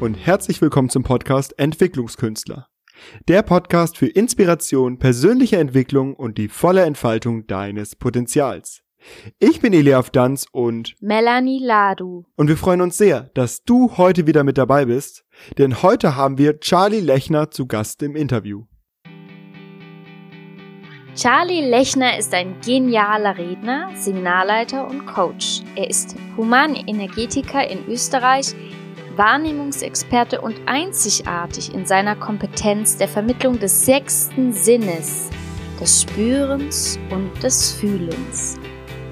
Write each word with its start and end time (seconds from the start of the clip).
und 0.00 0.14
herzlich 0.14 0.62
willkommen 0.62 0.88
zum 0.88 1.02
Podcast 1.02 1.58
Entwicklungskünstler. 1.58 2.68
Der 3.28 3.42
Podcast 3.42 3.98
für 3.98 4.06
Inspiration, 4.06 4.98
persönliche 4.98 5.58
Entwicklung 5.58 6.14
und 6.14 6.38
die 6.38 6.48
volle 6.48 6.84
Entfaltung 6.84 7.46
deines 7.46 7.96
Potenzials. 7.96 8.82
Ich 9.38 9.60
bin 9.60 9.74
Eliaf 9.74 10.08
Danz 10.08 10.46
und 10.52 10.94
Melanie 11.00 11.62
Ladu. 11.62 12.24
Und 12.36 12.48
wir 12.48 12.56
freuen 12.56 12.80
uns 12.80 12.96
sehr, 12.96 13.30
dass 13.34 13.62
du 13.64 13.98
heute 13.98 14.26
wieder 14.26 14.42
mit 14.42 14.56
dabei 14.56 14.86
bist, 14.86 15.24
denn 15.58 15.82
heute 15.82 16.16
haben 16.16 16.38
wir 16.38 16.60
Charlie 16.60 17.00
Lechner 17.00 17.50
zu 17.50 17.66
Gast 17.66 18.02
im 18.02 18.16
Interview. 18.16 18.64
Charlie 21.14 21.68
Lechner 21.68 22.16
ist 22.16 22.32
ein 22.32 22.58
genialer 22.64 23.36
Redner, 23.36 23.90
Seminarleiter 23.96 24.88
und 24.88 25.04
Coach. 25.06 25.60
Er 25.74 25.90
ist 25.90 26.16
Humanenergetiker 26.36 27.68
in 27.68 27.86
Österreich, 27.86 28.54
Wahrnehmungsexperte 29.20 30.40
und 30.40 30.56
einzigartig 30.64 31.74
in 31.74 31.84
seiner 31.84 32.16
Kompetenz 32.16 32.96
der 32.96 33.06
Vermittlung 33.06 33.58
des 33.58 33.84
sechsten 33.84 34.54
Sinnes, 34.54 35.28
des 35.78 36.00
Spürens 36.00 36.98
und 37.10 37.30
des 37.42 37.70
Fühlens, 37.72 38.58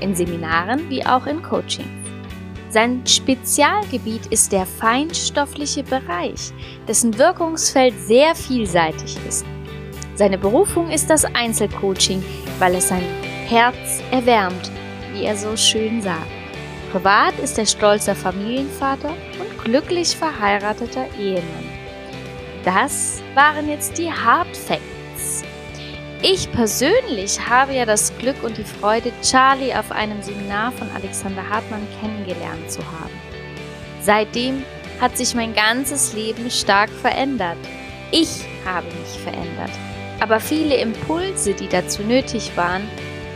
in 0.01 0.15
Seminaren 0.15 0.89
wie 0.89 1.05
auch 1.05 1.27
in 1.27 1.43
Coachings. 1.43 1.91
Sein 2.71 3.07
Spezialgebiet 3.07 4.25
ist 4.29 4.51
der 4.51 4.65
feinstoffliche 4.65 5.83
Bereich, 5.83 6.53
dessen 6.89 7.19
Wirkungsfeld 7.19 7.93
sehr 8.01 8.35
vielseitig 8.35 9.19
ist. 9.29 9.45
Seine 10.15 10.39
Berufung 10.39 10.89
ist 10.91 11.11
das 11.11 11.27
Einzelcoaching, 11.27 12.25
weil 12.59 12.77
es 12.77 12.89
sein 12.89 13.05
Herz 13.47 14.03
erwärmt, 14.11 14.71
wie 15.13 15.25
er 15.25 15.37
so 15.37 15.55
schön 15.55 16.01
sagt. 16.01 16.33
Privat 16.93 17.39
ist 17.41 17.59
er 17.59 17.67
stolzer 17.67 18.15
Familienvater 18.15 19.15
glücklich 19.69 20.17
verheirateter 20.17 21.07
Ehemann. 21.19 21.69
Das 22.65 23.23
waren 23.35 23.69
jetzt 23.69 23.99
die 23.99 24.11
Hard 24.11 24.57
Facts. 24.57 25.45
Ich 26.23 26.51
persönlich 26.53 27.39
habe 27.47 27.75
ja 27.75 27.85
das 27.85 28.17
Glück 28.17 28.43
und 28.43 28.57
die 28.57 28.65
Freude, 28.65 29.13
Charlie 29.23 29.75
auf 29.75 29.93
einem 29.93 30.23
Seminar 30.23 30.73
von 30.73 30.89
Alexander 30.93 31.47
Hartmann 31.47 31.87
kennengelernt 32.01 32.71
zu 32.71 32.81
haben. 32.81 33.13
Seitdem 34.01 34.63
hat 35.03 35.19
sich 35.19 35.35
mein 35.35 35.55
ganzes 35.55 36.15
Leben 36.15 36.51
stark 36.51 36.89
verändert. 36.89 37.59
Ich 38.11 38.47
habe 38.65 38.87
mich 38.87 39.23
verändert. 39.23 39.71
Aber 40.19 40.41
viele 40.41 40.77
Impulse, 40.77 41.53
die 41.53 41.69
dazu 41.69 42.03
nötig 42.03 42.57
waren, 42.57 42.89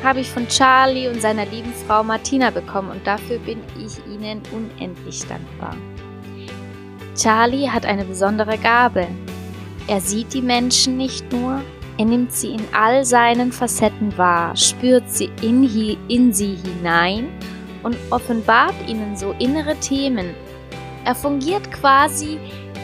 habe 0.03 0.21
ich 0.21 0.31
von 0.31 0.49
Charlie 0.49 1.09
und 1.09 1.21
seiner 1.21 1.45
lieben 1.45 1.75
Frau 1.87 2.03
Martina 2.03 2.51
bekommen 2.51 2.91
und 2.91 3.07
dafür 3.07 3.39
bin 3.41 3.61
ich 3.79 3.99
ihnen 4.07 4.41
unendlich 4.51 5.21
dankbar. 5.29 5.77
Charlie 7.17 7.69
hat 7.69 7.85
eine 7.85 8.05
besondere 8.05 8.59
Gabe. 8.59 9.07
Er 9.87 10.01
sieht 10.01 10.33
die 10.33 10.43
Menschen 10.43 10.97
nicht 10.97 11.31
nur, 11.33 11.61
er 11.99 12.05
nimmt 12.05 12.33
sie 12.33 12.53
in 12.53 12.63
all 12.73 13.05
seinen 13.05 13.53
Facetten 13.53 14.17
wahr, 14.17 14.57
spürt 14.57 15.09
sie 15.11 15.31
in, 15.43 15.65
in 16.09 16.33
sie 16.33 16.57
hinein 16.57 17.29
und 17.83 17.97
offenbart 18.11 18.75
ihnen 18.89 19.17
so 19.17 19.35
innere 19.39 19.77
Themen. 19.77 20.35
Er 21.05 21.15
fungiert 21.15 21.71
quasi, 21.71 22.39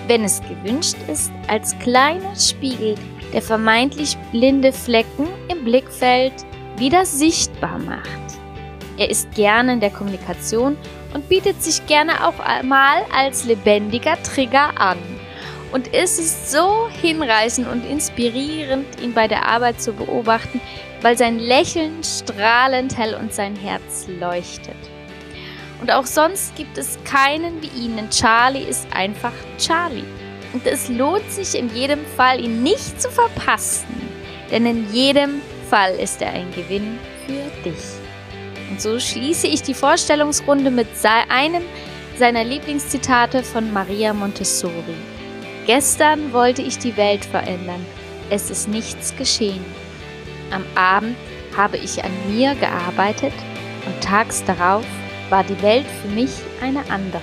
wenn 0.08 0.24
es 0.24 0.42
gewünscht 0.42 0.96
ist, 1.10 1.32
als 1.46 1.78
kleiner 1.78 2.34
Spiegel 2.36 2.96
der 3.32 3.42
vermeintlich 3.42 4.16
blinde 4.32 4.72
Flecken 4.72 5.28
im 5.48 5.64
Blickfeld 5.64 6.32
wieder 6.76 7.04
sichtbar 7.04 7.78
macht. 7.78 8.08
Er 8.96 9.10
ist 9.10 9.32
gerne 9.32 9.74
in 9.74 9.80
der 9.80 9.90
Kommunikation 9.90 10.76
und 11.14 11.28
bietet 11.28 11.62
sich 11.62 11.86
gerne 11.86 12.26
auch 12.26 12.34
mal 12.62 13.04
als 13.14 13.44
lebendiger 13.44 14.22
Trigger 14.22 14.78
an. 14.80 14.98
Und 15.72 15.92
es 15.94 16.18
ist 16.18 16.50
so 16.50 16.88
hinreißend 17.00 17.68
und 17.68 17.84
inspirierend, 17.84 18.86
ihn 19.02 19.12
bei 19.12 19.28
der 19.28 19.46
Arbeit 19.46 19.80
zu 19.80 19.92
beobachten, 19.92 20.60
weil 21.02 21.16
sein 21.16 21.38
Lächeln 21.38 22.02
strahlend 22.02 22.96
hell 22.96 23.14
und 23.14 23.34
sein 23.34 23.54
Herz 23.54 24.06
leuchtet. 24.18 24.76
Und 25.80 25.92
auch 25.92 26.06
sonst 26.06 26.56
gibt 26.56 26.76
es 26.78 26.98
keinen 27.04 27.62
wie 27.62 27.84
ihn, 27.84 27.96
denn 27.96 28.10
Charlie 28.10 28.64
ist 28.64 28.86
einfach 28.92 29.32
Charlie. 29.58 30.04
Und 30.52 30.66
es 30.66 30.88
lohnt 30.88 31.30
sich 31.30 31.58
in 31.58 31.72
jedem 31.74 32.04
Fall, 32.16 32.40
ihn 32.42 32.62
nicht 32.62 33.00
zu 33.00 33.10
verpassen, 33.10 34.08
denn 34.50 34.64
in 34.64 34.92
jedem 34.92 35.42
Fall 35.68 35.94
ist 35.94 36.22
er 36.22 36.32
ein 36.32 36.50
Gewinn 36.52 36.98
für 37.26 37.68
dich. 37.68 37.97
Und 38.70 38.80
so 38.80 38.98
schließe 38.98 39.46
ich 39.46 39.62
die 39.62 39.74
Vorstellungsrunde 39.74 40.70
mit 40.70 40.88
einem 41.28 41.62
seiner 42.16 42.44
Lieblingszitate 42.44 43.42
von 43.42 43.72
Maria 43.72 44.12
Montessori. 44.12 44.96
Gestern 45.66 46.32
wollte 46.32 46.62
ich 46.62 46.78
die 46.78 46.96
Welt 46.96 47.24
verändern. 47.24 47.84
Es 48.30 48.50
ist 48.50 48.68
nichts 48.68 49.14
geschehen. 49.16 49.64
Am 50.50 50.64
Abend 50.74 51.16
habe 51.56 51.76
ich 51.76 52.04
an 52.04 52.10
mir 52.28 52.54
gearbeitet 52.54 53.32
und 53.86 54.00
tags 54.02 54.44
darauf 54.44 54.84
war 55.30 55.44
die 55.44 55.62
Welt 55.62 55.86
für 56.02 56.08
mich 56.08 56.30
eine 56.62 56.80
andere. 56.90 57.22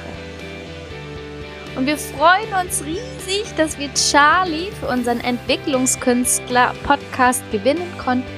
Und 1.75 1.85
wir 1.87 1.97
freuen 1.97 2.53
uns 2.63 2.85
riesig, 2.85 3.43
dass 3.57 3.77
wir 3.77 3.93
Charlie 3.93 4.71
für 4.79 4.87
unseren 4.87 5.19
Entwicklungskünstler-Podcast 5.19 7.43
gewinnen 7.51 7.91
konnten. 7.97 8.34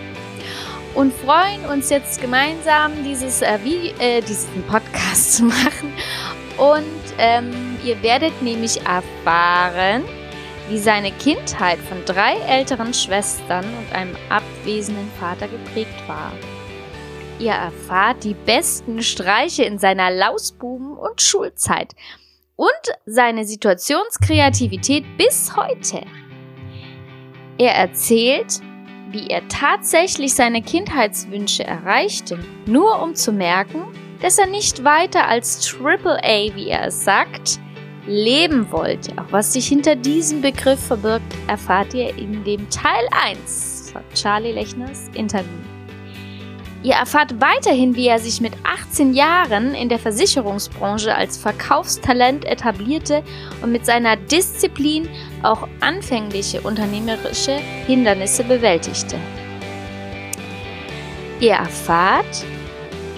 Und 0.97 1.13
freuen 1.13 1.63
uns 1.65 1.91
jetzt 1.91 2.19
gemeinsam 2.19 2.91
dieses, 3.03 3.43
äh, 3.43 3.59
wie, 3.63 3.89
äh, 4.03 4.19
diesen 4.19 4.63
Podcast 4.63 5.33
zu 5.37 5.43
machen. 5.43 5.93
Und 6.57 7.13
ähm, 7.19 7.77
ihr 7.85 8.01
werdet 8.01 8.41
nämlich 8.41 8.81
erfahren, 8.81 10.03
wie 10.69 10.79
seine 10.79 11.11
Kindheit 11.11 11.77
von 11.77 12.03
drei 12.05 12.37
älteren 12.47 12.95
Schwestern 12.95 13.63
und 13.63 13.95
einem 13.95 14.15
abwesenden 14.29 15.07
Vater 15.19 15.47
geprägt 15.47 15.93
war. 16.07 16.31
Ihr 17.37 17.51
erfahrt 17.51 18.23
die 18.23 18.33
besten 18.33 19.03
Streiche 19.03 19.65
in 19.65 19.77
seiner 19.77 20.09
Lausbuben- 20.09 20.97
und 20.97 21.21
Schulzeit 21.21 21.93
und 22.55 22.71
seine 23.05 23.45
Situationskreativität 23.45 25.05
bis 25.15 25.55
heute. 25.55 26.01
Er 27.59 27.75
erzählt, 27.75 28.61
wie 29.11 29.27
er 29.27 29.47
tatsächlich 29.47 30.33
seine 30.33 30.61
Kindheitswünsche 30.61 31.63
erreichte, 31.63 32.39
nur 32.65 33.01
um 33.01 33.15
zu 33.15 33.31
merken, 33.31 33.83
dass 34.21 34.37
er 34.37 34.47
nicht 34.47 34.83
weiter 34.83 35.27
als 35.27 35.73
AAA, 35.73 36.55
wie 36.55 36.69
er 36.69 36.87
es 36.87 37.03
sagt, 37.03 37.59
leben 38.07 38.71
wollte. 38.71 39.11
Auch 39.17 39.31
was 39.31 39.53
sich 39.53 39.67
hinter 39.67 39.95
diesem 39.95 40.41
Begriff 40.41 40.79
verbirgt, 40.79 41.35
erfahrt 41.47 41.93
ihr 41.93 42.17
in 42.17 42.43
dem 42.43 42.69
Teil 42.69 43.07
1 43.11 43.91
von 43.91 44.01
Charlie 44.13 44.53
Lechners 44.53 45.09
Interview. 45.13 45.66
Ihr 46.83 46.93
erfahrt 46.93 47.41
weiterhin, 47.41 47.95
wie 47.95 48.07
er 48.07 48.19
sich 48.19 48.39
mit 48.39 48.53
18 48.63 49.13
Jahren 49.13 49.73
in 49.73 49.89
der 49.89 49.97
Versicherungsbranche 49.97 51.13
als 51.13 51.37
Verkaufstalent 51.37 52.45
etablierte 52.45 53.23
und 53.61 53.71
mit 53.71 53.85
seiner 53.85 54.15
Disziplin 54.15 55.09
auch 55.41 55.67
anfängliche 55.79 56.61
unternehmerische 56.61 57.57
Hindernisse 57.87 58.43
bewältigte. 58.43 59.17
Ihr 61.39 61.53
erfahrt, 61.53 62.45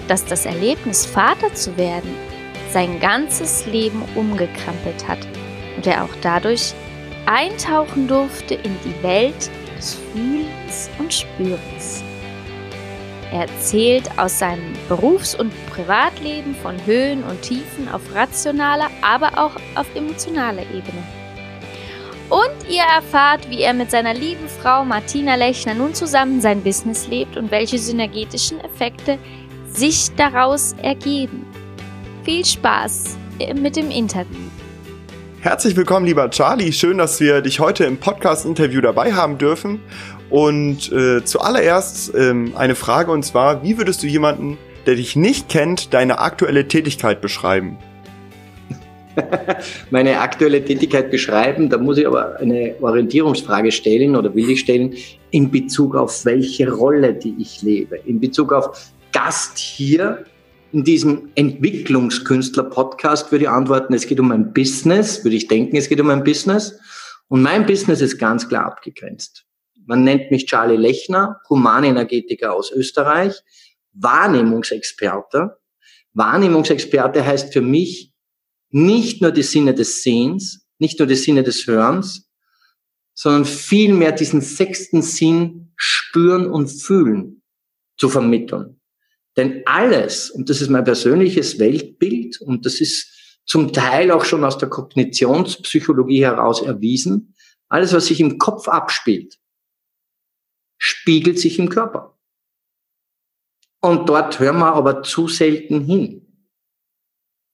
dass 0.08 0.24
das 0.24 0.46
Erlebnis, 0.46 1.06
Vater 1.06 1.54
zu 1.54 1.76
werden, 1.76 2.14
sein 2.72 2.98
ganzes 2.98 3.66
Leben 3.66 4.02
umgekrempelt 4.14 5.06
hat 5.06 5.18
und 5.76 5.86
er 5.86 6.04
auch 6.04 6.14
dadurch 6.22 6.72
eintauchen 7.26 8.08
durfte 8.08 8.54
in 8.54 8.76
die 8.84 9.02
Welt 9.02 9.50
des 9.76 9.96
Fühlens 10.12 10.90
und 10.98 11.12
Spürens. 11.12 12.02
Er 13.32 13.42
erzählt 13.42 14.10
aus 14.18 14.40
seinem 14.40 14.72
Berufs- 14.88 15.36
und 15.36 15.52
Privatleben 15.70 16.54
von 16.56 16.84
Höhen 16.84 17.22
und 17.22 17.42
Tiefen 17.42 17.88
auf 17.88 18.02
rationaler, 18.12 18.90
aber 19.02 19.38
auch 19.38 19.54
auf 19.76 19.86
emotionaler 19.94 20.62
Ebene. 20.62 21.02
Und 22.28 22.70
ihr 22.70 22.82
erfahrt, 22.82 23.48
wie 23.50 23.62
er 23.62 23.74
mit 23.74 23.90
seiner 23.90 24.14
lieben 24.14 24.48
Frau 24.48 24.84
Martina 24.84 25.34
Lechner 25.34 25.74
nun 25.74 25.94
zusammen 25.94 26.40
sein 26.40 26.62
Business 26.62 27.08
lebt 27.08 27.36
und 27.36 27.50
welche 27.50 27.78
synergetischen 27.78 28.60
Effekte 28.60 29.18
sich 29.72 30.14
daraus 30.16 30.74
ergeben. 30.82 31.46
Viel 32.24 32.44
Spaß 32.44 33.16
mit 33.54 33.76
dem 33.76 33.90
Interview. 33.90 34.38
Herzlich 35.42 35.74
willkommen, 35.74 36.04
lieber 36.04 36.28
Charlie. 36.28 36.70
Schön, 36.70 36.98
dass 36.98 37.18
wir 37.18 37.40
dich 37.40 37.60
heute 37.60 37.84
im 37.84 37.96
Podcast-Interview 37.96 38.82
dabei 38.82 39.14
haben 39.14 39.38
dürfen. 39.38 39.80
Und 40.28 40.92
äh, 40.92 41.24
zuallererst 41.24 42.14
ähm, 42.14 42.52
eine 42.56 42.74
Frage 42.74 43.10
und 43.10 43.22
zwar, 43.22 43.62
wie 43.62 43.78
würdest 43.78 44.02
du 44.02 44.06
jemanden, 44.06 44.58
der 44.84 44.96
dich 44.96 45.16
nicht 45.16 45.48
kennt, 45.48 45.94
deine 45.94 46.18
aktuelle 46.18 46.68
Tätigkeit 46.68 47.22
beschreiben? 47.22 47.78
Meine 49.90 50.20
aktuelle 50.20 50.62
Tätigkeit 50.62 51.10
beschreiben, 51.10 51.70
da 51.70 51.78
muss 51.78 51.96
ich 51.96 52.06
aber 52.06 52.38
eine 52.38 52.74
Orientierungsfrage 52.78 53.72
stellen 53.72 54.16
oder 54.16 54.34
will 54.34 54.50
ich 54.50 54.60
stellen, 54.60 54.92
in 55.30 55.50
Bezug 55.50 55.96
auf 55.96 56.26
welche 56.26 56.70
Rolle, 56.70 57.14
die 57.14 57.34
ich 57.38 57.62
lebe. 57.62 57.96
In 58.04 58.20
Bezug 58.20 58.52
auf 58.52 58.90
Gast 59.10 59.56
hier 59.56 60.22
in 60.72 60.84
diesem 60.84 61.30
Entwicklungskünstler-Podcast 61.34 63.32
würde 63.32 63.44
ich 63.44 63.50
antworten, 63.50 63.94
es 63.94 64.06
geht 64.06 64.20
um 64.20 64.30
ein 64.32 64.52
Business, 64.52 65.24
würde 65.24 65.36
ich 65.36 65.48
denken, 65.48 65.76
es 65.76 65.88
geht 65.88 66.00
um 66.00 66.10
ein 66.10 66.24
Business. 66.24 66.78
Und 67.28 67.42
mein 67.42 67.66
Business 67.66 68.00
ist 68.00 68.18
ganz 68.18 68.48
klar 68.48 68.66
abgegrenzt. 68.66 69.46
Man 69.86 70.04
nennt 70.04 70.30
mich 70.30 70.46
Charlie 70.46 70.76
Lechner, 70.76 71.40
Humanenergetiker 71.48 72.54
aus 72.54 72.70
Österreich, 72.70 73.34
Wahrnehmungsexperte. 73.92 75.58
Wahrnehmungsexperte 76.12 77.24
heißt 77.24 77.52
für 77.52 77.62
mich 77.62 78.12
nicht 78.70 79.20
nur 79.22 79.32
die 79.32 79.42
Sinne 79.42 79.74
des 79.74 80.02
Sehens, 80.02 80.66
nicht 80.78 80.98
nur 80.98 81.08
die 81.08 81.16
Sinne 81.16 81.42
des 81.42 81.66
Hörens, 81.66 82.30
sondern 83.14 83.44
vielmehr 83.44 84.12
diesen 84.12 84.40
sechsten 84.40 85.02
Sinn 85.02 85.72
spüren 85.76 86.46
und 86.50 86.68
fühlen 86.68 87.42
zu 87.96 88.08
vermitteln. 88.08 88.79
Denn 89.40 89.62
alles, 89.64 90.28
und 90.28 90.50
das 90.50 90.60
ist 90.60 90.68
mein 90.68 90.84
persönliches 90.84 91.58
Weltbild, 91.58 92.42
und 92.42 92.66
das 92.66 92.78
ist 92.78 93.40
zum 93.46 93.72
Teil 93.72 94.10
auch 94.10 94.26
schon 94.26 94.44
aus 94.44 94.58
der 94.58 94.68
Kognitionspsychologie 94.68 96.22
heraus 96.22 96.60
erwiesen, 96.60 97.34
alles, 97.66 97.94
was 97.94 98.04
sich 98.04 98.20
im 98.20 98.36
Kopf 98.36 98.68
abspielt, 98.68 99.40
spiegelt 100.76 101.38
sich 101.38 101.58
im 101.58 101.70
Körper. 101.70 102.18
Und 103.80 104.10
dort 104.10 104.40
hören 104.40 104.58
wir 104.58 104.74
aber 104.74 105.02
zu 105.02 105.26
selten 105.26 105.86
hin, 105.86 106.46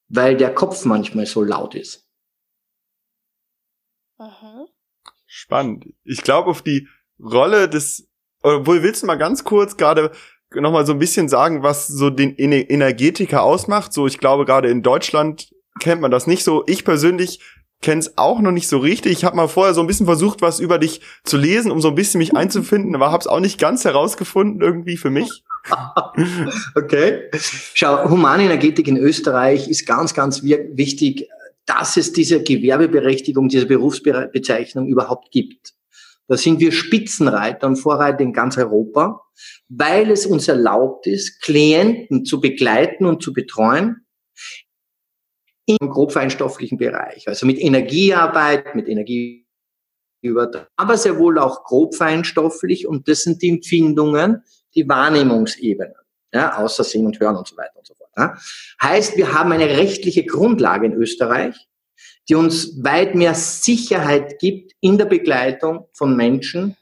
weil 0.09 0.35
der 0.35 0.53
Kopf 0.53 0.83
manchmal 0.83 1.25
so 1.25 1.41
laut 1.41 1.73
ist. 1.73 2.05
Mhm. 4.19 4.67
Spannend. 5.25 5.93
Ich 6.03 6.21
glaube, 6.21 6.49
auf 6.49 6.61
die 6.63 6.89
Rolle 7.17 7.69
des, 7.69 8.11
obwohl 8.41 8.83
willst 8.83 9.03
du 9.03 9.07
mal 9.07 9.15
ganz 9.15 9.45
kurz 9.45 9.77
gerade 9.77 10.11
noch 10.53 10.71
mal 10.71 10.85
so 10.85 10.93
ein 10.93 10.99
bisschen 10.99 11.29
sagen, 11.29 11.63
was 11.63 11.87
so 11.87 12.09
den 12.09 12.35
Energetiker 12.37 13.43
ausmacht? 13.43 13.93
So, 13.93 14.07
ich 14.07 14.17
glaube, 14.17 14.45
gerade 14.45 14.69
in 14.69 14.81
Deutschland 14.81 15.49
kennt 15.79 16.01
man 16.01 16.11
das 16.11 16.27
nicht 16.27 16.43
so. 16.43 16.63
Ich 16.67 16.85
persönlich 16.85 17.39
kenne 17.81 17.99
es 17.99 18.17
auch 18.17 18.39
noch 18.41 18.51
nicht 18.51 18.67
so 18.67 18.79
richtig. 18.79 19.11
Ich 19.11 19.23
habe 19.23 19.35
mal 19.35 19.47
vorher 19.47 19.73
so 19.73 19.81
ein 19.81 19.87
bisschen 19.87 20.05
versucht, 20.05 20.41
was 20.41 20.59
über 20.59 20.79
dich 20.79 21.01
zu 21.23 21.37
lesen, 21.37 21.71
um 21.71 21.81
so 21.81 21.89
ein 21.89 21.95
bisschen 21.95 22.17
mich 22.17 22.35
einzufinden, 22.35 22.95
aber 22.95 23.11
habe 23.11 23.21
es 23.21 23.27
auch 23.27 23.39
nicht 23.39 23.59
ganz 23.59 23.85
herausgefunden 23.85 24.61
irgendwie 24.61 24.97
für 24.97 25.09
mich. 25.09 25.43
okay. 26.75 27.29
Schau, 27.73 28.09
Humanenergetik 28.09 28.87
in 28.87 28.97
Österreich 28.97 29.67
ist 29.67 29.85
ganz, 29.85 30.13
ganz 30.13 30.41
wichtig, 30.43 31.27
dass 31.65 31.97
es 31.97 32.13
diese 32.13 32.41
Gewerbeberechtigung, 32.41 33.49
diese 33.49 33.65
Berufsbezeichnung 33.65 34.87
überhaupt 34.87 35.31
gibt. 35.31 35.73
Da 36.27 36.37
sind 36.37 36.59
wir 36.59 36.71
Spitzenreiter 36.71 37.67
und 37.67 37.77
Vorreiter 37.77 38.19
in 38.19 38.33
ganz 38.33 38.57
Europa, 38.57 39.21
weil 39.69 40.11
es 40.11 40.25
uns 40.25 40.47
erlaubt 40.47 41.07
ist, 41.07 41.41
Klienten 41.41 42.25
zu 42.25 42.41
begleiten 42.41 43.05
und 43.05 43.23
zu 43.23 43.33
betreuen, 43.33 44.05
im 45.65 45.89
grobfeinstofflichen 45.89 46.77
Bereich, 46.77 47.27
also 47.27 47.45
mit 47.45 47.59
Energiearbeit, 47.59 48.75
mit 48.75 48.87
Energie 48.87 49.47
aber 50.75 50.97
sehr 50.97 51.19
wohl 51.19 51.37
auch 51.39 51.63
grobfeinstofflich 51.63 52.87
und 52.87 53.07
das 53.07 53.21
sind 53.21 53.41
die 53.41 53.49
Empfindungen, 53.49 54.43
die 54.75 54.87
Wahrnehmungsebenen, 54.87 55.93
ja, 56.33 56.57
außer 56.57 56.83
Sehen 56.83 57.05
und 57.05 57.19
Hören 57.19 57.37
und 57.37 57.47
so 57.47 57.55
weiter 57.55 57.75
und 57.75 57.85
so 57.85 57.93
fort. 57.93 58.09
Ja. 58.17 58.37
Heißt, 58.81 59.15
wir 59.15 59.33
haben 59.33 59.51
eine 59.51 59.67
rechtliche 59.67 60.25
Grundlage 60.25 60.87
in 60.87 60.93
Österreich, 60.93 61.55
die 62.29 62.35
uns 62.35 62.83
weit 62.83 63.15
mehr 63.15 63.33
Sicherheit 63.33 64.39
gibt 64.39 64.73
in 64.81 64.97
der 64.97 65.05
Begleitung 65.05 65.87
von 65.93 66.15
Menschen, 66.15 66.75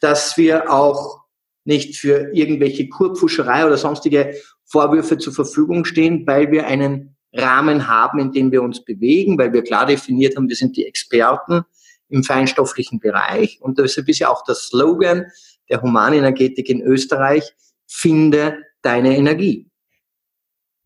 dass 0.00 0.36
wir 0.36 0.72
auch 0.72 1.22
nicht 1.64 1.96
für 1.96 2.30
irgendwelche 2.32 2.88
Kurpfuscherei 2.88 3.66
oder 3.66 3.76
sonstige 3.76 4.34
Vorwürfe 4.64 5.18
zur 5.18 5.32
Verfügung 5.32 5.84
stehen, 5.84 6.26
weil 6.26 6.50
wir 6.50 6.66
einen 6.66 7.16
Rahmen 7.32 7.88
haben, 7.88 8.18
in 8.18 8.32
dem 8.32 8.52
wir 8.52 8.62
uns 8.62 8.84
bewegen, 8.84 9.38
weil 9.38 9.52
wir 9.52 9.62
klar 9.62 9.86
definiert 9.86 10.36
haben, 10.36 10.48
wir 10.48 10.56
sind 10.56 10.76
die 10.76 10.86
Experten 10.86 11.62
im 12.08 12.24
feinstofflichen 12.24 13.00
Bereich. 13.00 13.58
Und 13.60 13.78
deshalb 13.78 14.08
ist 14.08 14.18
ja 14.18 14.28
auch 14.28 14.44
der 14.44 14.54
Slogan 14.54 15.26
der 15.70 15.82
Humanenergetik 15.82 16.68
in 16.68 16.82
Österreich, 16.82 17.54
finde 17.86 18.58
deine 18.82 19.16
Energie. 19.16 19.70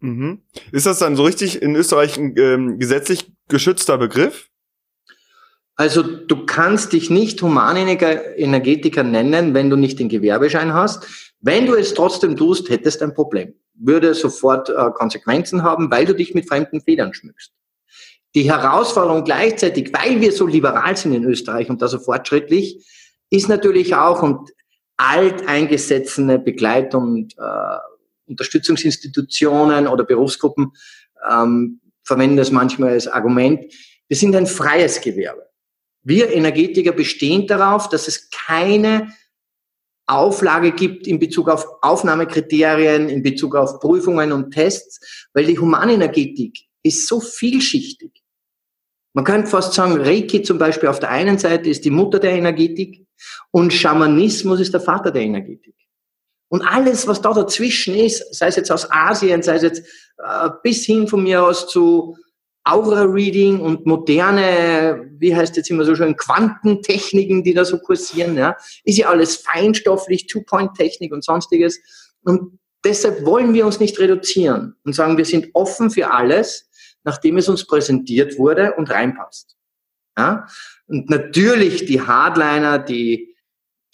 Mhm. 0.01 0.43
Ist 0.73 0.87
das 0.87 0.99
dann 0.99 1.17
so 1.17 1.25
richtig 1.25 1.63
in 1.63 1.75
Österreich 1.75 2.19
ähm, 2.19 2.79
gesetzlich 2.79 3.33
geschützter 3.49 3.99
Begriff? 3.99 4.49
Also 5.75 6.03
du 6.03 6.47
kannst 6.47 6.93
dich 6.93 7.11
nicht 7.11 7.43
Humanenergetiker 7.43 9.03
nennen, 9.03 9.53
wenn 9.53 9.69
du 9.69 9.77
nicht 9.77 9.99
den 9.99 10.09
Gewerbeschein 10.09 10.73
hast. 10.73 11.07
Wenn 11.41 11.67
du 11.67 11.75
es 11.75 11.93
trotzdem 11.93 12.37
tust, 12.37 12.71
hättest 12.71 13.03
ein 13.03 13.13
Problem 13.13 13.55
würde 13.79 14.15
sofort 14.15 14.69
äh, 14.71 14.91
Konsequenzen 14.95 15.63
haben, 15.63 15.91
weil 15.91 16.05
du 16.05 16.15
dich 16.15 16.35
mit 16.35 16.49
fremden 16.49 16.81
Federn 16.81 17.15
schmückst. 17.15 17.53
Die 18.35 18.51
Herausforderung 18.51 19.25
gleichzeitig, 19.25 19.93
weil 19.93 20.21
wir 20.21 20.33
so 20.33 20.47
liberal 20.47 20.97
sind 20.97 21.15
in 21.15 21.25
Österreich 21.25 21.71
und 21.71 21.81
da 21.81 21.89
so 21.89 21.99
fortschrittlich, 21.99 22.85
ist 23.31 23.49
natürlich 23.49 23.95
auch 23.95 24.23
und 24.23 24.51
alteingesessene 24.97 26.39
Begleitung 26.39 27.03
und 27.03 27.35
äh, 27.39 27.79
Unterstützungsinstitutionen 28.27 29.87
oder 29.87 30.05
Berufsgruppen 30.05 30.73
ähm, 31.31 31.81
verwenden 32.07 32.37
das 32.37 32.51
manchmal 32.51 32.91
als 32.91 33.09
Argument. 33.09 33.73
Wir 34.09 34.17
sind 34.17 34.35
ein 34.37 34.47
freies 34.47 35.01
Gewerbe. 35.01 35.47
Wir 36.03 36.33
Energetiker 36.33 36.93
bestehen 36.93 37.47
darauf, 37.47 37.89
dass 37.89 38.07
es 38.07 38.31
keine 38.31 39.13
Auflage 40.07 40.71
gibt 40.71 41.09
in 41.09 41.19
Bezug 41.19 41.49
auf 41.49 41.67
Aufnahmekriterien, 41.83 43.09
in 43.09 43.25
Bezug 43.25 43.57
auf 43.57 43.81
Prüfungen 43.81 44.31
und 44.31 44.53
Tests, 44.53 45.29
weil 45.35 45.47
die 45.47 45.59
Humanenergetik 45.59 46.61
ist 46.85 47.09
so 47.09 47.21
vielschichtig. 47.21 48.23
Man 49.15 49.25
könnte 49.25 49.49
fast 49.49 49.73
sagen, 49.73 50.01
Reiki 50.01 50.43
zum 50.43 50.59
Beispiel 50.59 50.89
auf 50.89 51.01
der 51.01 51.11
einen 51.11 51.39
Seite 51.39 51.71
ist 51.71 51.85
die 51.85 51.91
Mutter 51.91 52.21
der 52.21 52.33
Energetik 52.33 53.05
und 53.51 53.73
Schamanismus 53.73 54.61
ist 54.61 54.75
der 54.75 54.81
Vater 54.81 55.11
der 55.11 55.23
Energetik. 55.23 55.75
Und 56.49 56.63
alles, 56.63 57.07
was 57.07 57.21
da 57.21 57.33
dazwischen 57.33 57.95
ist, 57.95 58.35
sei 58.35 58.49
es 58.49 58.57
jetzt 58.57 58.71
aus 58.71 58.91
Asien, 58.91 59.43
sei 59.43 59.57
es 59.57 59.63
jetzt 59.63 59.83
äh, 60.19 60.51
bis 60.63 60.85
hin 60.85 61.09
von 61.09 61.23
mir 61.23 61.43
aus 61.43 61.69
zu 61.69 62.17
Aura-Reading 62.65 63.61
und 63.61 63.87
moderne, 63.87 65.09
wie 65.19 65.35
heißt 65.35 65.57
jetzt 65.57 65.71
immer 65.71 65.85
so 65.85 65.95
schön, 65.95 66.17
Quantentechniken, 66.17 67.45
die 67.45 67.55
da 67.55 67.65
so 67.65 67.79
kursieren, 67.79 68.37
ja, 68.37 68.57
ist 68.85 68.99
ja 68.99 69.09
alles 69.09 69.37
feinstofflich, 69.37 70.27
Two-Point-Technik 70.27 71.13
und 71.13 71.25
sonstiges. 71.25 71.79
Und 72.23 72.59
deshalb 72.85 73.25
wollen 73.25 73.55
wir 73.55 73.67
uns 73.67 73.79
nicht 73.79 73.99
reduzieren 74.01 74.75
und 74.85 74.95
sagen, 74.95 75.17
wir 75.17 75.25
sind 75.25 75.49
offen 75.53 75.91
für 75.91 76.11
alles, 76.13 76.69
nachdem 77.05 77.37
es 77.37 77.49
uns 77.49 77.67
präsentiert 77.67 78.37
wurde 78.37 78.75
und 78.75 78.91
reinpasst. 78.91 79.57
Ja? 80.19 80.47
Und 80.89 81.09
natürlich 81.09 81.87
die 81.87 82.01
Hardliner, 82.01 82.81
die, 82.81 83.36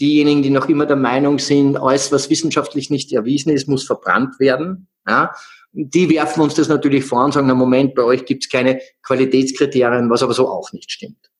diejenigen, 0.03 0.43
die 0.43 0.51
noch 0.51 0.69
immer 0.69 0.85
der 0.85 0.97
Meinung 0.97 1.39
sind, 1.39 1.77
alles, 1.77 2.11
was 2.13 2.29
wissenschaftlich 2.29 2.91
nicht 2.91 3.13
erwiesen 3.13 3.53
ist, 3.53 3.69
muss 3.69 3.87
verbrannt 3.87 4.41
werden. 4.41 4.89
Ja? 5.07 5.33
Die 5.73 6.11
werfen 6.11 6.43
uns 6.43 6.55
das 6.55 6.69
natürlich 6.69 7.05
vor 7.05 7.25
und 7.25 7.33
sagen, 7.33 7.47
na 7.47 7.55
Moment, 7.55 7.95
bei 7.95 8.03
euch 8.03 8.25
gibt 8.25 8.45
es 8.45 8.51
keine 8.51 8.81
Qualitätskriterien, 9.03 10.11
was 10.11 10.23
aber 10.23 10.35
so 10.35 10.49
auch 10.49 10.73
nicht 10.73 10.91
stimmt. 10.91 11.31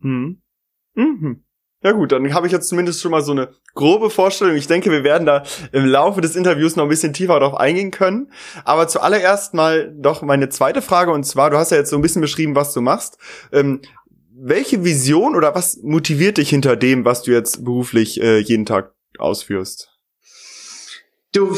Mhm. 0.00 0.42
Mhm. 0.94 1.44
Ja 1.82 1.92
gut, 1.92 2.12
dann 2.12 2.34
habe 2.34 2.46
ich 2.46 2.52
jetzt 2.52 2.68
zumindest 2.68 3.00
schon 3.00 3.10
mal 3.10 3.22
so 3.22 3.32
eine 3.32 3.54
grobe 3.74 4.10
Vorstellung. 4.10 4.54
Ich 4.54 4.66
denke, 4.66 4.90
wir 4.90 5.02
werden 5.02 5.24
da 5.24 5.44
im 5.72 5.86
Laufe 5.86 6.20
des 6.20 6.36
Interviews 6.36 6.76
noch 6.76 6.84
ein 6.84 6.90
bisschen 6.90 7.14
tiefer 7.14 7.40
darauf 7.40 7.58
eingehen 7.58 7.90
können. 7.90 8.30
Aber 8.64 8.86
zuallererst 8.86 9.54
mal 9.54 9.90
doch 9.96 10.20
meine 10.20 10.50
zweite 10.50 10.82
Frage 10.82 11.10
und 11.10 11.24
zwar, 11.24 11.48
du 11.48 11.56
hast 11.56 11.70
ja 11.70 11.78
jetzt 11.78 11.88
so 11.88 11.96
ein 11.96 12.02
bisschen 12.02 12.20
beschrieben, 12.20 12.54
was 12.54 12.74
du 12.74 12.82
machst. 12.82 13.16
Ähm, 13.50 13.80
welche 14.42 14.84
Vision 14.84 15.36
oder 15.36 15.54
was 15.54 15.80
motiviert 15.82 16.38
dich 16.38 16.50
hinter 16.50 16.76
dem, 16.76 17.04
was 17.04 17.22
du 17.22 17.32
jetzt 17.32 17.64
beruflich 17.64 18.20
äh, 18.22 18.38
jeden 18.38 18.64
Tag 18.64 18.94
ausführst? 19.18 19.90
Du, 21.32 21.54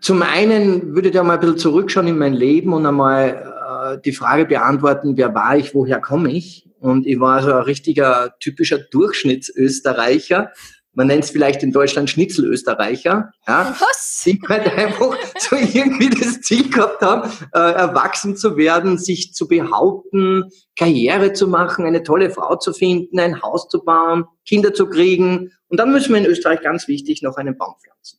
zum 0.00 0.22
einen 0.22 0.94
würde 0.94 1.08
ich 1.08 1.14
da 1.14 1.22
mal 1.22 1.34
ein 1.34 1.40
bisschen 1.40 1.58
zurückschauen 1.58 2.08
in 2.08 2.18
mein 2.18 2.34
Leben 2.34 2.72
und 2.72 2.84
einmal 2.86 3.94
äh, 3.96 4.00
die 4.04 4.12
Frage 4.12 4.46
beantworten, 4.46 5.16
wer 5.16 5.34
war 5.34 5.56
ich, 5.56 5.74
woher 5.74 6.00
komme 6.00 6.32
ich? 6.32 6.68
Und 6.80 7.06
ich 7.06 7.20
war 7.20 7.42
so 7.42 7.52
ein 7.52 7.62
richtiger, 7.62 8.34
typischer 8.40 8.78
Durchschnittsösterreicher. 8.78 10.52
Man 10.98 11.06
nennt 11.06 11.22
es 11.22 11.30
vielleicht 11.30 11.62
in 11.62 11.70
Deutschland 11.70 12.10
Schnitzelösterreicher. 12.10 13.30
Ja, 13.46 13.76
Was? 13.78 14.22
Die 14.26 14.40
halt 14.48 14.66
einfach 14.76 15.16
so 15.38 15.54
irgendwie 15.54 16.10
das 16.10 16.40
Ziel 16.40 16.68
gehabt 16.68 17.00
haben, 17.02 17.30
äh, 17.54 17.58
erwachsen 17.58 18.36
zu 18.36 18.56
werden, 18.56 18.98
sich 18.98 19.32
zu 19.32 19.46
behaupten, 19.46 20.50
Karriere 20.76 21.34
zu 21.34 21.46
machen, 21.46 21.86
eine 21.86 22.02
tolle 22.02 22.30
Frau 22.30 22.56
zu 22.56 22.72
finden, 22.72 23.20
ein 23.20 23.40
Haus 23.42 23.68
zu 23.68 23.84
bauen, 23.84 24.24
Kinder 24.44 24.74
zu 24.74 24.88
kriegen. 24.88 25.52
Und 25.68 25.78
dann 25.78 25.92
müssen 25.92 26.14
wir 26.14 26.20
in 26.20 26.26
Österreich 26.26 26.62
ganz 26.62 26.88
wichtig 26.88 27.22
noch 27.22 27.36
einen 27.36 27.56
Baum 27.56 27.76
pflanzen. 27.80 28.18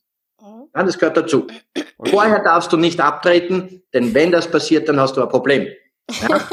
Ja, 0.74 0.82
das 0.82 0.98
gehört 0.98 1.18
dazu. 1.18 1.48
Vorher 2.02 2.42
darfst 2.42 2.72
du 2.72 2.78
nicht 2.78 2.98
abtreten, 2.98 3.82
denn 3.92 4.14
wenn 4.14 4.32
das 4.32 4.50
passiert, 4.50 4.88
dann 4.88 4.98
hast 4.98 5.18
du 5.18 5.22
ein 5.22 5.28
Problem. 5.28 5.66
Ja? 6.22 6.40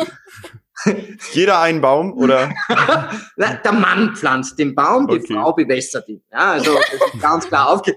Jeder 1.34 1.60
einen 1.60 1.82
Baum 1.82 2.14
oder? 2.14 2.54
Der 3.38 3.72
Mann 3.72 4.16
pflanzt 4.16 4.60
den 4.60 4.76
Baum, 4.76 5.08
die 5.08 5.18
okay. 5.18 5.34
Frau 5.34 5.54
bewässert 5.54 6.08
ihn. 6.08 6.22
Ja, 6.32 6.52
also 6.54 6.76
das 6.76 7.14
ist 7.14 7.22
ganz 7.22 7.48
klar 7.48 7.70
aufge 7.70 7.96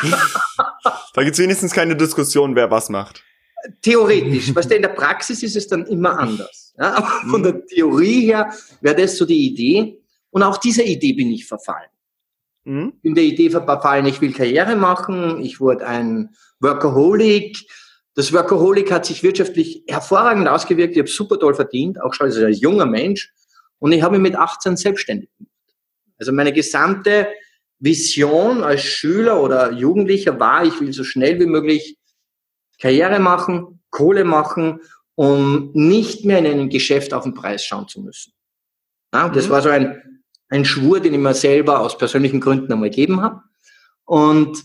da 1.14 1.24
gibt's 1.24 1.38
wenigstens 1.40 1.72
keine 1.72 1.96
Diskussion, 1.96 2.54
wer 2.54 2.70
was 2.70 2.88
macht. 2.88 3.24
Theoretisch. 3.82 4.54
Weißt 4.54 4.70
du, 4.70 4.76
in 4.76 4.82
der 4.82 4.90
Praxis 4.90 5.42
ist 5.42 5.56
es 5.56 5.66
dann 5.66 5.86
immer 5.86 6.16
anders. 6.18 6.72
Ja, 6.78 6.94
aber 6.94 7.08
von 7.28 7.42
der 7.42 7.66
Theorie 7.66 8.26
her 8.26 8.52
wäre 8.80 8.94
das 8.94 9.16
so 9.16 9.26
die 9.26 9.46
Idee. 9.46 10.00
Und 10.30 10.44
auch 10.44 10.58
dieser 10.58 10.84
Idee 10.84 11.14
bin 11.14 11.32
ich 11.32 11.46
verfallen. 11.46 11.90
Mhm. 12.64 12.92
In 13.02 13.14
der 13.14 13.24
Idee 13.24 13.50
verfallen, 13.50 14.06
ich 14.06 14.20
will 14.20 14.32
Karriere 14.32 14.76
machen, 14.76 15.40
ich 15.40 15.58
wurde 15.58 15.86
ein 15.86 16.30
Workaholic. 16.60 17.58
Das 18.18 18.32
Workaholic 18.32 18.90
hat 18.90 19.06
sich 19.06 19.22
wirtschaftlich 19.22 19.84
hervorragend 19.86 20.48
ausgewirkt, 20.48 20.94
ich 20.94 20.98
habe 20.98 21.08
super 21.08 21.38
toll 21.38 21.54
verdient, 21.54 22.02
auch 22.02 22.12
schon 22.12 22.26
als 22.26 22.60
junger 22.60 22.84
Mensch. 22.84 23.32
Und 23.78 23.92
ich 23.92 24.02
habe 24.02 24.18
mich 24.18 24.32
mit 24.32 24.36
18 24.36 24.76
selbstständig 24.76 25.30
gemacht. 25.38 25.54
Also 26.18 26.32
meine 26.32 26.52
gesamte 26.52 27.28
Vision 27.78 28.64
als 28.64 28.82
Schüler 28.82 29.40
oder 29.40 29.70
Jugendlicher 29.70 30.40
war, 30.40 30.64
ich 30.64 30.80
will 30.80 30.92
so 30.92 31.04
schnell 31.04 31.38
wie 31.38 31.46
möglich 31.46 31.96
Karriere 32.80 33.20
machen, 33.20 33.84
Kohle 33.90 34.24
machen, 34.24 34.80
um 35.14 35.70
nicht 35.74 36.24
mehr 36.24 36.40
in 36.40 36.46
einem 36.46 36.70
Geschäft 36.70 37.14
auf 37.14 37.22
den 37.22 37.34
Preis 37.34 37.64
schauen 37.64 37.86
zu 37.86 38.02
müssen. 38.02 38.32
Ja, 39.14 39.28
das 39.28 39.46
mhm. 39.46 39.50
war 39.50 39.62
so 39.62 39.68
ein, 39.68 40.24
ein 40.48 40.64
Schwur, 40.64 40.98
den 40.98 41.14
ich 41.14 41.20
mir 41.20 41.34
selber 41.34 41.78
aus 41.78 41.96
persönlichen 41.96 42.40
Gründen 42.40 42.72
einmal 42.72 42.90
gegeben 42.90 43.22
habe. 43.22 43.42
Und 44.04 44.60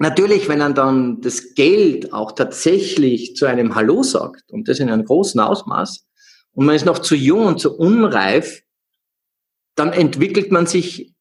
natürlich, 0.00 0.48
wenn 0.48 0.58
man 0.58 0.74
dann 0.74 1.20
das 1.20 1.54
Geld 1.54 2.12
auch 2.12 2.32
tatsächlich 2.32 3.36
zu 3.36 3.46
einem 3.46 3.74
Hallo 3.74 4.02
sagt, 4.02 4.50
und 4.50 4.66
das 4.68 4.80
in 4.80 4.90
einem 4.90 5.04
großen 5.04 5.38
Ausmaß, 5.38 6.06
und 6.52 6.66
man 6.66 6.74
ist 6.74 6.86
noch 6.86 6.98
zu 6.98 7.14
jung 7.14 7.46
und 7.46 7.60
zu 7.60 7.76
unreif, 7.76 8.62
dann 9.76 9.92
entwickelt 9.92 10.50
man 10.50 10.66
sich, 10.66 11.14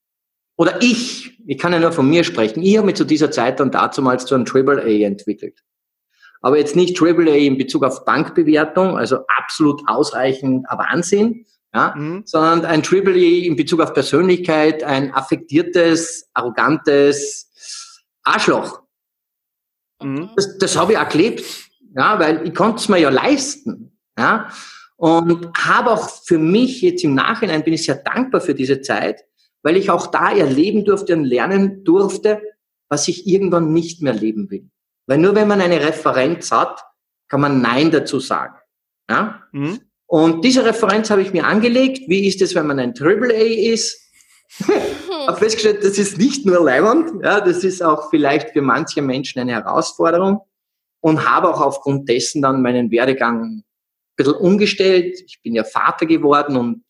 oder 0.57 0.81
ich, 0.81 1.37
ich 1.45 1.57
kann 1.57 1.73
ja 1.73 1.79
nur 1.79 1.91
von 1.91 2.09
mir 2.09 2.23
sprechen, 2.23 2.63
ich 2.63 2.77
habe 2.77 2.87
mich 2.87 2.95
zu 2.95 3.05
dieser 3.05 3.31
Zeit 3.31 3.59
dann 3.59 3.71
dazumals 3.71 4.25
zu 4.25 4.35
einem 4.35 4.45
Triple 4.45 4.81
A 4.81 5.05
entwickelt. 5.05 5.59
Aber 6.41 6.57
jetzt 6.57 6.75
nicht 6.75 6.95
Triple 6.95 7.31
A 7.31 7.35
in 7.35 7.57
Bezug 7.57 7.83
auf 7.83 8.05
Bankbewertung, 8.05 8.97
also 8.97 9.19
absolut 9.27 9.81
ausreichend 9.87 10.65
Wahnsinn, 10.69 11.45
ja, 11.73 11.93
mhm. 11.95 12.23
sondern 12.25 12.65
ein 12.65 12.81
Triple 12.81 13.13
A 13.13 13.45
in 13.45 13.57
Bezug 13.57 13.81
auf 13.81 13.93
Persönlichkeit, 13.93 14.83
ein 14.83 15.13
affektiertes, 15.13 16.29
arrogantes 16.33 17.48
Arschloch. 18.23 18.81
Mhm. 20.01 20.31
Das, 20.35 20.57
das 20.57 20.77
habe 20.77 20.93
ich 20.93 20.97
auch 20.97 21.09
gelebt, 21.09 21.43
ja, 21.95 22.19
weil 22.19 22.47
ich 22.47 22.53
konnte 22.53 22.77
es 22.77 22.89
mir 22.89 22.99
ja 22.99 23.09
leisten. 23.09 23.97
Ja. 24.17 24.49
Und 24.97 25.49
habe 25.57 25.91
auch 25.91 26.09
für 26.25 26.37
mich 26.37 26.81
jetzt 26.81 27.03
im 27.03 27.15
Nachhinein 27.15 27.63
bin 27.63 27.73
ich 27.73 27.85
sehr 27.85 27.95
dankbar 27.95 28.41
für 28.41 28.53
diese 28.53 28.81
Zeit, 28.81 29.23
weil 29.63 29.77
ich 29.77 29.89
auch 29.89 30.07
da 30.07 30.31
erleben 30.31 30.83
durfte 30.83 31.13
und 31.13 31.23
lernen 31.23 31.83
durfte, 31.85 32.41
was 32.89 33.07
ich 33.07 33.25
irgendwann 33.25 33.71
nicht 33.71 34.01
mehr 34.01 34.13
leben 34.13 34.49
will. 34.49 34.69
Weil 35.07 35.19
nur 35.19 35.35
wenn 35.35 35.47
man 35.47 35.61
eine 35.61 35.79
Referenz 35.79 36.51
hat, 36.51 36.83
kann 37.29 37.41
man 37.41 37.61
Nein 37.61 37.91
dazu 37.91 38.19
sagen. 38.19 38.55
Ja? 39.09 39.43
Mhm. 39.51 39.79
Und 40.05 40.43
diese 40.43 40.65
Referenz 40.65 41.09
habe 41.11 41.21
ich 41.21 41.33
mir 41.33 41.45
angelegt. 41.45 42.09
Wie 42.09 42.27
ist 42.27 42.41
es, 42.41 42.55
wenn 42.55 42.67
man 42.67 42.79
ein 42.79 42.95
Triple 42.95 43.33
A 43.33 43.73
ist? 43.73 44.08
Habe 45.27 45.37
festgestellt, 45.37 45.83
das 45.83 45.97
ist 45.97 46.17
nicht 46.17 46.45
nur 46.45 46.63
Leiband, 46.63 47.23
ja, 47.23 47.39
das 47.39 47.63
ist 47.63 47.83
auch 47.83 48.09
vielleicht 48.09 48.51
für 48.51 48.61
manche 48.61 49.01
Menschen 49.01 49.39
eine 49.39 49.53
Herausforderung 49.53 50.41
und 51.01 51.29
habe 51.29 51.49
auch 51.49 51.61
aufgrund 51.61 52.09
dessen 52.09 52.41
dann 52.41 52.61
meinen 52.61 52.91
Werdegang 52.91 53.63
bisschen 54.19 54.35
umgestellt. 54.35 55.19
Ich 55.25 55.41
bin 55.41 55.55
ja 55.55 55.63
Vater 55.63 56.05
geworden 56.05 56.55
und 56.57 56.83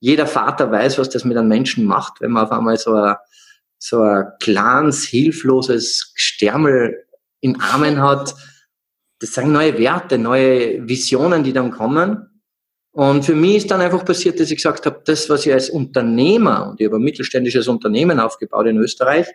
jeder 0.00 0.26
Vater 0.26 0.72
weiß, 0.72 0.98
was 0.98 1.10
das 1.10 1.24
mit 1.24 1.36
einem 1.36 1.48
Menschen 1.48 1.84
macht, 1.84 2.20
wenn 2.20 2.32
man 2.32 2.46
auf 2.46 2.52
einmal 2.52 2.78
so 2.78 2.94
ein, 2.94 3.16
so 3.78 4.00
ein 4.00 4.26
kleines, 4.40 5.04
hilfloses 5.04 6.12
Stärmel 6.14 7.04
im 7.40 7.60
Armen 7.60 8.02
hat. 8.02 8.34
Das 9.20 9.34
sind 9.34 9.52
neue 9.52 9.78
Werte, 9.78 10.16
neue 10.16 10.88
Visionen, 10.88 11.44
die 11.44 11.52
dann 11.52 11.70
kommen. 11.70 12.29
Und 12.92 13.24
für 13.24 13.34
mich 13.34 13.56
ist 13.56 13.70
dann 13.70 13.80
einfach 13.80 14.04
passiert, 14.04 14.40
dass 14.40 14.50
ich 14.50 14.56
gesagt 14.56 14.84
habe, 14.86 15.00
das, 15.04 15.28
was 15.30 15.46
ich 15.46 15.52
als 15.52 15.70
Unternehmer, 15.70 16.70
und 16.70 16.80
ich 16.80 16.86
habe 16.86 16.96
ein 16.96 17.02
mittelständisches 17.02 17.68
Unternehmen 17.68 18.18
aufgebaut 18.18 18.66
in 18.66 18.78
Österreich, 18.78 19.28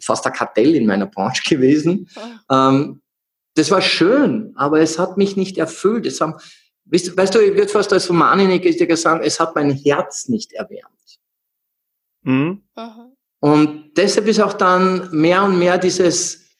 fast 0.00 0.26
ein 0.26 0.32
Kartell 0.32 0.76
in 0.76 0.86
meiner 0.86 1.06
Branche 1.06 1.42
gewesen, 1.48 2.08
ähm, 2.50 3.00
das 3.54 3.72
war 3.72 3.82
schön, 3.82 4.52
aber 4.54 4.80
es 4.80 5.00
hat 5.00 5.16
mich 5.16 5.36
nicht 5.36 5.58
erfüllt. 5.58 6.06
Es 6.06 6.20
haben, 6.20 6.34
weißt, 6.84 7.16
weißt 7.16 7.34
du, 7.34 7.40
ich 7.40 7.54
würde 7.54 7.68
fast 7.68 7.92
als 7.92 8.08
Romaniniker 8.08 8.96
sagen, 8.96 9.24
es 9.24 9.40
hat 9.40 9.56
mein 9.56 9.72
Herz 9.72 10.28
nicht 10.28 10.52
erwärmt. 10.52 11.18
Mhm. 12.22 12.62
Und 13.40 13.92
deshalb 13.96 14.28
ist 14.28 14.40
auch 14.40 14.52
dann 14.52 15.10
mehr 15.10 15.42
und 15.42 15.58
mehr 15.58 15.78
dieses, 15.78 16.56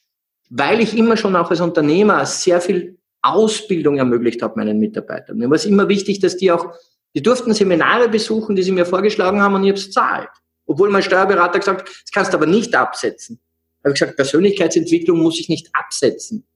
weil 0.50 0.80
ich 0.80 0.96
immer 0.96 1.16
schon 1.16 1.36
auch 1.36 1.50
als 1.50 1.60
Unternehmer 1.60 2.26
sehr 2.26 2.60
viel 2.60 2.97
Ausbildung 3.22 3.98
ermöglicht 3.98 4.42
habe 4.42 4.54
meinen 4.56 4.78
Mitarbeitern. 4.78 5.38
Mir 5.38 5.48
war 5.48 5.56
es 5.56 5.64
immer 5.64 5.88
wichtig, 5.88 6.20
dass 6.20 6.36
die 6.36 6.50
auch, 6.50 6.74
die 7.14 7.22
durften 7.22 7.54
Seminare 7.54 8.08
besuchen, 8.08 8.56
die 8.56 8.62
sie 8.62 8.72
mir 8.72 8.86
vorgeschlagen 8.86 9.40
haben 9.40 9.54
und 9.54 9.64
ich 9.64 9.70
habe 9.70 9.78
es 9.78 9.90
zahlt. 9.90 10.30
Obwohl 10.66 10.90
mein 10.90 11.02
Steuerberater 11.02 11.58
gesagt 11.58 11.80
hat, 11.80 11.88
das 11.88 12.12
kannst 12.12 12.32
du 12.32 12.36
aber 12.36 12.46
nicht 12.46 12.74
absetzen. 12.74 13.40
Da 13.82 13.88
habe 13.88 13.94
ich 13.94 14.00
gesagt, 14.00 14.16
Persönlichkeitsentwicklung 14.16 15.18
muss 15.18 15.40
ich 15.40 15.48
nicht 15.48 15.68
absetzen. 15.72 16.46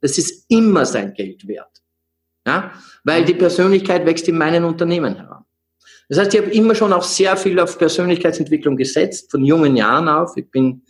Das 0.00 0.16
ist 0.18 0.46
immer 0.48 0.86
sein 0.86 1.12
Geld 1.14 1.46
wert. 1.46 1.82
Ja? 2.46 2.72
Weil 3.04 3.24
die 3.24 3.34
Persönlichkeit 3.34 4.06
wächst 4.06 4.28
in 4.28 4.38
meinen 4.38 4.64
Unternehmen 4.64 5.16
heran. 5.16 5.44
Das 6.08 6.18
heißt, 6.18 6.34
ich 6.34 6.40
habe 6.40 6.50
immer 6.50 6.74
schon 6.74 6.92
auch 6.92 7.04
sehr 7.04 7.36
viel 7.36 7.60
auf 7.60 7.78
Persönlichkeitsentwicklung 7.78 8.76
gesetzt, 8.76 9.30
von 9.30 9.44
jungen 9.44 9.76
Jahren 9.76 10.08
auf. 10.08 10.36
Ich 10.36 10.50
bin 10.50 10.82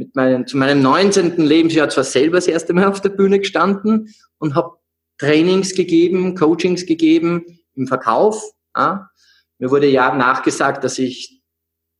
mit 0.00 0.16
meinen, 0.16 0.46
zu 0.46 0.56
meinem 0.56 0.80
19. 0.80 1.36
Lebensjahr 1.36 1.90
zwar 1.90 2.04
selber 2.04 2.38
das 2.38 2.46
erste 2.46 2.72
Mal 2.72 2.86
auf 2.86 3.02
der 3.02 3.10
Bühne 3.10 3.38
gestanden 3.38 4.14
und 4.38 4.54
habe 4.54 4.78
Trainings 5.18 5.74
gegeben, 5.74 6.34
Coachings 6.34 6.86
gegeben 6.86 7.44
im 7.74 7.86
Verkauf. 7.86 8.42
Ja? 8.74 9.10
Mir 9.58 9.70
wurde 9.70 9.88
ja 9.88 10.14
nachgesagt, 10.14 10.84
dass 10.84 10.98
ich 10.98 11.42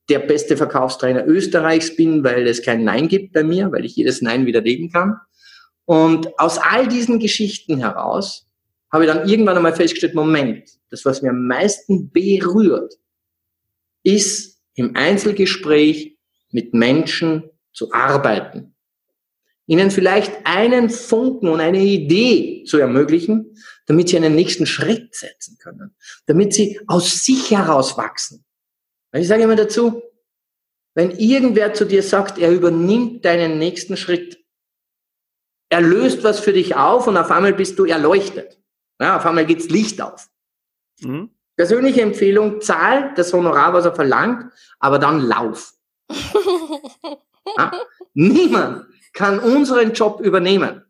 der 0.08 0.20
beste 0.20 0.56
Verkaufstrainer 0.56 1.26
Österreichs 1.26 1.94
bin, 1.94 2.24
weil 2.24 2.46
es 2.46 2.62
kein 2.62 2.84
Nein 2.84 3.06
gibt 3.06 3.34
bei 3.34 3.44
mir, 3.44 3.70
weil 3.70 3.84
ich 3.84 3.96
jedes 3.96 4.22
Nein 4.22 4.46
widerlegen 4.46 4.90
kann. 4.90 5.16
Und 5.84 6.38
aus 6.38 6.56
all 6.56 6.88
diesen 6.88 7.18
Geschichten 7.18 7.78
heraus 7.78 8.48
habe 8.90 9.04
ich 9.04 9.10
dann 9.10 9.28
irgendwann 9.28 9.58
einmal 9.58 9.76
festgestellt, 9.76 10.14
Moment, 10.14 10.70
das, 10.88 11.04
was 11.04 11.20
mir 11.20 11.30
am 11.30 11.46
meisten 11.46 12.10
berührt, 12.10 12.94
ist 14.02 14.58
im 14.74 14.96
Einzelgespräch 14.96 16.16
mit 16.50 16.72
Menschen 16.72 17.49
zu 17.72 17.92
arbeiten. 17.92 18.74
Ihnen 19.66 19.90
vielleicht 19.92 20.32
einen 20.44 20.90
Funken 20.90 21.48
und 21.48 21.60
eine 21.60 21.78
Idee 21.78 22.64
zu 22.64 22.78
ermöglichen, 22.78 23.56
damit 23.86 24.08
sie 24.08 24.16
einen 24.16 24.34
nächsten 24.34 24.66
Schritt 24.66 25.14
setzen 25.14 25.58
können, 25.58 25.94
damit 26.26 26.52
sie 26.54 26.80
aus 26.88 27.24
sich 27.24 27.52
heraus 27.52 27.96
wachsen. 27.96 28.44
Ich 29.12 29.28
sage 29.28 29.44
immer 29.44 29.56
dazu, 29.56 30.02
wenn 30.94 31.12
irgendwer 31.12 31.72
zu 31.72 31.84
dir 31.84 32.02
sagt, 32.02 32.38
er 32.38 32.50
übernimmt 32.50 33.24
deinen 33.24 33.58
nächsten 33.58 33.96
Schritt, 33.96 34.44
er 35.68 35.80
löst 35.80 36.24
was 36.24 36.40
für 36.40 36.52
dich 36.52 36.74
auf 36.74 37.06
und 37.06 37.16
auf 37.16 37.30
einmal 37.30 37.54
bist 37.54 37.78
du 37.78 37.84
erleuchtet. 37.84 38.60
Ja, 39.00 39.16
auf 39.16 39.26
einmal 39.26 39.46
geht's 39.46 39.68
Licht 39.68 40.02
auf. 40.02 40.28
Mhm. 41.00 41.30
Persönliche 41.56 42.02
Empfehlung, 42.02 42.60
zahl 42.60 43.14
das 43.14 43.32
Honorar, 43.32 43.72
was 43.72 43.84
er 43.84 43.94
verlangt, 43.94 44.52
aber 44.80 44.98
dann 44.98 45.20
lauf. 45.20 45.74
ja? 47.56 47.72
Niemand 48.14 48.86
kann 49.12 49.38
unseren 49.38 49.92
Job 49.92 50.20
übernehmen. 50.20 50.84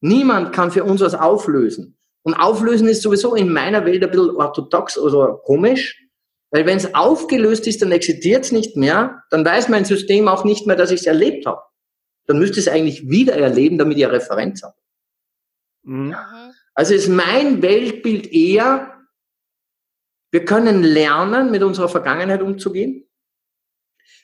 Niemand 0.00 0.52
kann 0.52 0.70
für 0.70 0.84
uns 0.84 1.00
was 1.00 1.14
auflösen. 1.14 1.98
Und 2.22 2.34
auflösen 2.34 2.88
ist 2.88 3.02
sowieso 3.02 3.34
in 3.34 3.52
meiner 3.52 3.84
Welt 3.84 4.02
ein 4.02 4.10
bisschen 4.10 4.36
orthodox 4.36 4.98
oder 4.98 5.38
komisch, 5.44 6.02
weil 6.50 6.66
wenn 6.66 6.76
es 6.76 6.94
aufgelöst 6.94 7.66
ist, 7.66 7.82
dann 7.82 7.92
existiert 7.92 8.44
es 8.44 8.52
nicht 8.52 8.76
mehr, 8.76 9.22
dann 9.30 9.44
weiß 9.44 9.68
mein 9.68 9.84
System 9.84 10.28
auch 10.28 10.44
nicht 10.44 10.66
mehr, 10.66 10.76
dass 10.76 10.90
ich 10.90 11.00
es 11.00 11.06
erlebt 11.06 11.46
habe 11.46 11.60
dann 12.26 12.38
müsst 12.38 12.56
ihr 12.56 12.60
es 12.60 12.68
eigentlich 12.68 13.08
wieder 13.08 13.34
erleben, 13.34 13.78
damit 13.78 13.98
ihr 13.98 14.10
Referenz 14.10 14.62
habt. 14.62 14.78
Mhm. 15.82 16.14
Also 16.74 16.94
ist 16.94 17.08
mein 17.08 17.62
Weltbild 17.62 18.30
eher, 18.32 18.92
wir 20.30 20.44
können 20.44 20.82
lernen, 20.82 21.50
mit 21.50 21.62
unserer 21.62 21.88
Vergangenheit 21.88 22.42
umzugehen. 22.42 23.05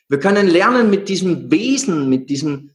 Wir 0.09 0.19
können 0.19 0.47
lernen, 0.47 0.89
mit 0.89 1.09
diesem 1.09 1.51
Wesen, 1.51 2.09
mit 2.09 2.29
diesem 2.29 2.71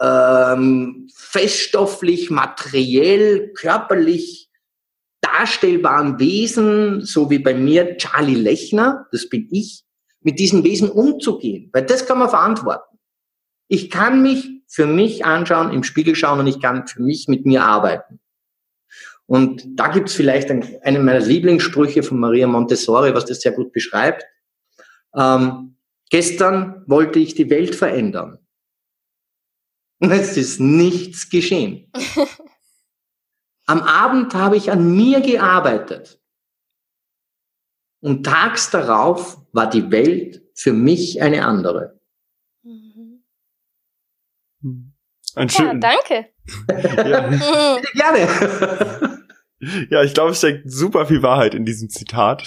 ähm, 0.00 1.08
feststofflich, 1.14 2.30
materiell, 2.30 3.52
körperlich 3.52 4.50
darstellbaren 5.20 6.18
Wesen, 6.18 7.04
so 7.04 7.30
wie 7.30 7.38
bei 7.38 7.54
mir 7.54 7.96
Charlie 7.96 8.34
Lechner, 8.34 9.06
das 9.12 9.28
bin 9.28 9.48
ich, 9.50 9.84
mit 10.20 10.38
diesem 10.38 10.64
Wesen 10.64 10.90
umzugehen. 10.90 11.70
Weil 11.72 11.86
das 11.86 12.06
kann 12.06 12.18
man 12.18 12.28
verantworten. 12.28 12.98
Ich 13.68 13.88
kann 13.88 14.22
mich 14.22 14.62
für 14.68 14.86
mich 14.86 15.24
anschauen, 15.24 15.72
im 15.72 15.84
Spiegel 15.84 16.16
schauen 16.16 16.40
und 16.40 16.46
ich 16.46 16.60
kann 16.60 16.86
für 16.86 17.02
mich 17.02 17.28
mit 17.28 17.46
mir 17.46 17.64
arbeiten. 17.64 18.20
Und 19.26 19.62
da 19.78 19.88
gibt 19.88 20.08
es 20.08 20.14
vielleicht 20.14 20.50
einen 20.50 21.04
meiner 21.04 21.20
Lieblingssprüche 21.20 22.02
von 22.02 22.18
Maria 22.18 22.46
Montessori, 22.46 23.14
was 23.14 23.24
das 23.24 23.40
sehr 23.40 23.52
gut 23.52 23.72
beschreibt. 23.72 24.24
Ähm, 25.16 25.76
gestern 26.12 26.84
wollte 26.86 27.18
ich 27.18 27.34
die 27.34 27.48
Welt 27.48 27.74
verändern. 27.74 28.38
Und 29.98 30.10
es 30.10 30.36
ist 30.36 30.60
nichts 30.60 31.30
geschehen. 31.30 31.90
Am 33.66 33.80
Abend 33.80 34.34
habe 34.34 34.56
ich 34.56 34.70
an 34.70 34.94
mir 34.94 35.22
gearbeitet. 35.22 36.20
Und 38.00 38.24
tags 38.24 38.70
darauf 38.70 39.38
war 39.52 39.70
die 39.70 39.90
Welt 39.90 40.42
für 40.54 40.74
mich 40.74 41.22
eine 41.22 41.46
andere. 41.46 41.98
Mhm. 42.62 43.24
Ein 45.34 45.48
schön. 45.48 45.66
Ja, 45.66 45.74
danke. 45.74 46.28
ja. 46.68 47.80
Gerne. 47.94 49.28
Ja, 49.88 50.02
ich 50.02 50.12
glaube, 50.12 50.32
es 50.32 50.38
steckt 50.38 50.70
super 50.70 51.06
viel 51.06 51.22
Wahrheit 51.22 51.54
in 51.54 51.64
diesem 51.64 51.88
Zitat. 51.88 52.44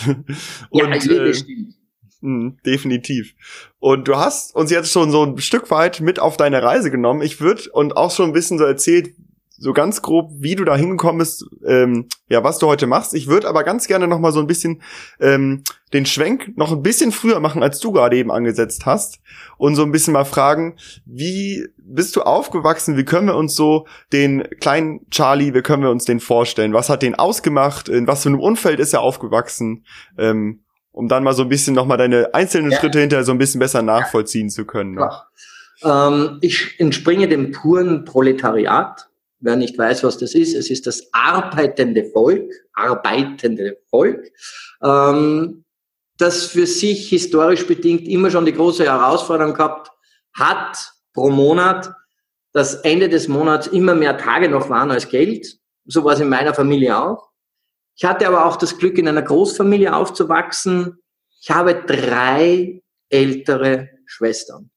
Und, 0.70 0.82
ja, 0.82 0.88
äh, 0.90 1.34
stimmt. 1.34 1.85
Mh, 2.26 2.54
definitiv. 2.66 3.36
Und 3.80 4.08
du 4.08 4.16
hast 4.16 4.56
uns 4.56 4.72
jetzt 4.72 4.92
schon 4.92 5.12
so 5.12 5.24
ein 5.24 5.38
Stück 5.38 5.70
weit 5.70 6.02
mit 6.02 6.20
auf 6.20 6.38
deine 6.38 6.64
Reise 6.64 6.90
genommen. 6.90 7.22
Ich 7.22 7.40
würde 7.40 7.70
und 7.72 7.96
auch 7.96 8.10
schon 8.10 8.32
ein 8.32 8.34
bisschen 8.34 8.58
so 8.58 8.64
erzählt, 8.66 9.14
so 9.58 9.74
ganz 9.74 10.02
grob, 10.02 10.32
wie 10.40 10.56
du 10.56 10.66
da 10.66 10.76
hingekommen 10.76 11.20
bist, 11.20 11.46
ähm, 11.66 12.08
ja, 12.28 12.44
was 12.44 12.58
du 12.58 12.68
heute 12.68 12.88
machst. 12.88 13.14
Ich 13.14 13.28
würde 13.28 13.48
aber 13.48 13.64
ganz 13.64 13.88
gerne 13.88 14.08
noch 14.08 14.20
mal 14.20 14.32
so 14.32 14.40
ein 14.40 14.48
bisschen 14.48 14.82
ähm, 15.20 15.64
den 15.94 16.06
Schwenk 16.06 16.58
noch 16.58 16.72
ein 16.72 16.82
bisschen 16.82 17.12
früher 17.12 17.40
machen, 17.40 17.64
als 17.64 17.80
du 17.80 17.92
gerade 17.92 18.18
eben 18.18 18.32
angesetzt 18.32 18.86
hast 18.86 19.22
und 19.58 19.76
so 19.76 19.84
ein 19.84 19.92
bisschen 19.92 20.14
mal 20.14 20.26
fragen, 20.26 20.76
wie 21.06 21.68
bist 21.78 22.16
du 22.16 22.24
aufgewachsen? 22.24 22.98
Wie 22.98 23.06
können 23.06 23.28
wir 23.28 23.36
uns 23.36 23.56
so 23.56 23.88
den 24.12 24.44
kleinen 24.60 25.10
Charlie, 25.10 25.54
wie 25.54 25.62
können 25.62 25.84
wir 25.84 25.92
uns 25.92 26.06
den 26.06 26.20
vorstellen? 26.20 26.74
Was 26.74 26.90
hat 26.90 27.02
den 27.02 27.16
ausgemacht? 27.16 27.88
In 27.88 28.08
was 28.08 28.24
für 28.24 28.30
einem 28.30 28.42
Umfeld 28.42 28.80
ist 28.80 28.94
er 28.94 29.02
aufgewachsen? 29.02 29.86
Ähm, 30.18 30.65
um 30.96 31.08
dann 31.08 31.24
mal 31.24 31.34
so 31.34 31.44
ein 31.44 31.50
bisschen 31.50 31.76
noch 31.76 31.86
mal 31.86 31.98
deine 31.98 32.34
einzelnen 32.34 32.72
ja. 32.72 32.80
Schritte 32.80 33.00
hinterher 33.00 33.24
so 33.24 33.32
ein 33.32 33.38
bisschen 33.38 33.60
besser 33.60 33.82
nachvollziehen 33.82 34.50
zu 34.50 34.66
können. 34.66 34.96
Ne? 34.96 35.12
Ähm, 35.84 36.38
ich 36.42 36.80
entspringe 36.80 37.28
dem 37.28 37.52
puren 37.52 38.06
Proletariat 38.06 39.08
Wer 39.46 39.58
nicht 39.58 39.78
weiß, 39.78 40.04
was 40.04 40.18
das 40.18 40.34
ist, 40.34 40.56
es 40.56 40.70
ist 40.70 40.88
das 40.88 41.10
arbeitende 41.12 42.06
Volk, 42.06 42.52
arbeitende 42.74 43.78
Volk, 43.90 44.32
ähm, 44.82 45.66
das 46.18 46.46
für 46.46 46.66
sich 46.66 47.10
historisch 47.10 47.68
bedingt 47.68 48.08
immer 48.08 48.32
schon 48.32 48.46
die 48.46 48.54
große 48.54 48.86
Herausforderung 48.86 49.54
gehabt 49.54 49.92
hat, 50.34 50.94
pro 51.14 51.30
Monat, 51.30 51.94
dass 52.54 52.76
Ende 52.76 53.10
des 53.10 53.28
Monats 53.28 53.68
immer 53.68 53.94
mehr 53.94 54.18
Tage 54.18 54.50
noch 54.50 54.70
waren 54.70 54.90
als 54.90 55.10
Geld. 55.10 55.60
So 55.86 56.04
war 56.04 56.14
es 56.14 56.22
in 56.22 56.30
meiner 56.30 56.54
Familie 56.54 56.98
auch. 56.98 57.30
Ich 57.96 58.06
hatte 58.06 58.28
aber 58.28 58.46
auch 58.46 58.58
das 58.58 58.78
Glück, 58.78 58.98
in 58.98 59.08
einer 59.08 59.22
Großfamilie 59.22 59.96
aufzuwachsen. 59.96 60.98
Ich 61.42 61.50
habe 61.50 61.84
drei 61.86 62.82
ältere 63.10 63.90
Schwestern. 64.06 64.70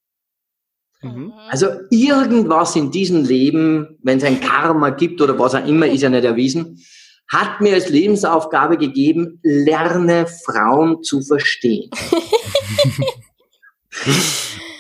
Mhm. 1.03 1.11
mhm. 1.11 1.33
Also 1.49 1.69
irgendwas 1.91 2.77
in 2.77 2.91
diesem 2.91 3.25
Leben, 3.25 3.99
wenn 4.03 4.19
es 4.19 4.25
ein 4.25 4.41
Karma 4.41 4.91
gibt 4.91 5.21
oder 5.21 5.39
was 5.39 5.55
auch 5.55 5.67
immer, 5.67 5.87
ist 5.87 6.03
ja 6.03 6.11
nicht 6.11 6.25
erwiesen, 6.25 6.83
hat 7.29 7.61
mir 7.61 7.75
als 7.75 7.91
Lebensaufgabe 7.91 8.79
gegeben, 8.79 9.39
lerne 9.43 10.27
Frauen 10.27 11.03
zu 11.03 11.21
verstehen. 11.21 11.91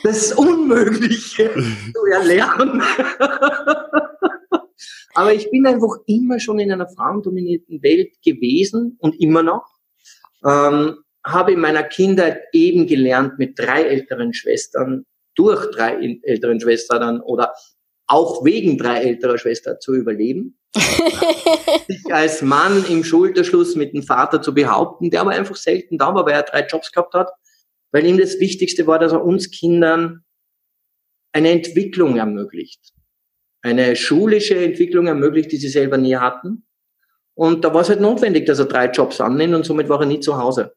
das 0.02 0.32
Unmögliche 0.32 1.50
zu 1.94 2.04
erlernen. 2.10 2.82
Aber 5.14 5.32
ich 5.32 5.50
bin 5.50 5.66
einfach 5.66 5.96
immer 6.06 6.38
schon 6.40 6.58
in 6.58 6.72
einer 6.72 6.88
frauendominierten 6.88 7.82
Welt 7.82 8.14
gewesen 8.24 8.96
und 9.00 9.20
immer 9.20 9.42
noch. 9.42 9.66
Ähm, 10.44 10.98
habe 11.24 11.52
in 11.52 11.60
meiner 11.60 11.82
Kindheit 11.82 12.44
eben 12.52 12.86
gelernt, 12.86 13.38
mit 13.38 13.58
drei 13.58 13.82
älteren 13.82 14.32
Schwestern 14.32 15.04
durch 15.34 15.70
drei 15.70 16.18
älteren 16.22 16.60
Schwestern 16.60 17.20
oder 17.20 17.54
auch 18.06 18.44
wegen 18.44 18.78
drei 18.78 19.02
älterer 19.02 19.38
Schwestern 19.38 19.80
zu 19.80 19.94
überleben. 19.94 20.58
sich 20.74 22.12
als 22.12 22.42
Mann 22.42 22.84
im 22.88 23.04
Schulterschluss 23.04 23.76
mit 23.76 23.94
dem 23.94 24.02
Vater 24.02 24.42
zu 24.42 24.52
behaupten, 24.52 25.10
der 25.10 25.20
aber 25.20 25.30
einfach 25.30 25.56
selten 25.56 25.98
da 25.98 26.14
war, 26.14 26.26
weil 26.26 26.34
er 26.34 26.42
drei 26.42 26.66
Jobs 26.66 26.90
gehabt 26.90 27.14
hat, 27.14 27.30
weil 27.92 28.06
ihm 28.06 28.18
das 28.18 28.40
Wichtigste 28.40 28.86
war, 28.86 28.98
dass 28.98 29.12
er 29.12 29.24
uns 29.24 29.50
Kindern 29.50 30.24
eine 31.32 31.50
Entwicklung 31.50 32.16
ermöglicht. 32.16 32.92
Eine 33.62 33.96
schulische 33.96 34.56
Entwicklung 34.56 35.06
ermöglicht, 35.06 35.50
die 35.52 35.56
sie 35.56 35.68
selber 35.68 35.96
nie 35.96 36.16
hatten. 36.16 36.64
Und 37.34 37.64
da 37.64 37.72
war 37.72 37.82
es 37.82 37.88
halt 37.88 38.00
notwendig, 38.00 38.46
dass 38.46 38.58
er 38.58 38.66
drei 38.66 38.90
Jobs 38.90 39.20
annimmt 39.20 39.54
und 39.54 39.64
somit 39.64 39.88
war 39.88 40.00
er 40.00 40.06
nie 40.06 40.20
zu 40.20 40.36
Hause 40.36 40.72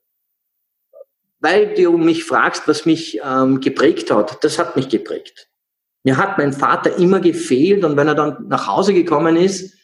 weil 1.41 1.73
du 1.73 1.97
mich 1.97 2.23
fragst, 2.23 2.67
was 2.67 2.85
mich 2.85 3.19
ähm, 3.25 3.59
geprägt 3.59 4.11
hat, 4.11 4.43
das 4.43 4.57
hat 4.59 4.75
mich 4.75 4.87
geprägt. 4.87 5.49
Mir 6.03 6.17
hat 6.17 6.37
mein 6.37 6.53
Vater 6.53 6.97
immer 6.97 7.19
gefehlt 7.19 7.83
und 7.83 7.97
wenn 7.97 8.07
er 8.07 8.15
dann 8.15 8.47
nach 8.47 8.67
Hause 8.67 8.93
gekommen 8.93 9.35
ist, 9.35 9.75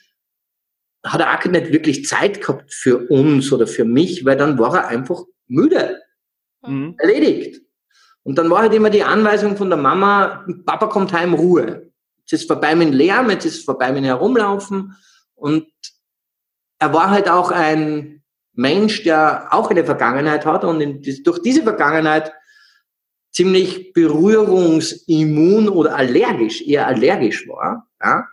hat 1.04 1.20
er 1.20 1.34
auch 1.34 1.46
nicht 1.46 1.72
wirklich 1.72 2.06
Zeit 2.06 2.42
gehabt 2.42 2.74
für 2.74 3.10
uns 3.10 3.52
oder 3.52 3.68
für 3.68 3.86
mich, 3.86 4.24
weil 4.24 4.38
dann 4.38 4.58
war 4.58 4.76
er 4.76 4.88
einfach 4.88 5.24
müde. 5.48 6.02
Mhm. 6.62 6.96
Erledigt. 6.98 7.62
Und 8.24 8.38
dann 8.38 8.50
war 8.50 8.62
halt 8.62 8.74
immer 8.74 8.90
die 8.90 9.04
Anweisung 9.04 9.58
von 9.58 9.70
der 9.70 9.78
Mama, 9.78 10.46
Papa 10.66 10.88
kommt 10.88 11.14
heim, 11.14 11.34
Ruhe. 11.34 11.87
Jetzt 12.30 12.42
ist 12.42 12.48
vorbei 12.48 12.76
mit 12.76 12.90
dem 12.90 12.94
Lärm, 12.94 13.30
jetzt 13.30 13.46
ist 13.46 13.66
vorbei 13.66 13.88
mit 13.88 13.98
dem 13.98 14.06
Herumlaufen. 14.06 14.96
Und 15.36 15.68
er 16.80 16.94
war 16.94 17.10
halt 17.10 17.30
auch 17.30 17.52
ein, 17.52 18.18
Mensch, 18.58 19.04
der 19.04 19.48
auch 19.52 19.70
eine 19.70 19.86
Vergangenheit 19.86 20.46
hat 20.46 20.64
und 20.64 20.82
in, 20.82 21.02
durch 21.24 21.42
diese 21.44 21.62
Vergangenheit 21.62 22.34
ziemlich 23.32 23.94
berührungsimmun 23.94 25.70
oder 25.70 25.96
allergisch, 25.96 26.64
eher 26.64 26.88
allergisch 26.88 27.48
war. 27.48 27.88
Ja? 28.04 28.28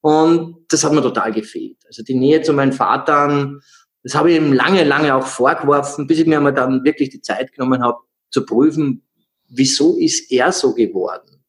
Und 0.00 0.64
das 0.68 0.84
hat 0.84 0.92
mir 0.92 1.02
total 1.02 1.32
gefehlt. 1.32 1.76
Also 1.86 2.02
die 2.02 2.14
Nähe 2.14 2.40
zu 2.40 2.54
meinen 2.54 2.72
Vatern, 2.72 3.60
das 4.02 4.14
habe 4.14 4.30
ich 4.30 4.38
ihm 4.38 4.54
lange, 4.54 4.84
lange 4.84 5.14
auch 5.14 5.26
vorgeworfen, 5.26 6.06
bis 6.06 6.20
ich 6.20 6.26
mir 6.26 6.40
mal 6.40 6.54
dann 6.54 6.82
wirklich 6.82 7.10
die 7.10 7.20
Zeit 7.20 7.52
genommen 7.52 7.82
habe, 7.82 7.98
zu 8.30 8.46
prüfen, 8.46 9.06
wieso 9.48 9.98
ist 9.98 10.32
er 10.32 10.50
so 10.50 10.72
geworden? 10.72 11.44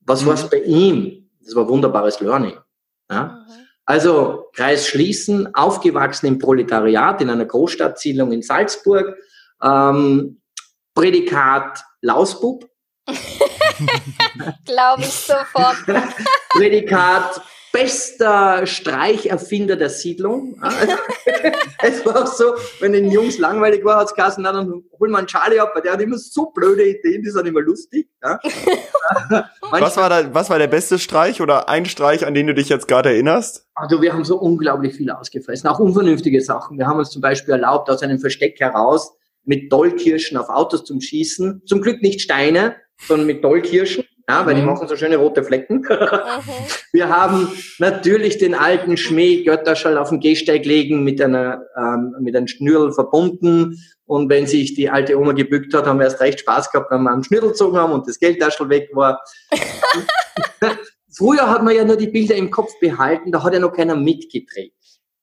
Was 0.00 0.22
mhm. 0.22 0.26
war 0.26 0.34
es 0.34 0.50
bei 0.50 0.58
ihm? 0.58 1.23
Das 1.44 1.54
war 1.54 1.68
wunderbares 1.68 2.20
Learning. 2.20 2.58
Ja? 3.10 3.44
Mhm. 3.48 3.64
Also 3.86 4.46
Kreis 4.54 4.86
schließen, 4.86 5.54
aufgewachsen 5.54 6.26
im 6.26 6.38
Proletariat 6.38 7.20
in 7.20 7.30
einer 7.30 7.44
Großstadtsiedlung 7.44 8.32
in 8.32 8.42
Salzburg, 8.42 9.16
ähm, 9.62 10.40
Prädikat 10.94 11.82
Lausbub. 12.00 12.68
Glaube 14.64 15.02
ich 15.02 15.12
sofort. 15.12 15.76
Prädikat 16.50 17.42
bester 17.74 18.66
Streicherfinder 18.68 19.74
der 19.74 19.90
Siedlung. 19.90 20.56
Also, 20.60 20.94
es 21.82 22.06
war 22.06 22.22
auch 22.22 22.26
so, 22.28 22.54
wenn 22.78 22.92
den 22.92 23.10
Jungs 23.10 23.38
langweilig 23.38 23.84
war, 23.84 23.96
hat 23.96 24.06
es 24.06 24.14
geheißen, 24.14 24.44
dann 24.44 24.84
holen 24.98 25.10
wir 25.10 25.18
einen 25.18 25.26
Charlie 25.26 25.58
ab, 25.58 25.72
weil 25.74 25.82
der 25.82 25.94
hat 25.94 26.00
immer 26.00 26.16
so 26.16 26.52
blöde 26.52 26.88
Ideen, 26.88 27.22
die 27.22 27.30
sind 27.30 27.46
immer 27.46 27.60
lustig. 27.60 28.08
Ja. 28.22 28.38
was, 29.70 29.96
war 29.96 30.08
da, 30.08 30.32
was 30.32 30.50
war 30.50 30.58
der 30.60 30.68
beste 30.68 31.00
Streich 31.00 31.42
oder 31.42 31.68
ein 31.68 31.84
Streich, 31.84 32.24
an 32.24 32.32
den 32.34 32.46
du 32.46 32.54
dich 32.54 32.68
jetzt 32.68 32.86
gerade 32.86 33.08
erinnerst? 33.08 33.66
Also 33.74 34.00
wir 34.00 34.12
haben 34.12 34.24
so 34.24 34.38
unglaublich 34.38 34.94
viel 34.94 35.10
ausgefressen, 35.10 35.68
auch 35.68 35.80
unvernünftige 35.80 36.40
Sachen. 36.40 36.78
Wir 36.78 36.86
haben 36.86 36.98
uns 36.98 37.10
zum 37.10 37.22
Beispiel 37.22 37.54
erlaubt, 37.54 37.90
aus 37.90 38.02
einem 38.02 38.20
Versteck 38.20 38.60
heraus 38.60 39.16
mit 39.42 39.72
Dollkirschen 39.72 40.38
auf 40.38 40.48
Autos 40.48 40.84
zu 40.84 40.98
schießen. 41.00 41.62
Zum 41.66 41.82
Glück 41.82 42.02
nicht 42.02 42.20
Steine, 42.20 42.76
sondern 43.08 43.26
mit 43.26 43.42
Dollkirschen 43.42 44.04
ja, 44.28 44.46
weil 44.46 44.54
mhm. 44.54 44.60
die 44.60 44.64
machen 44.66 44.88
so 44.88 44.96
schöne 44.96 45.16
rote 45.16 45.44
Flecken. 45.44 45.78
Mhm. 45.78 45.86
Wir 46.92 47.08
haben 47.08 47.48
natürlich 47.78 48.38
den 48.38 48.54
alten 48.54 48.96
Schmäh 48.96 49.44
Götterschall 49.44 49.98
auf 49.98 50.08
den 50.08 50.20
Gehsteig 50.20 50.64
legen 50.64 51.04
mit 51.04 51.20
einer 51.20 51.62
ähm, 51.76 52.14
mit 52.20 52.34
einem 52.34 52.46
Schnürl 52.46 52.92
verbunden 52.92 53.76
und 54.06 54.28
wenn 54.28 54.46
sich 54.46 54.74
die 54.74 54.90
alte 54.90 55.18
Oma 55.18 55.32
gebückt 55.32 55.72
hat, 55.74 55.86
haben 55.86 55.98
wir 55.98 56.04
erst 56.04 56.20
recht 56.20 56.40
Spaß 56.40 56.70
gehabt, 56.70 56.90
wenn 56.90 57.02
wir 57.02 57.10
am 57.10 57.22
Schnürl 57.22 57.48
gezogen 57.48 57.76
haben 57.76 57.92
und 57.92 58.06
das 58.06 58.18
Geldtaschel 58.18 58.68
weg 58.68 58.90
war. 58.92 59.22
Früher 61.16 61.48
hat 61.48 61.62
man 61.62 61.74
ja 61.74 61.84
nur 61.84 61.96
die 61.96 62.08
Bilder 62.08 62.34
im 62.34 62.50
Kopf 62.50 62.72
behalten, 62.80 63.30
da 63.30 63.42
hat 63.42 63.54
ja 63.54 63.60
noch 63.60 63.72
keiner 63.72 63.94
mitgedreht. 63.94 64.74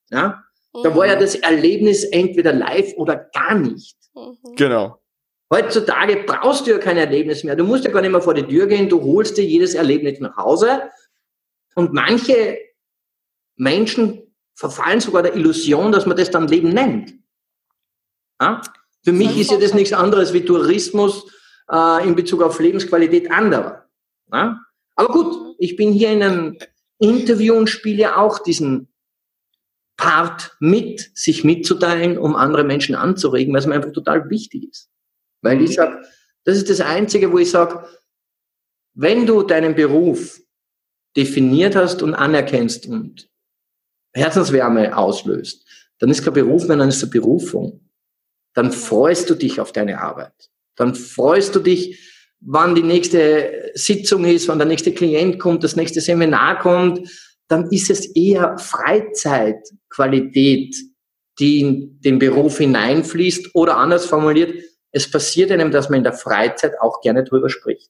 Ja? 0.09 0.43
Da 0.73 0.95
war 0.95 1.05
ja 1.05 1.15
mhm. 1.15 1.19
das 1.19 1.35
Erlebnis 1.35 2.03
entweder 2.03 2.53
live 2.53 2.93
oder 2.95 3.15
gar 3.33 3.55
nicht. 3.55 3.97
Mhm. 4.15 4.55
Genau. 4.55 5.00
Heutzutage 5.51 6.23
brauchst 6.25 6.65
du 6.65 6.71
ja 6.71 6.77
kein 6.77 6.95
Erlebnis 6.95 7.43
mehr. 7.43 7.57
Du 7.57 7.65
musst 7.65 7.83
ja 7.83 7.91
gar 7.91 7.99
nicht 8.01 8.11
mehr 8.11 8.21
vor 8.21 8.33
die 8.33 8.47
Tür 8.47 8.67
gehen. 8.67 8.87
Du 8.87 9.01
holst 9.01 9.37
dir 9.37 9.43
jedes 9.43 9.73
Erlebnis 9.73 10.21
nach 10.21 10.37
Hause. 10.37 10.83
Und 11.75 11.93
manche 11.93 12.57
Menschen 13.57 14.33
verfallen 14.53 15.01
sogar 15.01 15.23
der 15.23 15.35
Illusion, 15.35 15.91
dass 15.91 16.05
man 16.05 16.15
das 16.15 16.31
dann 16.31 16.47
Leben 16.47 16.69
nennt. 16.69 17.13
Ja? 18.39 18.61
Für 19.03 19.11
mich 19.11 19.37
ist 19.37 19.51
ja 19.51 19.59
das 19.59 19.73
nichts 19.73 19.91
anderes 19.91 20.31
wie 20.31 20.45
Tourismus 20.45 21.29
äh, 21.69 22.07
in 22.07 22.15
Bezug 22.15 22.41
auf 22.41 22.59
Lebensqualität 22.59 23.29
anderer. 23.29 23.89
Ja? 24.31 24.61
Aber 24.95 25.09
gut, 25.09 25.55
ich 25.59 25.75
bin 25.75 25.91
hier 25.91 26.11
in 26.11 26.23
einem 26.23 26.57
Interview 26.97 27.55
und 27.55 27.69
spiele 27.69 28.01
ja 28.01 28.17
auch 28.17 28.39
diesen 28.39 28.87
Part 29.97 30.55
mit, 30.59 31.11
sich 31.13 31.43
mitzuteilen, 31.43 32.17
um 32.17 32.35
andere 32.35 32.63
Menschen 32.63 32.95
anzuregen, 32.95 33.53
weil 33.53 33.59
es 33.59 33.67
mir 33.67 33.75
einfach 33.75 33.91
total 33.91 34.29
wichtig 34.29 34.69
ist. 34.69 34.91
Weil 35.41 35.61
ich 35.61 35.75
sage, 35.75 36.01
das 36.43 36.57
ist 36.57 36.69
das 36.69 36.81
Einzige, 36.81 37.31
wo 37.31 37.37
ich 37.37 37.51
sage, 37.51 37.87
wenn 38.93 39.25
du 39.25 39.43
deinen 39.43 39.75
Beruf 39.75 40.41
definiert 41.15 41.75
hast 41.75 42.01
und 42.01 42.13
anerkennst 42.13 42.87
und 42.87 43.29
Herzenswärme 44.13 44.97
auslöst, 44.97 45.65
dann 45.99 46.09
ist 46.09 46.23
kein 46.23 46.33
Beruf 46.33 46.67
mehr, 46.67 46.77
dann 46.77 46.89
ist 46.89 47.03
eine 47.03 47.11
Berufung. 47.11 47.87
Dann 48.53 48.71
freust 48.71 49.29
du 49.29 49.35
dich 49.35 49.61
auf 49.61 49.71
deine 49.71 50.01
Arbeit. 50.01 50.33
Dann 50.75 50.95
freust 50.95 51.55
du 51.55 51.59
dich, 51.59 52.11
wann 52.41 52.75
die 52.75 52.83
nächste 52.83 53.71
Sitzung 53.75 54.25
ist, 54.25 54.47
wann 54.47 54.57
der 54.57 54.67
nächste 54.67 54.93
Klient 54.93 55.39
kommt, 55.39 55.63
das 55.63 55.75
nächste 55.75 56.01
Seminar 56.01 56.59
kommt. 56.59 57.07
Dann 57.47 57.69
ist 57.69 57.89
es 57.89 58.05
eher 58.15 58.57
Freizeitqualität, 58.57 60.75
die 61.39 61.61
in 61.61 61.99
den 62.01 62.19
Beruf 62.19 62.57
hineinfließt 62.57 63.51
oder 63.53 63.77
anders 63.77 64.05
formuliert, 64.05 64.53
es 64.91 65.09
passiert 65.09 65.51
einem, 65.51 65.71
dass 65.71 65.89
man 65.89 65.99
in 65.99 66.03
der 66.03 66.13
Freizeit 66.13 66.79
auch 66.79 67.01
gerne 67.01 67.23
drüber 67.23 67.49
spricht. 67.49 67.89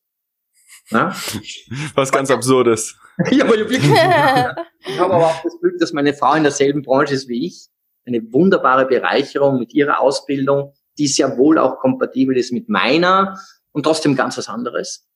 Na? 0.90 1.16
Was 1.96 2.12
ganz 2.12 2.30
Absurdes. 2.30 2.96
ja, 3.32 3.46
aber 3.46 3.58
wirklich. 3.58 3.84
ich 3.84 5.00
habe 5.00 5.14
aber 5.14 5.28
auch 5.28 5.44
das 5.44 5.60
Glück, 5.60 5.78
dass 5.80 5.94
meine 5.94 6.14
Frau 6.14 6.34
in 6.34 6.44
derselben 6.44 6.82
Branche 6.82 7.14
ist 7.14 7.28
wie 7.28 7.48
ich. 7.48 7.68
Eine 8.06 8.22
wunderbare 8.34 8.86
Bereicherung 8.86 9.60
mit 9.60 9.74
ihrer 9.74 10.00
Ausbildung, 10.00 10.74
die 10.98 11.08
sehr 11.08 11.38
wohl 11.38 11.58
auch 11.58 11.80
kompatibel 11.80 12.36
ist 12.36 12.52
mit 12.52 12.68
meiner 12.68 13.40
und 13.72 13.84
trotzdem 13.84 14.16
ganz 14.16 14.38
was 14.38 14.50
anderes. 14.50 15.08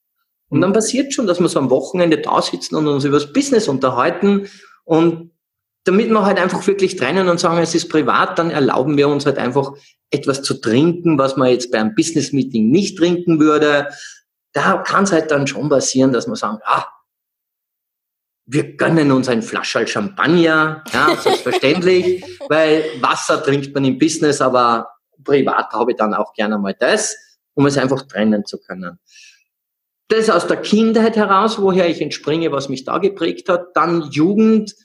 Und 0.50 0.62
dann 0.62 0.74
passiert 0.74 1.14
schon, 1.14 1.26
dass 1.26 1.40
wir 1.40 1.50
so 1.50 1.60
am 1.60 1.72
Wochenende 1.72 2.20
da 2.20 2.42
sitzen 2.42 2.76
und 2.76 2.88
uns 2.88 3.04
über 3.04 3.20
das 3.20 3.34
Business 3.34 3.68
unterhalten 3.68 4.48
und 4.84 5.32
damit 5.86 6.10
wir 6.10 6.26
halt 6.26 6.40
einfach 6.40 6.66
wirklich 6.68 6.96
trennen 6.96 7.30
und 7.30 7.40
sagen, 7.40 7.60
es 7.60 7.76
ist 7.76 7.90
privat, 7.90 8.38
dann 8.38 8.50
erlauben 8.50 8.98
wir 8.98 9.08
uns 9.08 9.26
halt 9.26 9.38
einfach 9.38 9.74
etwas 10.10 10.42
zu 10.42 10.56
trinken, 10.56 11.18
was 11.18 11.38
man 11.38 11.50
jetzt 11.50 11.72
beim 11.72 11.96
Business 11.96 12.34
Meeting 12.34 12.70
nicht 12.70 12.98
trinken 12.98 13.40
würde. 13.40 13.88
Da 14.52 14.78
kann 14.78 15.04
es 15.04 15.12
halt 15.12 15.32
dann 15.32 15.48
schon 15.48 15.70
passieren, 15.70 16.12
dass 16.12 16.28
man 16.28 16.36
sagt, 16.36 16.64
ah, 16.66 16.88
wir 18.48 18.76
gönnen 18.76 19.12
uns 19.12 19.30
ein 19.30 19.42
Flascherl 19.42 19.88
Champagner, 19.88 20.84
ja, 20.92 21.16
selbstverständlich, 21.16 22.24
weil 22.50 22.84
Wasser 23.02 23.42
trinkt 23.44 23.74
man 23.74 23.86
im 23.86 23.98
Business, 23.98 24.42
aber 24.42 24.90
privat 25.24 25.72
habe 25.72 25.92
ich 25.92 25.98
dann 25.98 26.14
auch 26.14 26.34
gerne 26.34 26.58
mal 26.58 26.76
das, 26.78 27.16
um 27.54 27.66
es 27.66 27.78
einfach 27.78 28.04
trennen 28.04 28.46
zu 28.46 28.60
können. 28.60 29.00
Das 30.08 30.30
aus 30.30 30.46
der 30.46 30.58
Kindheit 30.58 31.16
heraus, 31.16 31.60
woher 31.60 31.90
ich 31.90 32.02
entspringe, 32.02 32.52
was 32.52 32.70
mich 32.70 32.86
da 32.86 33.00
geprägt 33.00 33.50
hat, 33.50 33.76
dann 33.76 34.04
Jugend, 34.12 34.76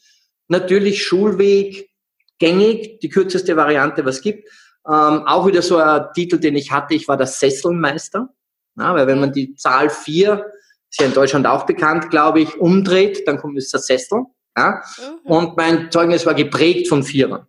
natürlich 0.51 1.03
Schulweg, 1.03 1.91
gängig, 2.39 3.01
die 3.01 3.09
kürzeste 3.09 3.57
Variante, 3.57 4.05
was 4.05 4.21
gibt. 4.21 4.49
Ähm, 4.87 5.27
auch 5.27 5.47
wieder 5.47 5.63
so 5.63 5.77
ein 5.77 6.07
Titel, 6.15 6.39
den 6.39 6.57
ich 6.57 6.71
hatte, 6.73 6.95
ich 6.95 7.07
war 7.09 7.17
der 7.17 7.27
Sesselmeister, 7.27 8.29
ja, 8.77 8.95
weil 8.95 9.07
wenn 9.07 9.21
man 9.21 9.33
die 9.33 9.55
Zahl 9.55 9.91
vier 9.91 10.47
ist 10.91 11.01
ja 11.01 11.07
in 11.07 11.15
Deutschland 11.15 11.47
auch 11.47 11.67
bekannt, 11.67 12.11
glaube 12.11 12.41
ich, 12.41 12.57
umdreht, 12.59 13.27
dann 13.27 13.39
kommt 13.39 13.57
es 13.59 13.71
der 13.71 13.81
Sessel. 13.81 14.25
Ja? 14.57 14.83
Mhm. 14.99 15.31
Und 15.31 15.57
mein 15.57 15.91
Zeugnis 15.91 16.27
war 16.27 16.35
geprägt 16.35 16.89
von 16.89 17.05
Vierern. 17.05 17.47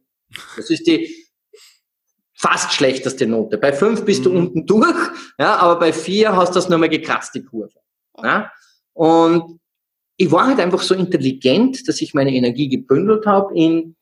Das 0.55 0.69
ist 0.69 0.85
die 0.85 1.13
fast 2.35 2.73
schlechteste 2.73 3.25
Note. 3.25 3.57
Bei 3.57 3.73
fünf 3.73 4.05
bist 4.05 4.21
mhm. 4.21 4.23
du 4.25 4.31
unten 4.31 4.65
durch, 4.67 4.97
ja, 5.39 5.55
aber 5.55 5.79
bei 5.79 5.93
vier 5.93 6.35
hast 6.35 6.51
du 6.51 6.55
das 6.55 6.69
nur 6.69 6.77
mal 6.77 6.89
gekratzt, 6.89 7.33
die 7.33 7.43
Kurve. 7.43 7.79
Ja? 8.21 8.51
Und 8.93 9.59
ich 10.21 10.31
war 10.31 10.47
halt 10.47 10.59
einfach 10.59 10.81
so 10.81 10.93
intelligent, 10.93 11.87
dass 11.87 12.01
ich 12.01 12.13
meine 12.13 12.33
Energie 12.33 12.69
gebündelt 12.69 13.25
habe 13.25 13.55
in, 13.55 13.95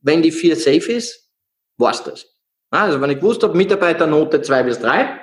wenn 0.00 0.22
die 0.22 0.32
vier 0.32 0.56
safe 0.56 0.92
ist, 0.92 1.30
war's 1.78 2.04
das. 2.04 2.26
Also 2.70 3.00
wenn 3.00 3.10
ich 3.10 3.18
gewusst 3.18 3.42
habe, 3.42 3.56
Mitarbeiternote 3.56 4.42
zwei 4.42 4.62
bis 4.62 4.78
drei, 4.78 5.20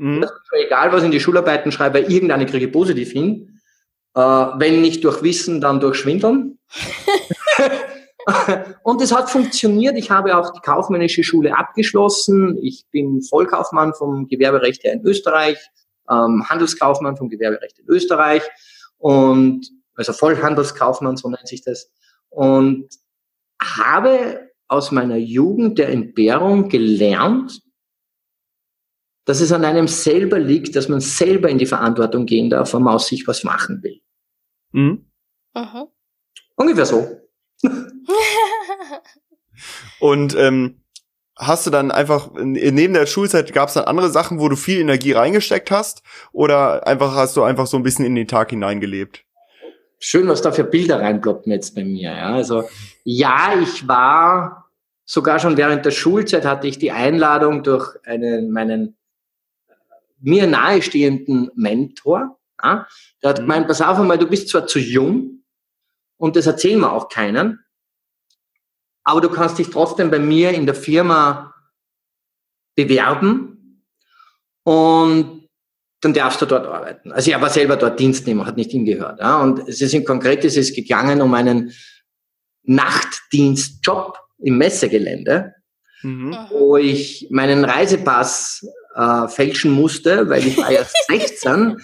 Mhm. 0.00 0.26
Egal, 0.52 0.92
was 0.92 1.02
ich 1.02 1.06
in 1.06 1.10
die 1.10 1.20
Schularbeiten 1.20 1.70
schreibe, 1.70 1.98
irgendeine 1.98 2.46
kriege 2.46 2.66
ich 2.66 2.72
positiv 2.72 3.12
hin. 3.12 3.60
Äh, 4.14 4.20
wenn 4.20 4.80
nicht 4.80 5.04
durch 5.04 5.22
Wissen, 5.22 5.60
dann 5.60 5.78
durch 5.78 5.96
Schwindeln. 5.96 6.58
und 8.82 9.02
es 9.02 9.14
hat 9.14 9.28
funktioniert. 9.28 9.98
Ich 9.98 10.10
habe 10.10 10.38
auch 10.38 10.54
die 10.54 10.60
kaufmännische 10.60 11.22
Schule 11.22 11.56
abgeschlossen. 11.56 12.56
Ich 12.62 12.86
bin 12.90 13.20
Vollkaufmann 13.20 13.92
vom 13.92 14.26
Gewerberecht 14.26 14.84
her 14.84 14.94
in 14.94 15.04
Österreich, 15.04 15.58
ähm, 16.08 16.48
Handelskaufmann 16.48 17.18
vom 17.18 17.28
Gewerberecht 17.28 17.78
in 17.78 17.86
Österreich 17.86 18.42
und 19.00 19.66
also 19.94 20.12
Vollhandelskaufmann, 20.12 21.16
so 21.16 21.28
nennt 21.28 21.48
sich 21.48 21.62
das. 21.62 21.90
Und 22.28 22.88
habe 23.60 24.50
aus 24.68 24.92
meiner 24.92 25.16
Jugend 25.16 25.78
der 25.78 25.88
Entbehrung 25.88 26.68
gelernt, 26.68 27.62
dass 29.24 29.40
es 29.40 29.52
an 29.52 29.64
einem 29.64 29.88
selber 29.88 30.38
liegt, 30.38 30.76
dass 30.76 30.88
man 30.88 31.00
selber 31.00 31.48
in 31.48 31.58
die 31.58 31.66
Verantwortung 31.66 32.26
gehen 32.26 32.50
darf, 32.50 32.74
wenn 32.74 32.82
man 32.82 32.94
aus 32.94 33.08
sich 33.08 33.26
was 33.26 33.42
machen 33.42 33.82
will. 33.82 34.00
Mhm. 34.72 35.10
Mhm. 35.54 35.86
Ungefähr 36.56 36.86
so. 36.86 37.08
Und 39.98 40.36
ähm, 40.36 40.79
hast 41.40 41.66
du 41.66 41.70
dann 41.70 41.90
einfach 41.90 42.30
neben 42.34 42.94
der 42.94 43.06
Schulzeit 43.06 43.52
gab 43.52 43.68
es 43.68 43.74
dann 43.74 43.84
andere 43.84 44.10
Sachen, 44.10 44.38
wo 44.38 44.48
du 44.48 44.56
viel 44.56 44.80
Energie 44.80 45.12
reingesteckt 45.12 45.70
hast, 45.70 46.02
oder 46.32 46.86
einfach 46.86 47.14
hast 47.14 47.36
du 47.36 47.42
einfach 47.42 47.66
so 47.66 47.76
ein 47.76 47.82
bisschen 47.82 48.04
in 48.04 48.14
den 48.14 48.28
Tag 48.28 48.50
hineingelebt? 48.50 49.24
Schön, 49.98 50.28
was 50.28 50.42
da 50.42 50.52
für 50.52 50.64
Bilder 50.64 51.00
reinploppen 51.00 51.50
jetzt 51.50 51.74
bei 51.74 51.84
mir. 51.84 52.12
Ja, 52.12 52.34
also 52.34 52.68
ja, 53.04 53.54
ich 53.60 53.88
war 53.88 54.70
sogar 55.04 55.38
schon 55.38 55.56
während 55.56 55.84
der 55.84 55.90
Schulzeit 55.90 56.44
hatte 56.44 56.68
ich 56.68 56.78
die 56.78 56.92
Einladung 56.92 57.62
durch 57.62 57.96
einen 58.04 58.50
meinen 58.50 58.96
mir 60.20 60.46
nahestehenden 60.46 61.50
Mentor. 61.54 62.38
Ja, 62.62 62.86
der 63.22 63.30
hat 63.30 63.38
mhm. 63.38 63.42
gemeint, 63.42 63.68
pass 63.68 63.80
auf 63.80 63.98
einmal, 63.98 64.18
du 64.18 64.26
bist 64.26 64.50
zwar 64.50 64.66
zu 64.66 64.78
jung 64.78 65.42
und 66.18 66.36
das 66.36 66.46
erzählen 66.46 66.80
wir 66.80 66.92
auch 66.92 67.08
keinen, 67.08 67.60
aber 69.04 69.20
du 69.20 69.28
kannst 69.28 69.58
dich 69.58 69.70
trotzdem 69.70 70.10
bei 70.10 70.18
mir 70.18 70.50
in 70.50 70.66
der 70.66 70.74
Firma 70.74 71.54
bewerben 72.76 73.82
und 74.64 75.48
dann 76.00 76.14
darfst 76.14 76.40
du 76.40 76.46
dort 76.46 76.66
arbeiten. 76.66 77.12
Also 77.12 77.30
ich 77.30 77.40
war 77.40 77.50
selber 77.50 77.76
dort 77.76 78.00
Dienstnehmer, 78.00 78.46
hat 78.46 78.56
nicht 78.56 78.70
hingehört. 78.70 79.20
Ja, 79.20 79.40
und 79.42 79.68
es 79.68 79.80
ist 79.80 79.92
im 79.92 80.04
Konkret 80.04 80.44
es 80.44 80.56
ist 80.56 80.74
gegangen 80.74 81.20
um 81.20 81.34
einen 81.34 81.72
Nachtdienstjob 82.62 84.18
im 84.38 84.58
Messegelände, 84.58 85.54
mhm. 86.02 86.36
wo 86.50 86.76
ich 86.76 87.26
meinen 87.30 87.64
Reisepass 87.64 88.66
äh, 88.94 89.28
fälschen 89.28 89.72
musste, 89.72 90.28
weil 90.28 90.46
ich 90.46 90.56
war 90.56 90.70
erst 90.70 90.96
16 91.08 91.76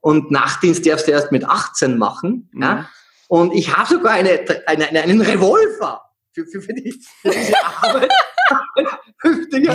und 0.00 0.30
Nachtdienst 0.30 0.86
darfst 0.86 1.08
du 1.08 1.12
erst 1.12 1.32
mit 1.32 1.44
18 1.44 1.98
machen. 1.98 2.48
Mhm. 2.52 2.62
Ja? 2.62 2.88
Und 3.28 3.52
ich 3.54 3.76
habe 3.76 3.88
sogar 3.88 4.12
eine, 4.12 4.44
eine, 4.66 4.88
einen 4.90 5.20
Revolver 5.20 6.02
für, 6.34 6.46
für, 6.46 6.60
für, 6.60 6.74
die, 6.74 6.92
für 7.22 7.30
diese 7.30 7.54
Arbeit. 7.82 8.12
ich 9.52 9.68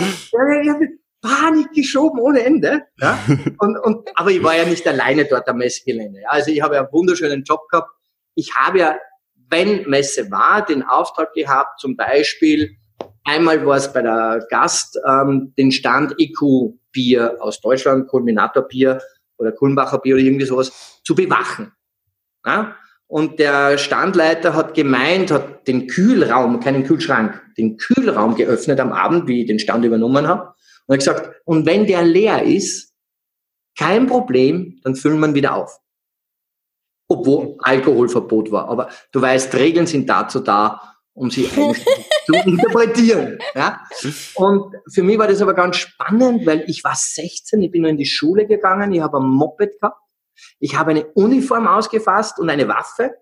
habe 0.70 0.88
Panik 1.22 1.72
geschoben 1.72 2.20
ohne 2.20 2.42
Ende. 2.42 2.82
Ja? 2.98 3.18
Und, 3.58 3.76
und, 3.78 4.08
aber 4.14 4.30
ich 4.30 4.42
war 4.42 4.56
ja 4.56 4.64
nicht 4.64 4.86
alleine 4.86 5.24
dort 5.24 5.48
am 5.48 5.58
Messegelände. 5.58 6.20
Also 6.26 6.50
ich 6.50 6.62
habe 6.62 6.76
ja 6.76 6.82
einen 6.82 6.92
wunderschönen 6.92 7.44
Job 7.44 7.68
gehabt. 7.68 7.90
Ich 8.34 8.54
habe 8.54 8.78
ja, 8.78 8.96
wenn 9.48 9.88
Messe 9.88 10.30
war, 10.30 10.64
den 10.64 10.82
Auftrag 10.82 11.32
gehabt, 11.34 11.80
zum 11.80 11.96
Beispiel 11.96 12.76
Einmal 13.24 13.64
war 13.66 13.76
es 13.76 13.92
bei 13.92 14.02
der 14.02 14.46
Gast 14.50 14.98
ähm, 15.06 15.52
den 15.56 15.72
Stand 15.72 16.14
EQ 16.18 16.74
Bier 16.90 17.36
aus 17.40 17.60
Deutschland, 17.60 18.08
Kulminator 18.08 18.62
Bier 18.62 19.00
oder 19.36 19.52
Kulmbacher 19.52 19.98
Bier 19.98 20.14
oder 20.14 20.24
irgendwie 20.24 20.46
sowas, 20.46 21.00
zu 21.04 21.14
bewachen. 21.14 21.72
Ja? 22.44 22.76
Und 23.10 23.40
der 23.40 23.76
Standleiter 23.76 24.54
hat 24.54 24.74
gemeint, 24.74 25.32
hat 25.32 25.66
den 25.66 25.88
Kühlraum, 25.88 26.60
keinen 26.60 26.84
Kühlschrank, 26.84 27.42
den 27.58 27.76
Kühlraum 27.76 28.36
geöffnet 28.36 28.78
am 28.78 28.92
Abend, 28.92 29.26
wie 29.26 29.40
ich 29.40 29.48
den 29.48 29.58
Stand 29.58 29.84
übernommen 29.84 30.28
habe. 30.28 30.54
Und 30.86 30.92
hat 30.92 30.98
gesagt, 31.00 31.42
und 31.44 31.66
wenn 31.66 31.86
der 31.88 32.04
leer 32.04 32.44
ist, 32.44 32.94
kein 33.76 34.06
Problem, 34.06 34.78
dann 34.84 34.94
füllen 34.94 35.18
wir 35.18 35.26
ihn 35.26 35.34
wieder 35.34 35.56
auf. 35.56 35.80
Obwohl 37.08 37.56
Alkoholverbot 37.58 38.52
war. 38.52 38.68
Aber 38.68 38.90
du 39.10 39.20
weißt, 39.20 39.56
Regeln 39.56 39.88
sind 39.88 40.08
dazu 40.08 40.38
da, 40.38 40.80
um 41.12 41.32
sie 41.32 41.48
zu 42.26 42.32
interpretieren. 42.32 43.40
Ja? 43.56 43.80
Und 44.36 44.72
für 44.88 45.02
mich 45.02 45.18
war 45.18 45.26
das 45.26 45.42
aber 45.42 45.54
ganz 45.54 45.78
spannend, 45.78 46.46
weil 46.46 46.62
ich 46.68 46.84
war 46.84 46.94
16, 46.94 47.60
ich 47.60 47.72
bin 47.72 47.82
nur 47.82 47.90
in 47.90 47.96
die 47.96 48.06
Schule 48.06 48.46
gegangen, 48.46 48.92
ich 48.92 49.00
habe 49.00 49.18
ein 49.18 49.26
Moped 49.26 49.80
gehabt, 49.80 49.99
ich 50.58 50.76
habe 50.76 50.90
eine 50.90 51.06
Uniform 51.14 51.66
ausgefasst 51.66 52.38
und 52.38 52.50
eine 52.50 52.68
Waffe 52.68 53.12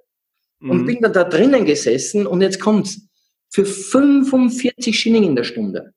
mhm. 0.61 0.70
und 0.70 0.87
bin 0.87 1.00
dann 1.00 1.12
da 1.12 1.24
drinnen 1.24 1.64
gesessen 1.64 2.26
und 2.26 2.40
jetzt 2.40 2.61
kommt's. 2.61 3.00
Für 3.50 3.64
45 3.64 4.98
Schilling 4.98 5.24
in 5.24 5.35
der 5.35 5.44
Stunde. 5.44 5.94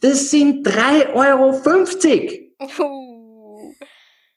Das 0.00 0.30
sind 0.30 0.66
3,50 0.66 2.52
Euro. 2.58 3.74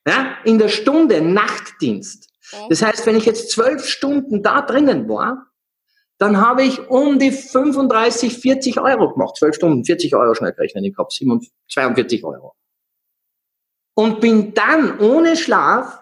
Ja, 0.07 0.37
in 0.43 0.57
der 0.57 0.69
Stunde 0.69 1.21
Nachtdienst. 1.21 2.29
Das 2.69 2.81
heißt, 2.81 3.05
wenn 3.05 3.15
ich 3.15 3.25
jetzt 3.25 3.51
zwölf 3.51 3.85
Stunden 3.85 4.41
da 4.41 4.61
drinnen 4.61 5.07
war, 5.07 5.49
dann 6.17 6.37
habe 6.37 6.63
ich 6.63 6.89
um 6.89 7.19
die 7.19 7.31
35, 7.31 8.37
40 8.39 8.79
Euro 8.79 9.13
gemacht. 9.13 9.37
12 9.37 9.55
Stunden, 9.55 9.85
40 9.85 10.15
Euro 10.15 10.33
schnell 10.33 10.53
gerechnet. 10.53 10.85
Ich 10.85 10.97
habe 10.97 11.09
42 11.09 12.23
Euro. 12.23 12.55
Und 13.99 14.21
bin 14.21 14.53
dann 14.53 14.97
ohne 14.99 15.35
Schlaf 15.35 16.01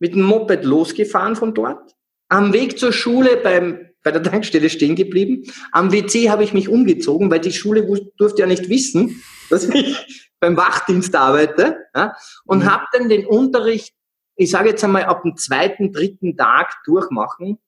mit 0.00 0.16
dem 0.16 0.22
Moped 0.22 0.64
losgefahren 0.64 1.36
von 1.36 1.54
dort, 1.54 1.94
am 2.28 2.52
Weg 2.52 2.76
zur 2.76 2.92
Schule 2.92 3.36
beim, 3.36 3.88
bei 4.02 4.10
der 4.10 4.20
Tankstelle 4.24 4.68
stehen 4.68 4.96
geblieben, 4.96 5.44
am 5.70 5.92
WC 5.92 6.28
habe 6.28 6.42
ich 6.42 6.52
mich 6.52 6.68
umgezogen, 6.68 7.30
weil 7.30 7.38
die 7.38 7.52
Schule 7.52 7.86
durfte 8.16 8.40
ja 8.40 8.48
nicht 8.48 8.68
wissen, 8.68 9.22
dass 9.48 9.68
ich 9.68 10.28
beim 10.40 10.56
Wachdienst 10.56 11.14
arbeite 11.14 11.84
ja, 11.94 12.16
und 12.46 12.64
mhm. 12.64 12.72
habe 12.72 12.86
dann 12.92 13.08
den 13.08 13.26
Unterricht, 13.26 13.94
ich 14.34 14.50
sage 14.50 14.70
jetzt 14.70 14.82
einmal 14.82 15.04
ab 15.04 15.22
dem 15.22 15.36
zweiten, 15.36 15.92
dritten 15.92 16.36
Tag 16.36 16.74
durchmachen, 16.84 17.58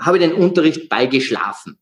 habe 0.00 0.18
ich 0.18 0.22
den 0.22 0.32
Unterricht 0.32 0.88
beigeschlafen. 0.88 1.80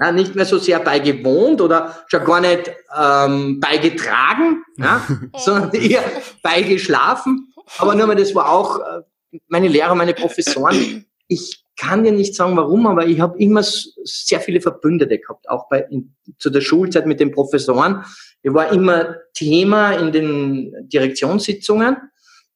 Ja, 0.00 0.10
nicht 0.10 0.34
mehr 0.34 0.44
so 0.44 0.58
sehr 0.58 0.80
beigewohnt 0.80 1.60
oder 1.60 2.04
schon 2.08 2.24
gar 2.24 2.40
nicht 2.40 2.70
ähm, 2.96 3.60
beigetragen, 3.60 4.64
ja, 4.76 5.06
sondern 5.36 5.72
eher 5.72 6.02
beigeschlafen. 6.42 7.52
Aber 7.78 7.94
nur 7.94 8.08
mal, 8.08 8.16
das 8.16 8.34
war 8.34 8.50
auch 8.50 8.80
äh, 8.80 9.38
meine 9.46 9.68
Lehrer, 9.68 9.94
meine 9.94 10.14
Professoren. 10.14 11.06
Ich 11.28 11.64
kann 11.78 12.02
dir 12.02 12.12
nicht 12.12 12.34
sagen, 12.34 12.56
warum, 12.56 12.86
aber 12.86 13.06
ich 13.06 13.20
habe 13.20 13.38
immer 13.38 13.62
sehr 13.62 14.40
viele 14.40 14.60
Verbündete 14.60 15.18
gehabt, 15.18 15.48
auch 15.48 15.68
bei 15.68 15.86
in, 15.90 16.14
zu 16.38 16.50
der 16.50 16.60
Schulzeit 16.60 17.06
mit 17.06 17.20
den 17.20 17.30
Professoren. 17.30 18.04
Ich 18.42 18.52
war 18.52 18.72
immer 18.72 19.16
Thema 19.32 19.92
in 19.92 20.12
den 20.12 20.88
Direktionssitzungen, 20.88 21.96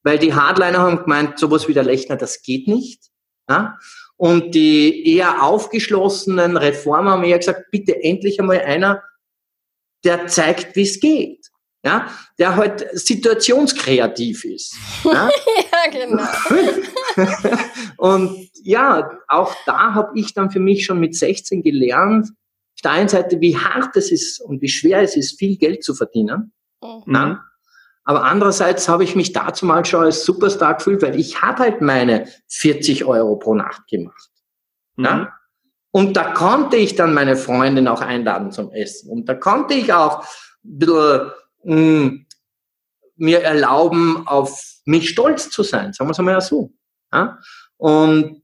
weil 0.02 0.18
die 0.18 0.34
Hardliner 0.34 0.78
haben 0.80 0.98
gemeint, 0.98 1.38
sowas 1.38 1.68
wie 1.68 1.72
der 1.72 1.84
Lechner, 1.84 2.16
das 2.16 2.42
geht 2.42 2.66
nicht. 2.66 3.10
Ja? 3.48 3.78
Und 4.16 4.54
die 4.54 5.16
eher 5.16 5.42
aufgeschlossenen 5.42 6.56
Reformer 6.56 7.12
haben 7.12 7.24
eher 7.24 7.38
gesagt, 7.38 7.70
bitte 7.70 8.02
endlich 8.02 8.38
einmal 8.40 8.60
einer, 8.60 9.02
der 10.04 10.26
zeigt, 10.26 10.76
wie 10.76 10.82
es 10.82 11.00
geht. 11.00 11.46
Ja, 11.84 12.08
der 12.38 12.56
halt 12.56 12.86
situationskreativ 12.92 14.44
ist. 14.44 14.74
Ja, 15.04 15.28
ja 15.28 15.90
genau. 15.90 17.58
und 17.98 18.48
ja, 18.62 19.10
auch 19.28 19.54
da 19.66 19.92
habe 19.92 20.18
ich 20.18 20.32
dann 20.32 20.50
für 20.50 20.60
mich 20.60 20.86
schon 20.86 20.98
mit 20.98 21.14
16 21.14 21.62
gelernt, 21.62 22.28
auf 22.28 22.80
der 22.82 22.90
einen 22.92 23.08
Seite, 23.08 23.38
wie 23.40 23.58
hart 23.58 23.94
es 23.96 24.10
ist 24.10 24.40
und 24.40 24.62
wie 24.62 24.68
schwer 24.68 25.02
es 25.02 25.14
ist, 25.14 25.38
viel 25.38 25.58
Geld 25.58 25.84
zu 25.84 25.94
verdienen. 25.94 26.52
Mhm. 26.82 27.14
Ja, 27.14 27.44
aber 28.04 28.24
andererseits 28.24 28.88
habe 28.88 29.04
ich 29.04 29.16
mich 29.16 29.32
dazu 29.32 29.64
mal 29.64 29.84
schon 29.84 30.04
als 30.04 30.24
Superstar 30.24 30.74
gefühlt, 30.74 31.02
weil 31.02 31.18
ich 31.18 31.40
habe 31.40 31.60
halt 31.60 31.80
meine 31.80 32.28
40 32.48 33.04
Euro 33.04 33.36
pro 33.36 33.54
Nacht 33.54 33.86
gemacht. 33.88 34.30
Mhm. 34.96 35.04
Ja? 35.04 35.32
Und 35.90 36.16
da 36.16 36.32
konnte 36.32 36.76
ich 36.76 36.96
dann 36.96 37.14
meine 37.14 37.36
Freundin 37.36 37.88
auch 37.88 38.00
einladen 38.00 38.50
zum 38.52 38.70
Essen. 38.72 39.10
Und 39.10 39.28
da 39.28 39.34
konnte 39.34 39.74
ich 39.74 39.92
auch 39.92 40.24
ein 40.64 40.78
bisschen, 40.78 41.30
mh, 41.62 41.76
hm, 41.76 42.26
mir 43.16 43.42
erlauben, 43.42 44.26
auf 44.26 44.60
mich 44.84 45.08
stolz 45.08 45.50
zu 45.50 45.62
sein, 45.62 45.92
sagen 45.92 46.08
wir 46.08 46.12
es 46.12 46.18
einmal 46.18 46.40
so. 46.40 46.72
Ja? 47.12 47.38
Und 47.76 48.42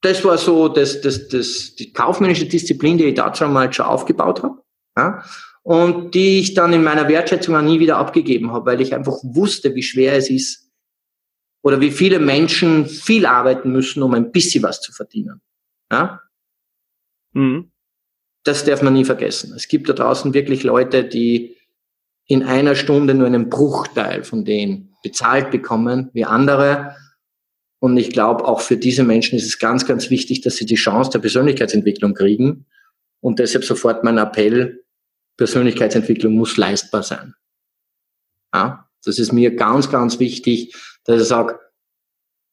das 0.00 0.24
war 0.24 0.38
so 0.38 0.68
das, 0.68 1.00
das, 1.00 1.28
das, 1.28 1.74
die 1.74 1.92
kaufmännische 1.92 2.46
Disziplin, 2.46 2.98
die 2.98 3.04
ich 3.04 3.14
da 3.14 3.34
schon 3.34 3.52
mal 3.52 3.72
schon 3.72 3.86
aufgebaut 3.86 4.42
habe. 4.42 4.62
Ja? 4.96 5.22
Und 5.66 6.14
die 6.14 6.38
ich 6.38 6.54
dann 6.54 6.72
in 6.72 6.84
meiner 6.84 7.08
Wertschätzung 7.08 7.56
auch 7.56 7.60
nie 7.60 7.80
wieder 7.80 7.96
abgegeben 7.96 8.52
habe, 8.52 8.66
weil 8.66 8.80
ich 8.80 8.94
einfach 8.94 9.16
wusste, 9.24 9.74
wie 9.74 9.82
schwer 9.82 10.12
es 10.12 10.30
ist 10.30 10.70
oder 11.60 11.80
wie 11.80 11.90
viele 11.90 12.20
Menschen 12.20 12.86
viel 12.86 13.26
arbeiten 13.26 13.72
müssen, 13.72 14.00
um 14.04 14.14
ein 14.14 14.30
bisschen 14.30 14.62
was 14.62 14.80
zu 14.80 14.92
verdienen. 14.92 15.40
Ja? 15.90 16.20
Mhm. 17.32 17.72
Das 18.44 18.64
darf 18.64 18.80
man 18.80 18.92
nie 18.92 19.04
vergessen. 19.04 19.54
Es 19.56 19.66
gibt 19.66 19.88
da 19.88 19.92
draußen 19.92 20.34
wirklich 20.34 20.62
Leute, 20.62 21.02
die 21.02 21.56
in 22.28 22.44
einer 22.44 22.76
Stunde 22.76 23.14
nur 23.14 23.26
einen 23.26 23.50
Bruchteil 23.50 24.22
von 24.22 24.44
denen 24.44 24.94
bezahlt 25.02 25.50
bekommen 25.50 26.10
wie 26.12 26.24
andere. 26.24 26.94
Und 27.80 27.96
ich 27.96 28.10
glaube, 28.10 28.44
auch 28.44 28.60
für 28.60 28.76
diese 28.76 29.02
Menschen 29.02 29.36
ist 29.36 29.46
es 29.46 29.58
ganz, 29.58 29.84
ganz 29.84 30.10
wichtig, 30.10 30.42
dass 30.42 30.58
sie 30.58 30.66
die 30.66 30.76
Chance 30.76 31.10
der 31.10 31.18
Persönlichkeitsentwicklung 31.18 32.14
kriegen. 32.14 32.66
Und 33.18 33.40
deshalb 33.40 33.64
sofort 33.64 34.04
mein 34.04 34.18
Appell, 34.18 34.84
Persönlichkeitsentwicklung 35.36 36.34
muss 36.34 36.56
leistbar 36.56 37.02
sein. 37.02 37.34
Ja, 38.54 38.88
das 39.04 39.18
ist 39.18 39.32
mir 39.32 39.54
ganz, 39.54 39.90
ganz 39.90 40.18
wichtig, 40.18 40.74
dass 41.04 41.20
ich 41.20 41.28
sage, 41.28 41.58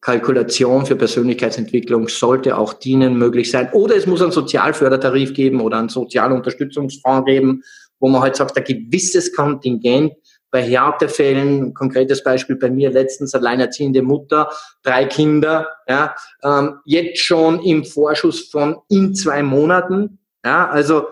Kalkulation 0.01 0.85
für 0.85 0.97
Persönlichkeitsentwicklung 0.97 2.09
sollte 2.09 2.57
auch 2.57 2.73
dienen 2.73 3.17
möglich 3.17 3.49
sein. 3.49 3.69
Oder 3.71 3.95
es 3.95 4.05
muss 4.05 4.21
einen 4.21 4.33
Sozialfördertarif 4.33 5.33
geben 5.33 5.61
oder 5.61 5.77
einen 5.77 5.87
Sozialunterstützungsfonds 5.87 7.25
geben, 7.25 7.63
wo 7.99 8.09
man 8.09 8.21
halt 8.21 8.35
sagt, 8.35 8.57
ein 8.57 8.65
gewisses 8.65 9.33
Kontingent 9.33 10.13
bei 10.51 10.61
Härtefällen, 10.61 11.73
konkretes 11.73 12.21
Beispiel 12.21 12.57
bei 12.57 12.69
mir 12.69 12.91
letztens 12.91 13.33
alleinerziehende 13.33 14.01
Mutter, 14.01 14.49
drei 14.83 15.05
Kinder, 15.05 15.69
ja, 15.87 16.13
ähm, 16.43 16.75
jetzt 16.85 17.19
schon 17.19 17.61
im 17.61 17.85
Vorschuss 17.85 18.49
von 18.49 18.75
in 18.89 19.15
zwei 19.15 19.41
Monaten. 19.41 20.19
Ja, 20.45 20.69
also 20.69 21.07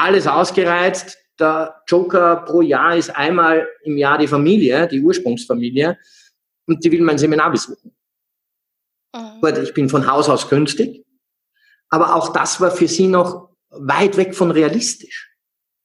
alles 0.00 0.26
ausgereizt. 0.26 1.18
Der 1.38 1.82
Joker 1.86 2.44
pro 2.46 2.60
Jahr 2.60 2.96
ist 2.96 3.10
einmal 3.10 3.66
im 3.82 3.96
Jahr 3.96 4.18
die 4.18 4.26
Familie, 4.26 4.86
die 4.88 5.00
Ursprungsfamilie, 5.00 5.98
und 6.66 6.84
die 6.84 6.92
will 6.92 7.00
mein 7.00 7.18
Seminar 7.18 7.50
besuchen. 7.50 7.94
Mhm. 9.14 9.40
Gut, 9.40 9.58
ich 9.58 9.74
bin 9.74 9.88
von 9.88 10.10
Haus 10.10 10.28
aus 10.28 10.48
günstig, 10.48 11.04
aber 11.88 12.14
auch 12.14 12.32
das 12.32 12.60
war 12.60 12.70
für 12.70 12.88
sie 12.88 13.08
noch 13.08 13.50
weit 13.70 14.16
weg 14.16 14.34
von 14.34 14.50
realistisch. 14.50 15.30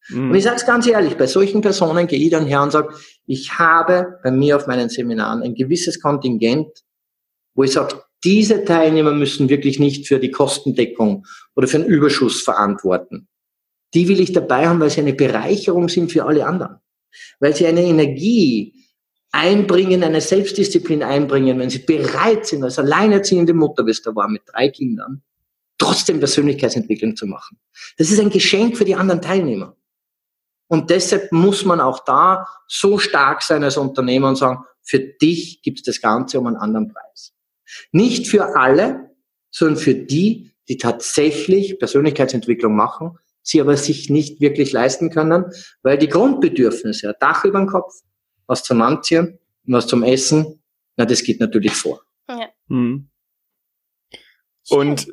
Mhm. 0.10 0.30
Und 0.30 0.36
ich 0.36 0.44
sage 0.44 0.58
es 0.58 0.66
ganz 0.66 0.88
ehrlich, 0.88 1.18
bei 1.18 1.28
solchen 1.28 1.62
Personen 1.62 2.08
gehe 2.08 2.20
ich 2.20 2.32
dann 2.32 2.46
her 2.46 2.62
und 2.62 2.72
sage, 2.72 2.94
ich 3.26 3.58
habe 3.58 4.20
bei 4.24 4.32
mir 4.32 4.58
auf 4.58 4.68
meinen 4.68 4.90
Seminaren 4.90 5.42
ein 5.42 5.56
gewisses 5.56 6.02
Kontingent, 6.02 6.68
wo 7.56 7.64
ich 7.64 7.72
sage, 7.72 8.04
diese 8.24 8.66
Teilnehmer 8.66 9.12
müssen 9.12 9.50
wirklich 9.50 9.80
nicht 9.80 10.08
für 10.08 10.20
die 10.20 10.32
Kostendeckung 10.32 11.26
oder 11.56 11.68
für 11.68 11.80
den 11.80 11.88
Überschuss 11.88 12.42
verantworten 12.42 13.28
die 13.94 14.08
will 14.08 14.20
ich 14.20 14.34
dabei 14.34 14.68
haben, 14.68 14.80
weil 14.80 14.90
sie 14.90 15.02
eine 15.02 15.14
Bereicherung 15.14 15.90
sind 15.90 16.12
für 16.12 16.26
alle 16.26 16.46
anderen. 16.46 16.78
Weil 17.40 17.56
sie 17.56 17.66
eine 17.66 17.84
Energie 17.84 18.74
einbringen, 19.32 20.04
eine 20.04 20.22
Selbstdisziplin 20.22 21.04
einbringen, 21.04 21.60
wenn 21.60 21.70
sie 21.70 21.80
bereit 21.80 22.46
sind, 22.46 22.64
als 22.64 22.80
alleinerziehende 22.80 23.54
Mutter, 23.54 23.86
wie 23.86 23.92
es 23.92 24.02
da 24.02 24.16
war, 24.16 24.30
mit 24.30 24.44
drei 24.46 24.70
Kindern, 24.70 25.24
trotzdem 25.78 26.20
Persönlichkeitsentwicklung 26.20 27.16
zu 27.16 27.26
machen. 27.26 27.58
Das 27.98 28.12
ist 28.12 28.20
ein 28.20 28.30
Geschenk 28.30 28.78
für 28.78 28.86
die 28.86 28.96
anderen 28.96 29.22
Teilnehmer. 29.22 29.76
Und 30.68 30.90
deshalb 30.90 31.32
muss 31.32 31.66
man 31.66 31.80
auch 31.80 32.04
da 32.06 32.48
so 32.68 32.98
stark 32.98 33.42
sein 33.42 33.64
als 33.64 33.78
Unternehmer 33.78 34.30
und 34.30 34.38
sagen, 34.38 34.64
für 34.82 35.00
dich 35.00 35.62
gibt 35.62 35.80
es 35.80 35.84
das 35.84 36.02
Ganze 36.02 36.40
um 36.40 36.48
einen 36.48 36.58
anderen 36.58 36.88
Preis. 36.88 37.34
Nicht 37.92 38.28
für 38.28 38.56
alle, 38.56 39.12
sondern 39.52 39.78
für 39.78 39.96
die, 39.96 40.52
die 40.68 40.78
tatsächlich 40.78 41.78
Persönlichkeitsentwicklung 41.78 42.76
machen, 42.76 43.18
sie 43.46 43.62
aber 43.62 43.78
sich 43.78 44.10
nicht 44.10 44.42
wirklich 44.42 44.72
leisten 44.72 45.10
können, 45.12 45.46
weil 45.84 45.98
die 45.98 46.10
Grundbedürfnisse, 46.10 47.10
ein 47.10 47.16
Dach 47.20 47.46
über 47.46 47.60
dem 47.60 47.68
Kopf, 47.68 47.94
was 48.48 48.64
zum 48.64 48.82
Anziehen 48.82 49.40
und 49.66 49.74
was 49.74 49.88
zum 49.88 50.04
Essen, 50.04 50.62
na, 50.98 51.06
das 51.06 51.24
geht 51.24 51.40
natürlich 51.40 51.74
vor. 51.74 52.02
Ja. 52.28 52.50
Hm. 52.70 53.10
Und 54.70 55.08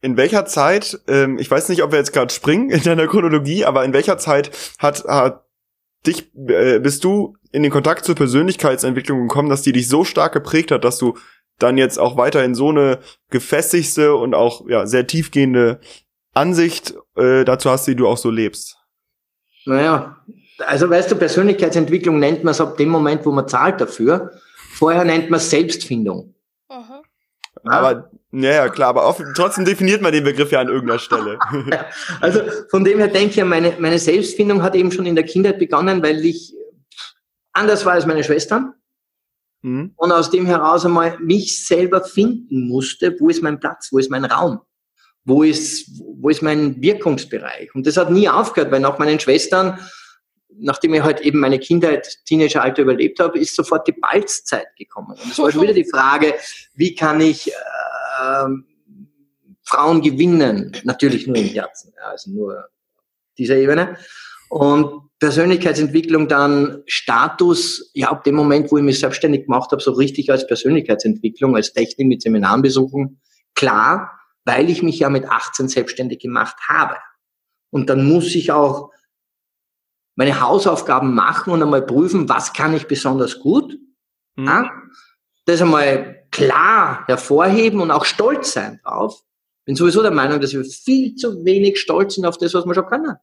in 0.00 0.16
welcher 0.16 0.46
Zeit, 0.46 0.98
ähm, 1.08 1.38
ich 1.38 1.50
weiß 1.50 1.68
nicht, 1.68 1.82
ob 1.82 1.92
wir 1.92 1.98
jetzt 1.98 2.12
gerade 2.12 2.32
springen 2.32 2.70
in 2.70 2.82
deiner 2.82 3.06
Chronologie, 3.06 3.64
aber 3.64 3.84
in 3.84 3.92
welcher 3.92 4.18
Zeit 4.18 4.50
hat, 4.78 5.04
hat 5.04 5.44
dich, 6.06 6.34
äh, 6.36 6.78
bist 6.78 7.04
du 7.04 7.36
in 7.52 7.62
den 7.62 7.72
Kontakt 7.72 8.04
zur 8.04 8.14
Persönlichkeitsentwicklung 8.14 9.28
gekommen, 9.28 9.48
dass 9.48 9.62
die 9.62 9.72
dich 9.72 9.88
so 9.88 10.04
stark 10.04 10.32
geprägt 10.32 10.70
hat, 10.70 10.84
dass 10.84 10.98
du 10.98 11.16
dann 11.58 11.78
jetzt 11.78 11.98
auch 11.98 12.16
weiterhin 12.16 12.54
so 12.54 12.70
eine 12.70 12.98
gefestigte 13.30 14.14
und 14.14 14.34
auch 14.34 14.68
ja 14.68 14.86
sehr 14.86 15.06
tiefgehende 15.06 15.80
Ansicht 16.34 16.94
äh, 17.16 17.44
dazu 17.44 17.70
hast, 17.70 17.86
wie 17.86 17.94
du 17.94 18.06
auch 18.06 18.18
so 18.18 18.30
lebst? 18.30 18.76
Naja, 19.66 20.16
also 20.58 20.90
weißt 20.90 21.10
du, 21.10 21.16
Persönlichkeitsentwicklung 21.16 22.18
nennt 22.18 22.44
man 22.44 22.52
es 22.52 22.60
ab 22.60 22.76
dem 22.76 22.88
Moment, 22.88 23.24
wo 23.24 23.32
man 23.32 23.48
zahlt 23.48 23.80
dafür. 23.80 24.32
Vorher 24.74 25.04
nennt 25.04 25.30
man 25.30 25.38
es 25.38 25.48
Selbstfindung. 25.50 26.34
Mhm. 26.68 27.02
Ja? 27.64 27.70
Aber, 27.70 28.10
naja, 28.30 28.68
klar, 28.68 28.90
aber 28.90 29.06
oft, 29.06 29.22
trotzdem 29.34 29.64
definiert 29.64 30.02
man 30.02 30.12
den 30.12 30.24
Begriff 30.24 30.50
ja 30.50 30.60
an 30.60 30.68
irgendeiner 30.68 30.98
Stelle. 30.98 31.38
also 32.20 32.40
von 32.68 32.84
dem 32.84 32.98
her 32.98 33.08
denke 33.08 33.40
ich, 33.40 33.44
meine, 33.46 33.74
meine 33.78 33.98
Selbstfindung 33.98 34.62
hat 34.62 34.74
eben 34.74 34.92
schon 34.92 35.06
in 35.06 35.14
der 35.14 35.24
Kindheit 35.24 35.58
begonnen, 35.58 36.02
weil 36.02 36.24
ich 36.24 36.52
anders 37.52 37.86
war 37.86 37.92
als 37.92 38.06
meine 38.06 38.24
Schwestern. 38.24 38.74
Mhm. 39.62 39.92
Und 39.96 40.12
aus 40.12 40.30
dem 40.30 40.46
heraus 40.46 40.84
einmal 40.84 41.18
mich 41.20 41.64
selber 41.64 42.02
finden 42.02 42.68
musste, 42.68 43.16
wo 43.18 43.30
ist 43.30 43.42
mein 43.42 43.60
Platz, 43.60 43.88
wo 43.92 43.98
ist 43.98 44.10
mein 44.10 44.24
Raum 44.24 44.60
wo 45.24 45.42
ist, 45.42 45.90
wo 46.20 46.28
ist 46.28 46.42
mein 46.42 46.80
Wirkungsbereich? 46.80 47.74
Und 47.74 47.86
das 47.86 47.96
hat 47.96 48.10
nie 48.10 48.28
aufgehört, 48.28 48.70
weil 48.70 48.80
nach 48.80 48.98
meinen 48.98 49.18
Schwestern, 49.18 49.78
nachdem 50.56 50.94
ich 50.94 51.02
halt 51.02 51.20
eben 51.20 51.40
meine 51.40 51.58
Kindheit, 51.58 52.18
Teenageralter 52.26 52.82
überlebt 52.82 53.20
habe, 53.20 53.38
ist 53.38 53.56
sofort 53.56 53.86
die 53.88 53.92
Balzzeit 53.92 54.68
gekommen. 54.76 55.12
Und 55.12 55.32
es 55.32 55.38
war 55.38 55.50
schon 55.50 55.62
wieder 55.62 55.72
die 55.72 55.88
Frage, 55.88 56.34
wie 56.74 56.94
kann 56.94 57.20
ich 57.20 57.48
äh, 57.48 58.46
Frauen 59.62 60.02
gewinnen? 60.02 60.76
Natürlich 60.84 61.26
nur 61.26 61.36
im 61.36 61.46
Herzen, 61.46 61.92
ja, 61.96 62.10
also 62.10 62.30
nur 62.30 62.68
dieser 63.38 63.56
Ebene. 63.56 63.96
Und 64.50 65.04
Persönlichkeitsentwicklung 65.20 66.28
dann 66.28 66.82
Status, 66.86 67.90
ja, 67.94 68.10
ab 68.10 68.24
dem 68.24 68.34
Moment, 68.34 68.70
wo 68.70 68.76
ich 68.76 68.84
mich 68.84 69.00
selbstständig 69.00 69.46
gemacht 69.46 69.72
habe, 69.72 69.80
so 69.80 69.92
richtig 69.92 70.30
als 70.30 70.46
Persönlichkeitsentwicklung, 70.46 71.56
als 71.56 71.72
Technik 71.72 72.08
mit 72.08 72.22
Seminaren 72.22 72.60
besuchen, 72.60 73.20
klar, 73.54 74.20
weil 74.44 74.70
ich 74.70 74.82
mich 74.82 74.98
ja 74.98 75.10
mit 75.10 75.26
18 75.26 75.68
selbstständig 75.68 76.20
gemacht 76.20 76.56
habe. 76.68 76.96
Und 77.70 77.90
dann 77.90 78.06
muss 78.06 78.34
ich 78.34 78.52
auch 78.52 78.92
meine 80.16 80.40
Hausaufgaben 80.40 81.14
machen 81.14 81.52
und 81.52 81.62
einmal 81.62 81.84
prüfen, 81.84 82.28
was 82.28 82.52
kann 82.52 82.74
ich 82.74 82.86
besonders 82.86 83.40
gut. 83.40 83.78
Mhm. 84.36 84.46
Ja? 84.46 84.70
Das 85.46 85.60
einmal 85.60 86.26
klar 86.30 87.04
hervorheben 87.06 87.80
und 87.80 87.90
auch 87.90 88.04
stolz 88.04 88.52
sein 88.52 88.80
drauf. 88.84 89.22
Bin 89.64 89.76
sowieso 89.76 90.02
der 90.02 90.10
Meinung, 90.10 90.40
dass 90.40 90.52
wir 90.52 90.64
viel 90.64 91.14
zu 91.14 91.44
wenig 91.44 91.80
stolz 91.80 92.14
sind 92.14 92.26
auf 92.26 92.38
das, 92.38 92.54
was 92.54 92.66
wir 92.66 92.74
schon 92.74 92.86
können. 92.86 93.16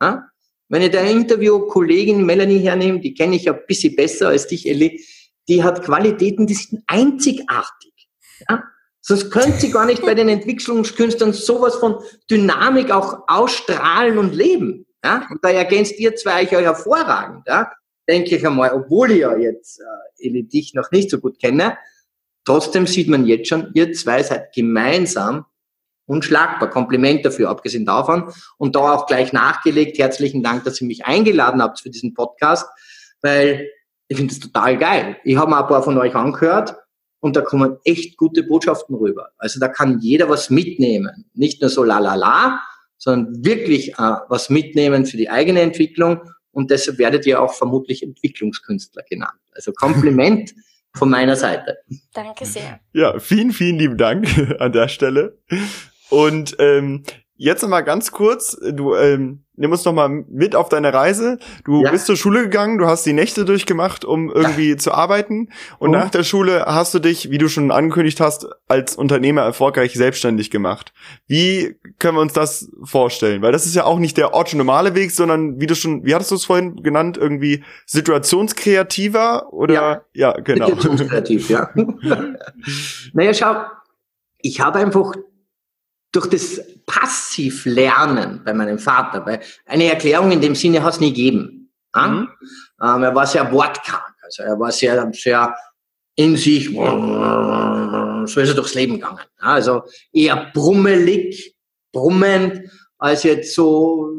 Ja? 0.00 0.28
Wenn 0.68 0.82
ich 0.82 0.90
der 0.90 1.04
Interview-Kollegin 1.10 2.24
Melanie 2.24 2.60
hernehme, 2.60 3.00
die 3.00 3.14
kenne 3.14 3.36
ich 3.36 3.44
ja 3.44 3.54
ein 3.54 3.66
bisschen 3.66 3.96
besser 3.96 4.28
als 4.28 4.46
dich, 4.46 4.68
Elli, 4.68 5.04
die 5.48 5.64
hat 5.64 5.82
Qualitäten, 5.82 6.46
die 6.46 6.54
sind 6.54 6.84
einzigartig. 6.86 8.08
Ja? 8.48 8.62
Sonst 9.02 9.30
könnte 9.30 9.58
sie 9.58 9.70
gar 9.70 9.86
nicht 9.86 10.02
bei 10.02 10.14
den 10.14 10.28
Entwicklungskünstlern 10.28 11.32
sowas 11.32 11.76
von 11.76 11.96
Dynamik 12.30 12.90
auch 12.90 13.24
ausstrahlen 13.28 14.18
und 14.18 14.34
leben. 14.34 14.86
Ja? 15.02 15.26
Und 15.30 15.42
da 15.42 15.50
ergänzt 15.50 15.98
ihr 15.98 16.14
zwei 16.16 16.42
euch 16.42 16.52
ja 16.52 16.60
hervorragend. 16.60 17.46
Ja? 17.46 17.72
Denke 18.08 18.36
ich 18.36 18.46
einmal, 18.46 18.72
obwohl 18.72 19.12
ich 19.12 19.20
ja 19.20 19.36
jetzt 19.36 19.80
äh, 19.80 20.26
Eli 20.26 20.42
dich 20.42 20.74
noch 20.74 20.90
nicht 20.90 21.10
so 21.10 21.18
gut 21.18 21.38
kenne, 21.38 21.78
trotzdem 22.44 22.86
sieht 22.86 23.08
man 23.08 23.26
jetzt 23.26 23.48
schon, 23.48 23.70
ihr 23.74 23.92
zwei 23.92 24.22
seid 24.22 24.52
gemeinsam 24.54 25.46
unschlagbar. 26.06 26.68
Kompliment 26.68 27.24
dafür, 27.24 27.48
abgesehen 27.48 27.86
davon. 27.86 28.32
Und 28.58 28.76
da 28.76 28.94
auch 28.94 29.06
gleich 29.06 29.32
nachgelegt, 29.32 29.98
herzlichen 29.98 30.42
Dank, 30.42 30.64
dass 30.64 30.80
ihr 30.80 30.86
mich 30.86 31.06
eingeladen 31.06 31.62
habt 31.62 31.80
für 31.80 31.90
diesen 31.90 32.14
Podcast, 32.14 32.68
weil 33.22 33.70
ich 34.08 34.16
finde 34.16 34.34
das 34.34 34.40
total 34.40 34.76
geil. 34.76 35.16
Ich 35.22 35.36
habe 35.36 35.50
mir 35.50 35.62
ein 35.62 35.68
paar 35.68 35.84
von 35.84 35.96
euch 35.96 36.14
angehört 36.14 36.74
und 37.20 37.36
da 37.36 37.42
kommen 37.42 37.76
echt 37.84 38.16
gute 38.16 38.42
Botschaften 38.42 38.96
rüber. 38.96 39.30
Also 39.38 39.60
da 39.60 39.68
kann 39.68 40.00
jeder 40.00 40.28
was 40.28 40.50
mitnehmen. 40.50 41.26
Nicht 41.34 41.60
nur 41.60 41.70
so 41.70 41.84
la 41.84 41.98
la 41.98 42.14
la, 42.14 42.60
sondern 42.96 43.44
wirklich 43.44 43.94
äh, 43.94 44.16
was 44.28 44.50
mitnehmen 44.50 45.06
für 45.06 45.16
die 45.16 45.30
eigene 45.30 45.60
Entwicklung. 45.60 46.22
Und 46.50 46.70
deshalb 46.70 46.98
werdet 46.98 47.26
ihr 47.26 47.40
auch 47.40 47.54
vermutlich 47.54 48.02
Entwicklungskünstler 48.02 49.04
genannt. 49.08 49.38
Also 49.52 49.72
Kompliment 49.72 50.54
von 50.94 51.10
meiner 51.10 51.36
Seite. 51.36 51.76
Danke 52.12 52.44
sehr. 52.44 52.80
Ja, 52.92 53.18
vielen, 53.18 53.52
vielen 53.52 53.78
lieben 53.78 53.96
Dank 53.96 54.26
an 54.58 54.72
der 54.72 54.88
Stelle. 54.88 55.38
Und 56.08 56.56
ähm, 56.58 57.04
jetzt 57.40 57.66
mal 57.66 57.80
ganz 57.80 58.12
kurz, 58.12 58.58
du 58.60 58.94
ähm, 58.94 59.44
nimm 59.56 59.72
uns 59.72 59.86
noch 59.86 59.94
mal 59.94 60.10
mit 60.10 60.54
auf 60.54 60.68
deine 60.68 60.92
Reise. 60.92 61.38
Du 61.64 61.82
ja. 61.82 61.90
bist 61.90 62.04
zur 62.04 62.16
Schule 62.16 62.42
gegangen, 62.42 62.76
du 62.76 62.86
hast 62.86 63.06
die 63.06 63.14
Nächte 63.14 63.46
durchgemacht, 63.46 64.04
um 64.04 64.30
irgendwie 64.30 64.72
ja. 64.72 64.76
zu 64.76 64.92
arbeiten. 64.92 65.48
Und 65.78 65.88
oh. 65.88 65.92
nach 65.92 66.10
der 66.10 66.22
Schule 66.22 66.66
hast 66.66 66.92
du 66.92 66.98
dich, 66.98 67.30
wie 67.30 67.38
du 67.38 67.48
schon 67.48 67.70
angekündigt 67.70 68.20
hast, 68.20 68.46
als 68.68 68.94
Unternehmer 68.94 69.40
erfolgreich 69.40 69.94
selbstständig 69.94 70.50
gemacht. 70.50 70.92
Wie 71.28 71.78
können 71.98 72.18
wir 72.18 72.20
uns 72.20 72.34
das 72.34 72.70
vorstellen? 72.84 73.40
Weil 73.40 73.52
das 73.52 73.64
ist 73.64 73.74
ja 73.74 73.84
auch 73.84 73.98
nicht 73.98 74.18
der 74.18 74.34
orthonormale 74.34 74.94
Weg, 74.94 75.10
sondern 75.10 75.58
wie 75.58 75.66
du 75.66 75.74
schon, 75.74 76.04
wie 76.04 76.14
hattest 76.14 76.32
du 76.32 76.34
es 76.34 76.44
vorhin 76.44 76.82
genannt, 76.82 77.16
irgendwie 77.16 77.64
situationskreativer 77.86 79.50
oder 79.50 79.74
ja, 79.74 80.02
ja 80.12 80.32
genau. 80.32 80.66
Situationskreativ, 80.66 81.48
ja. 81.48 81.70
naja, 83.14 83.32
schau, 83.32 83.62
ich 84.42 84.60
habe 84.60 84.78
einfach 84.78 85.14
durch 86.12 86.26
das 86.26 86.60
Passivlernen 86.86 88.42
bei 88.44 88.52
meinem 88.52 88.78
Vater, 88.78 89.24
weil 89.24 89.40
eine 89.66 89.84
Erklärung 89.84 90.32
in 90.32 90.40
dem 90.40 90.54
Sinne 90.54 90.82
hat 90.82 90.94
es 90.94 91.00
nie 91.00 91.12
gegeben. 91.12 91.70
Mhm. 91.94 92.28
Ähm, 92.82 93.02
er 93.02 93.14
war 93.14 93.26
sehr 93.26 93.50
wortkarg, 93.52 94.14
also 94.22 94.42
er 94.42 94.58
war 94.58 94.72
sehr, 94.72 95.10
sehr 95.12 95.54
in 96.16 96.36
sich, 96.36 96.66
so 96.66 98.40
ist 98.40 98.48
er 98.48 98.54
durchs 98.54 98.74
Leben 98.74 98.94
gegangen. 98.94 99.20
Also 99.38 99.84
eher 100.12 100.50
brummelig, 100.52 101.54
brummend, 101.92 102.68
als 102.98 103.22
jetzt 103.22 103.54
so 103.54 104.18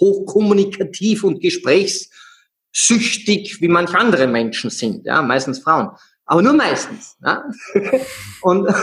hochkommunikativ 0.00 1.22
und 1.24 1.40
gesprächssüchtig, 1.40 3.60
wie 3.60 3.68
manche 3.68 3.98
andere 3.98 4.26
Menschen 4.26 4.70
sind, 4.70 5.06
ja, 5.06 5.22
meistens 5.22 5.60
Frauen. 5.60 5.90
Aber 6.26 6.42
nur 6.42 6.54
meistens. 6.54 7.16
Ja? 7.24 7.44
und, 8.42 8.68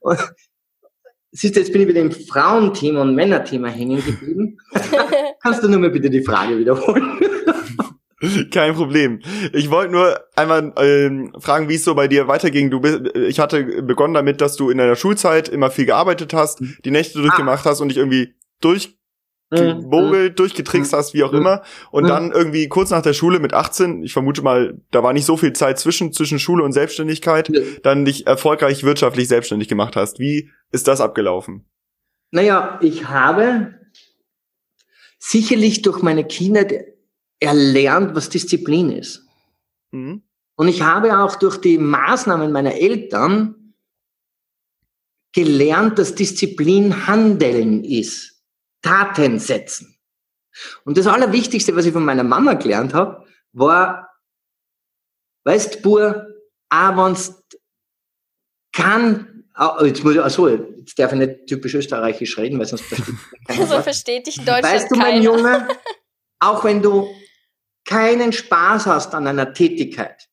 und 0.00 0.18
Siehst 1.36 1.56
du, 1.56 1.60
jetzt 1.60 1.72
bin 1.72 1.82
ich 1.82 1.88
wieder 1.88 2.00
im 2.00 2.12
Frauenthema 2.12 3.02
und 3.02 3.16
Männerthema 3.16 3.66
hängen 3.66 4.04
geblieben. 4.04 4.56
Kannst 5.42 5.64
du 5.64 5.68
nur 5.68 5.80
mal 5.80 5.90
bitte 5.90 6.08
die 6.08 6.22
Frage 6.22 6.56
wiederholen? 6.56 7.18
Kein 8.52 8.74
Problem. 8.74 9.18
Ich 9.52 9.68
wollte 9.68 9.92
nur 9.92 10.20
einmal 10.36 10.72
ähm, 10.78 11.32
fragen, 11.40 11.68
wie 11.68 11.74
es 11.74 11.84
so 11.84 11.96
bei 11.96 12.06
dir 12.06 12.28
weiterging. 12.28 12.70
Du 12.70 12.78
bist, 12.78 13.00
ich 13.16 13.40
hatte 13.40 13.82
begonnen 13.82 14.14
damit, 14.14 14.40
dass 14.40 14.54
du 14.54 14.70
in 14.70 14.78
deiner 14.78 14.94
Schulzeit 14.94 15.48
immer 15.48 15.72
viel 15.72 15.86
gearbeitet 15.86 16.32
hast, 16.32 16.60
mhm. 16.60 16.76
die 16.84 16.92
Nächte 16.92 17.20
durchgemacht 17.20 17.66
ah. 17.66 17.70
hast 17.70 17.80
und 17.80 17.88
dich 17.88 17.98
irgendwie 17.98 18.34
durch 18.60 18.96
gemogelt, 19.50 20.32
mhm. 20.32 20.36
durchgetrickst 20.36 20.92
mhm. 20.92 20.96
hast, 20.96 21.14
wie 21.14 21.22
auch 21.22 21.32
mhm. 21.32 21.38
immer. 21.38 21.62
Und 21.90 22.08
dann 22.08 22.32
irgendwie 22.32 22.68
kurz 22.68 22.90
nach 22.90 23.02
der 23.02 23.12
Schule 23.12 23.38
mit 23.38 23.54
18, 23.54 24.02
ich 24.02 24.12
vermute 24.12 24.42
mal, 24.42 24.80
da 24.90 25.02
war 25.02 25.12
nicht 25.12 25.26
so 25.26 25.36
viel 25.36 25.52
Zeit 25.52 25.78
zwischen, 25.78 26.12
zwischen 26.12 26.38
Schule 26.38 26.64
und 26.64 26.72
Selbstständigkeit, 26.72 27.50
dann 27.82 28.04
dich 28.04 28.26
erfolgreich 28.26 28.84
wirtschaftlich 28.84 29.28
selbstständig 29.28 29.68
gemacht 29.68 29.96
hast. 29.96 30.18
Wie 30.18 30.50
ist 30.72 30.88
das 30.88 31.00
abgelaufen? 31.00 31.66
Naja, 32.30 32.78
ich 32.82 33.08
habe 33.08 33.74
sicherlich 35.18 35.82
durch 35.82 36.02
meine 36.02 36.24
Kindheit 36.24 36.94
erlernt, 37.40 38.14
was 38.14 38.28
Disziplin 38.28 38.90
ist. 38.90 39.26
Mhm. 39.92 40.22
Und 40.56 40.68
ich 40.68 40.82
habe 40.82 41.18
auch 41.18 41.36
durch 41.36 41.58
die 41.58 41.78
Maßnahmen 41.78 42.52
meiner 42.52 42.74
Eltern 42.74 43.74
gelernt, 45.32 45.98
dass 45.98 46.14
Disziplin 46.14 47.06
Handeln 47.06 47.84
ist. 47.84 48.33
Taten 48.84 49.38
setzen. 49.38 49.98
Und 50.84 50.98
das 50.98 51.06
Allerwichtigste, 51.06 51.74
was 51.74 51.86
ich 51.86 51.92
von 51.92 52.04
meiner 52.04 52.22
Mama 52.22 52.54
gelernt 52.54 52.94
habe, 52.94 53.26
war, 53.52 54.10
weißt 55.44 55.82
Bur, 55.82 56.28
auch 56.68 56.96
wenn's 56.96 57.42
kann, 58.72 59.44
jetzt 59.82 60.04
muss 60.04 60.14
ich, 60.14 60.20
achso, 60.20 60.48
jetzt 60.48 60.98
darf 60.98 61.12
ich 61.12 61.18
nicht 61.18 61.46
typisch 61.46 61.74
österreichisch 61.74 62.36
reden, 62.38 62.58
weil 62.58 62.66
sonst 62.66 62.84
versteht. 62.84 63.14
So 63.68 63.82
versteht 63.82 64.26
dich 64.26 64.38
in 64.38 64.44
Deutschland 64.44 64.74
Weißt 64.74 64.90
du, 64.90 64.96
mein 64.96 65.12
keiner. 65.12 65.24
Junge, 65.24 65.68
auch 66.40 66.64
wenn 66.64 66.82
du 66.82 67.08
keinen 67.84 68.32
Spaß 68.32 68.86
hast 68.86 69.14
an 69.14 69.26
einer 69.26 69.52
Tätigkeit, 69.52 70.28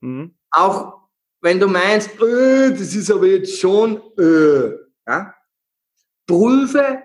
mhm. 0.00 0.36
auch 0.50 1.08
wenn 1.40 1.60
du 1.60 1.68
meinst, 1.68 2.20
öh, 2.20 2.70
das 2.70 2.94
ist 2.94 3.10
aber 3.10 3.26
jetzt 3.26 3.58
schon, 3.58 4.02
öh, 4.18 4.76
ja, 5.06 5.34
prüfe 6.26 7.02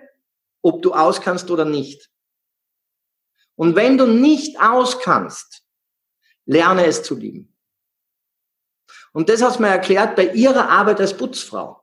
ob 0.68 0.82
du 0.82 0.92
auskannst 0.92 1.50
oder 1.50 1.64
nicht. 1.64 2.10
Und 3.56 3.74
wenn 3.74 3.96
du 3.96 4.06
nicht 4.06 4.60
auskannst, 4.60 5.64
lerne 6.44 6.86
es 6.86 7.02
zu 7.02 7.16
lieben. 7.16 7.56
Und 9.12 9.28
das 9.28 9.42
hat 9.42 9.58
mir 9.58 9.68
erklärt 9.68 10.14
bei 10.14 10.26
ihrer 10.32 10.68
Arbeit 10.68 11.00
als 11.00 11.16
Putzfrau. 11.16 11.82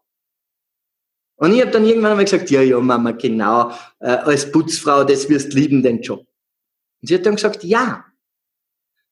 Und 1.37 1.53
ich 1.53 1.61
habe 1.61 1.71
dann 1.71 1.85
irgendwann 1.85 2.11
einmal 2.11 2.25
gesagt, 2.25 2.49
ja, 2.49 2.61
ja, 2.61 2.79
Mama, 2.79 3.11
genau, 3.11 3.71
äh, 3.99 4.07
als 4.09 4.49
Putzfrau, 4.51 5.03
das 5.03 5.27
wirst 5.27 5.53
lieben, 5.53 5.83
den 5.83 6.01
Job. 6.01 6.19
Und 7.01 7.07
sie 7.07 7.15
hat 7.15 7.25
dann 7.25 7.35
gesagt, 7.35 7.63
ja, 7.63 8.05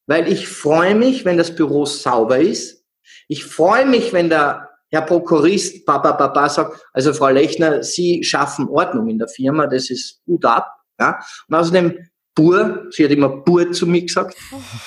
weil 0.06 0.32
ich 0.32 0.48
freue 0.48 0.96
mich, 0.96 1.26
wenn 1.26 1.38
das 1.38 1.56
Büro 1.56 1.86
sauber 1.86 2.40
ist. 2.40 2.86
Ich 3.28 3.44
freue 3.44 3.86
mich, 3.86 4.14
wenn 4.14 4.30
der 4.30 4.73
Herr 4.94 5.02
Prokurist, 5.02 5.88
Papa, 5.88 6.14
Papa 6.14 6.48
sagt, 6.50 6.80
also 6.94 7.14
Frau 7.14 7.30
Lechner, 7.30 7.82
Sie 7.82 8.24
schaffen 8.24 8.70
Ordnung 8.70 9.10
in 9.10 9.18
der 9.18 9.28
Firma, 9.28 9.66
das 9.66 9.90
ist 9.90 10.24
gut 10.24 10.46
ab. 10.46 10.72
Ja? 11.00 11.20
Und 11.48 11.56
außerdem, 11.56 12.08
Bur, 12.36 12.88
sie 12.92 13.04
hat 13.04 13.12
immer 13.12 13.30
Bur 13.30 13.72
zu 13.72 13.88
mir 13.88 14.04
gesagt, 14.04 14.38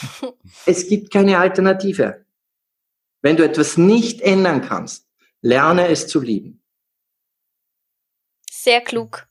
es 0.67 0.87
gibt 0.87 1.13
keine 1.13 1.37
Alternative. 1.39 2.25
Wenn 3.21 3.37
du 3.37 3.45
etwas 3.45 3.77
nicht 3.77 4.21
ändern 4.21 4.63
kannst, 4.63 5.09
lerne 5.41 5.89
es 5.89 6.07
zu 6.07 6.21
lieben. 6.21 6.63
Sehr 8.49 8.83
klug. 8.83 9.27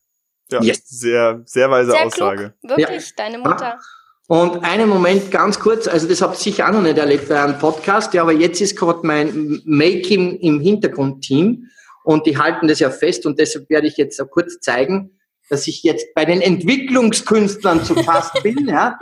Ja, 0.52 0.62
yes. 0.62 0.90
sehr, 0.90 1.42
sehr 1.46 1.72
weise 1.72 1.92
sehr 1.92 2.06
Aussage. 2.06 2.54
Klug. 2.60 2.78
Wirklich, 2.78 3.06
ja. 3.08 3.14
deine 3.16 3.38
Mutter. 3.38 3.80
Und 4.28 4.64
einen 4.64 4.90
Moment 4.90 5.30
ganz 5.30 5.60
kurz, 5.60 5.88
also 5.88 6.08
das 6.08 6.22
habt 6.22 6.36
ihr 6.38 6.44
sicher 6.52 6.68
auch 6.68 6.74
noch 6.74 6.82
nicht 6.82 6.98
erlebt 6.98 7.30
bei 7.30 7.42
einem 7.42 7.60
Podcast, 7.60 8.14
ja, 8.16 8.24
aber 8.24 8.34
jetzt 8.34 8.60
ist 8.60 8.76
gerade 8.76 9.00
mein 9.04 9.62
Making 9.66 10.40
im 10.40 10.60
Hintergrundteam 10.60 11.68
und 12.04 12.26
die 12.26 12.38
halten 12.38 12.68
das 12.68 12.80
ja 12.80 12.90
fest 12.90 13.28
und 13.28 13.38
deshalb 13.40 13.70
werde 13.70 13.88
ich 13.88 13.98
jetzt 13.98 14.20
auch 14.20 14.30
kurz 14.30 14.60
zeigen, 14.60 15.20
dass 15.50 15.68
ich 15.68 15.84
jetzt 15.84 16.08
bei 16.16 16.26
den 16.26 16.42
Entwicklungskünstlern 16.42 17.84
zu 17.84 17.94
Gast 17.94 18.42
bin, 18.42 18.68
ja. 18.68 18.98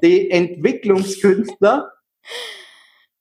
Die 0.00 0.30
Entwicklungskünstler. 0.30 1.90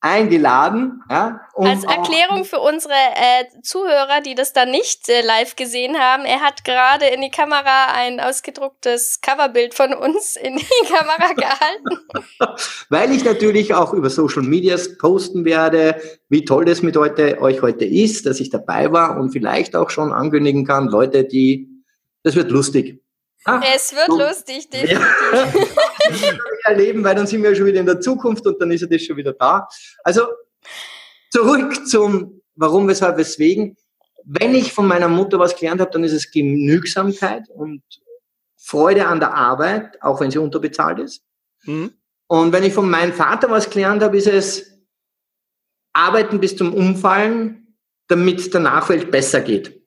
Eingeladen. 0.07 1.03
Ja, 1.09 1.41
um 1.53 1.65
Als 1.65 1.83
Erklärung 1.83 2.45
für 2.45 2.59
unsere 2.59 2.93
äh, 2.93 3.61
Zuhörer, 3.61 4.21
die 4.21 4.35
das 4.35 4.53
dann 4.53 4.71
nicht 4.71 5.09
äh, 5.09 5.21
live 5.21 5.55
gesehen 5.55 5.97
haben, 5.97 6.25
er 6.25 6.41
hat 6.41 6.63
gerade 6.63 7.05
in 7.05 7.21
die 7.21 7.29
Kamera 7.29 7.93
ein 7.93 8.19
ausgedrucktes 8.19 9.21
Coverbild 9.21 9.73
von 9.73 9.93
uns 9.93 10.35
in 10.35 10.57
die 10.57 10.65
Kamera 10.87 11.33
gehalten. 11.33 12.59
Weil 12.89 13.11
ich 13.11 13.23
natürlich 13.23 13.73
auch 13.73 13.93
über 13.93 14.09
Social 14.09 14.43
Medias 14.43 14.97
posten 14.97 15.45
werde, 15.45 16.01
wie 16.29 16.45
toll 16.45 16.65
das 16.65 16.81
mit 16.81 16.97
heute, 16.97 17.41
euch 17.41 17.61
heute 17.61 17.85
ist, 17.85 18.25
dass 18.25 18.39
ich 18.39 18.49
dabei 18.49 18.91
war 18.91 19.19
und 19.19 19.31
vielleicht 19.31 19.75
auch 19.75 19.89
schon 19.89 20.11
ankündigen 20.11 20.65
kann, 20.65 20.87
Leute, 20.87 21.23
die, 21.23 21.83
das 22.23 22.35
wird 22.35 22.51
lustig. 22.51 23.01
Ah, 23.45 23.61
es 23.73 23.95
wird 23.95 24.07
so, 24.07 24.17
lustig, 24.17 24.69
definitiv. 24.69 24.99
Ja. 25.31 25.47
erleben, 26.63 27.03
weil 27.03 27.15
dann 27.15 27.27
sind 27.27 27.43
wir 27.43 27.55
schon 27.55 27.65
wieder 27.65 27.79
in 27.79 27.85
der 27.85 27.99
Zukunft 27.99 28.45
und 28.45 28.61
dann 28.61 28.71
ist 28.71 28.81
ja 28.81 28.87
das 28.87 29.01
schon 29.03 29.17
wieder 29.17 29.33
da. 29.33 29.67
Also 30.03 30.27
zurück 31.31 31.87
zum 31.87 32.37
Warum, 32.57 32.87
weshalb, 32.87 33.17
weswegen. 33.17 33.77
Wenn 34.25 34.55
ich 34.55 34.73
von 34.73 34.87
meiner 34.87 35.07
Mutter 35.07 35.39
was 35.39 35.55
gelernt 35.55 35.79
habe, 35.79 35.91
dann 35.91 36.03
ist 36.03 36.11
es 36.11 36.31
Genügsamkeit 36.31 37.47
und 37.49 37.83
Freude 38.57 39.07
an 39.07 39.19
der 39.19 39.35
Arbeit, 39.35 40.01
auch 40.01 40.19
wenn 40.19 40.31
sie 40.31 40.39
unterbezahlt 40.39 40.99
ist. 40.99 41.23
Mhm. 41.63 41.93
Und 42.25 42.51
wenn 42.51 42.63
ich 42.63 42.73
von 42.73 42.89
meinem 42.89 43.13
Vater 43.13 43.49
was 43.49 43.69
gelernt 43.69 44.01
habe, 44.01 44.17
ist 44.17 44.27
es 44.27 44.79
Arbeiten 45.93 46.39
bis 46.39 46.57
zum 46.57 46.73
Umfallen, 46.73 47.77
damit 48.07 48.53
der 48.53 48.61
Nachwelt 48.61 49.11
besser 49.11 49.41
geht. 49.41 49.81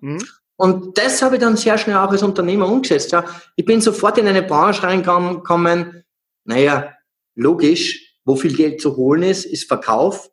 Mhm. 0.00 0.24
Und 0.60 0.98
das 0.98 1.22
habe 1.22 1.36
ich 1.36 1.40
dann 1.40 1.56
sehr 1.56 1.78
schnell 1.78 1.96
auch 1.96 2.10
als 2.10 2.22
Unternehmer 2.22 2.68
umgesetzt. 2.68 3.12
Ja. 3.12 3.24
Ich 3.56 3.64
bin 3.64 3.80
sofort 3.80 4.18
in 4.18 4.28
eine 4.28 4.42
Branche 4.42 4.82
reingekommen, 4.82 6.04
naja, 6.44 6.92
logisch, 7.34 8.18
wo 8.26 8.36
viel 8.36 8.54
Geld 8.54 8.78
zu 8.78 8.94
holen 8.94 9.22
ist, 9.22 9.46
ist 9.46 9.66
Verkauf. 9.68 10.28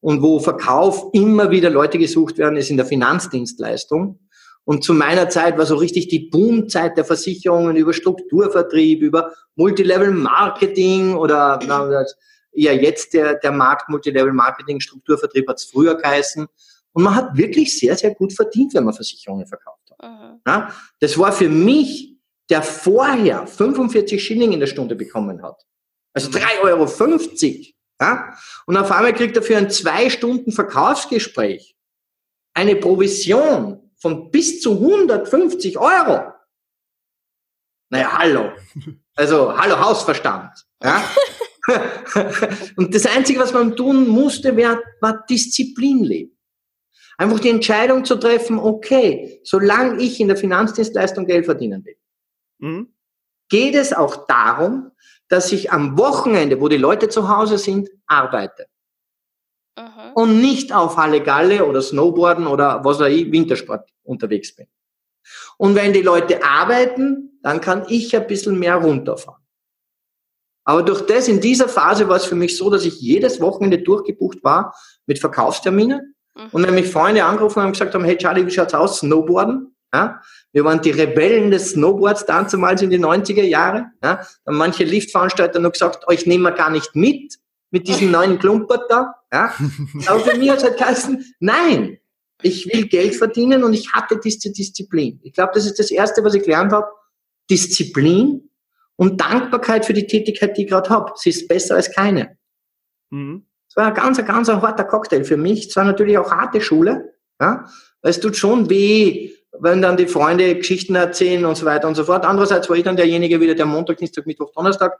Und 0.00 0.20
wo 0.20 0.38
Verkauf 0.38 1.08
immer 1.14 1.50
wieder 1.50 1.70
Leute 1.70 1.96
gesucht 1.96 2.36
werden, 2.36 2.58
ist 2.58 2.68
in 2.68 2.76
der 2.76 2.84
Finanzdienstleistung. 2.84 4.18
Und 4.64 4.84
zu 4.84 4.92
meiner 4.92 5.30
Zeit 5.30 5.56
war 5.56 5.64
so 5.64 5.76
richtig 5.76 6.08
die 6.08 6.28
Boomzeit 6.28 6.98
der 6.98 7.06
Versicherungen 7.06 7.74
über 7.76 7.94
Strukturvertrieb, 7.94 9.00
über 9.00 9.32
Multilevel 9.56 10.10
Marketing 10.10 11.14
oder 11.14 11.58
na, 11.66 12.04
ja 12.52 12.72
jetzt 12.72 13.14
der, 13.14 13.36
der 13.36 13.52
Markt 13.52 13.88
Multilevel 13.88 14.34
Marketing, 14.34 14.78
Strukturvertrieb 14.78 15.48
hat 15.48 15.56
es 15.56 15.64
früher 15.64 15.94
geheißen. 15.94 16.48
Und 16.92 17.04
man 17.04 17.14
hat 17.14 17.36
wirklich 17.36 17.78
sehr, 17.78 17.96
sehr 17.96 18.14
gut 18.14 18.32
verdient, 18.32 18.74
wenn 18.74 18.84
man 18.84 18.94
Versicherungen 18.94 19.46
verkauft 19.46 19.90
hat. 19.90 20.02
Mhm. 20.02 20.40
Ja, 20.46 20.74
das 20.98 21.16
war 21.18 21.32
für 21.32 21.48
mich, 21.48 22.16
der 22.48 22.62
vorher 22.62 23.46
45 23.46 24.22
Schilling 24.22 24.52
in 24.52 24.60
der 24.60 24.66
Stunde 24.66 24.96
bekommen 24.96 25.42
hat. 25.42 25.64
Also 26.12 26.30
3,50 26.30 26.62
Euro. 26.62 27.74
Ja? 28.00 28.34
Und 28.66 28.76
auf 28.76 28.90
einmal 28.90 29.14
kriegt 29.14 29.36
er 29.36 29.42
für 29.42 29.56
ein 29.56 29.70
zwei 29.70 30.10
Stunden 30.10 30.50
Verkaufsgespräch 30.50 31.76
eine 32.54 32.76
Provision 32.76 33.92
von 33.96 34.30
bis 34.30 34.60
zu 34.60 34.72
150 34.72 35.78
Euro. 35.78 36.32
Naja, 37.90 38.18
hallo. 38.18 38.52
Also, 39.14 39.56
hallo 39.56 39.78
Hausverstand. 39.78 40.66
Ja? 40.82 41.04
und 42.76 42.94
das 42.94 43.06
Einzige, 43.06 43.40
was 43.40 43.52
man 43.52 43.76
tun 43.76 44.08
musste, 44.08 44.56
war, 44.56 44.80
war 45.00 45.24
Disziplin 45.28 46.04
leben. 46.04 46.36
Einfach 47.20 47.40
die 47.40 47.50
Entscheidung 47.50 48.06
zu 48.06 48.16
treffen, 48.16 48.58
okay, 48.58 49.42
solange 49.44 50.00
ich 50.00 50.20
in 50.20 50.28
der 50.28 50.38
Finanzdienstleistung 50.38 51.26
Geld 51.26 51.44
verdienen 51.44 51.84
will, 51.84 51.96
mhm. 52.60 52.94
geht 53.50 53.74
es 53.74 53.92
auch 53.92 54.26
darum, 54.26 54.92
dass 55.28 55.52
ich 55.52 55.70
am 55.70 55.98
Wochenende, 55.98 56.62
wo 56.62 56.68
die 56.68 56.78
Leute 56.78 57.10
zu 57.10 57.28
Hause 57.28 57.58
sind, 57.58 57.90
arbeite. 58.06 58.68
Mhm. 59.76 60.12
Und 60.14 60.40
nicht 60.40 60.72
auf 60.72 60.96
Halle 60.96 61.22
Galle 61.22 61.66
oder 61.66 61.82
Snowboarden 61.82 62.46
oder 62.46 62.82
was 62.86 63.00
weiß 63.00 63.12
ich, 63.12 63.30
Wintersport 63.30 63.90
unterwegs 64.02 64.56
bin. 64.56 64.68
Und 65.58 65.74
wenn 65.74 65.92
die 65.92 66.00
Leute 66.00 66.42
arbeiten, 66.42 67.38
dann 67.42 67.60
kann 67.60 67.84
ich 67.90 68.16
ein 68.16 68.26
bisschen 68.28 68.58
mehr 68.58 68.76
runterfahren. 68.76 69.44
Aber 70.64 70.84
durch 70.84 71.02
das, 71.02 71.28
in 71.28 71.42
dieser 71.42 71.68
Phase 71.68 72.08
war 72.08 72.16
es 72.16 72.24
für 72.24 72.34
mich 72.34 72.56
so, 72.56 72.70
dass 72.70 72.86
ich 72.86 72.98
jedes 72.98 73.42
Wochenende 73.42 73.82
durchgebucht 73.82 74.42
war 74.42 74.74
mit 75.04 75.18
Verkaufsterminen 75.18 76.14
Mhm. 76.40 76.48
Und 76.52 76.66
wenn 76.66 76.74
mich 76.74 76.90
Freunde 76.90 77.24
angerufen 77.24 77.60
haben 77.60 77.66
und 77.66 77.72
gesagt 77.72 77.94
haben, 77.94 78.04
hey 78.04 78.16
Charlie, 78.16 78.46
wie 78.46 78.50
schaut's 78.50 78.74
aus? 78.74 79.00
Snowboarden? 79.00 79.74
Ja? 79.92 80.20
Wir 80.52 80.64
waren 80.64 80.80
die 80.80 80.90
Rebellen 80.90 81.50
des 81.50 81.70
Snowboards 81.70 82.26
damals 82.26 82.82
in 82.82 82.90
den 82.90 83.04
90er 83.04 83.42
Jahren. 83.42 83.92
Ja? 84.02 84.26
Dann 84.44 84.54
manche 84.54 84.84
Liftveranstalter 84.84 85.60
noch 85.60 85.72
gesagt, 85.72 86.08
euch 86.08 86.26
nehmen 86.26 86.44
wir 86.44 86.52
gar 86.52 86.70
nicht 86.70 86.94
mit, 86.96 87.38
mit 87.70 87.88
diesem 87.88 88.10
neuen 88.12 88.38
Klumpert 88.38 88.90
da. 88.90 89.14
Ja? 89.32 89.54
Aber 90.06 90.20
für 90.20 90.38
mich 90.38 90.50
hat 90.50 90.58
es 90.58 90.64
halt 90.64 90.78
geheißen, 90.78 91.34
nein, 91.40 91.98
ich 92.42 92.72
will 92.72 92.86
Geld 92.86 93.16
verdienen 93.16 93.64
und 93.64 93.74
ich 93.74 93.92
hatte 93.92 94.18
diese 94.18 94.50
Disziplin. 94.50 95.20
Ich 95.22 95.34
glaube, 95.34 95.52
das 95.54 95.66
ist 95.66 95.78
das 95.78 95.90
Erste, 95.90 96.24
was 96.24 96.34
ich 96.34 96.42
gelernt 96.42 96.72
habe. 96.72 96.86
Disziplin 97.50 98.50
und 98.96 99.20
Dankbarkeit 99.20 99.84
für 99.84 99.92
die 99.92 100.06
Tätigkeit, 100.06 100.56
die 100.56 100.62
ich 100.62 100.68
gerade 100.68 100.88
habe. 100.88 101.12
Sie 101.16 101.30
ist 101.30 101.48
besser 101.48 101.74
als 101.74 101.92
keine. 101.92 102.38
Mhm. 103.10 103.46
Es 103.70 103.76
war 103.76 103.86
ein 103.86 103.94
ganz, 103.94 104.18
ein 104.18 104.26
ganz 104.26 104.48
ein 104.48 104.60
harter 104.60 104.82
Cocktail 104.82 105.22
für 105.22 105.36
mich. 105.36 105.68
Es 105.68 105.76
war 105.76 105.84
natürlich 105.84 106.18
auch 106.18 106.32
harte 106.32 106.60
Schule, 106.60 107.14
ja, 107.40 107.64
weil 108.02 108.10
es 108.10 108.18
tut 108.18 108.36
schon 108.36 108.68
weh, 108.68 109.30
wenn 109.60 109.80
dann 109.80 109.96
die 109.96 110.08
Freunde 110.08 110.56
Geschichten 110.56 110.96
erzählen 110.96 111.44
und 111.44 111.56
so 111.56 111.64
weiter 111.66 111.86
und 111.86 111.94
so 111.94 112.02
fort. 112.02 112.24
Andererseits 112.24 112.68
war 112.68 112.76
ich 112.76 112.82
dann 112.82 112.96
derjenige 112.96 113.40
wieder, 113.40 113.54
der 113.54 113.66
Montag, 113.66 113.98
Dienstag, 113.98 114.26
Mittwoch, 114.26 114.50
Donnerstag 114.52 114.98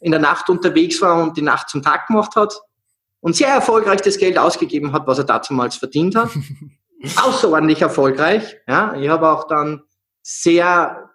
in 0.00 0.12
der 0.12 0.20
Nacht 0.20 0.48
unterwegs 0.48 1.02
war 1.02 1.22
und 1.22 1.36
die 1.36 1.42
Nacht 1.42 1.68
zum 1.68 1.82
Tag 1.82 2.06
gemacht 2.06 2.36
hat 2.36 2.58
und 3.20 3.36
sehr 3.36 3.48
erfolgreich 3.48 4.00
das 4.00 4.16
Geld 4.16 4.38
ausgegeben 4.38 4.94
hat, 4.94 5.06
was 5.06 5.18
er 5.18 5.24
damals 5.24 5.76
verdient 5.76 6.16
hat. 6.16 6.30
Außerordentlich 7.22 7.82
erfolgreich. 7.82 8.56
Ja, 8.66 8.94
ich 8.94 9.10
habe 9.10 9.28
auch 9.28 9.46
dann 9.46 9.82
sehr 10.22 11.10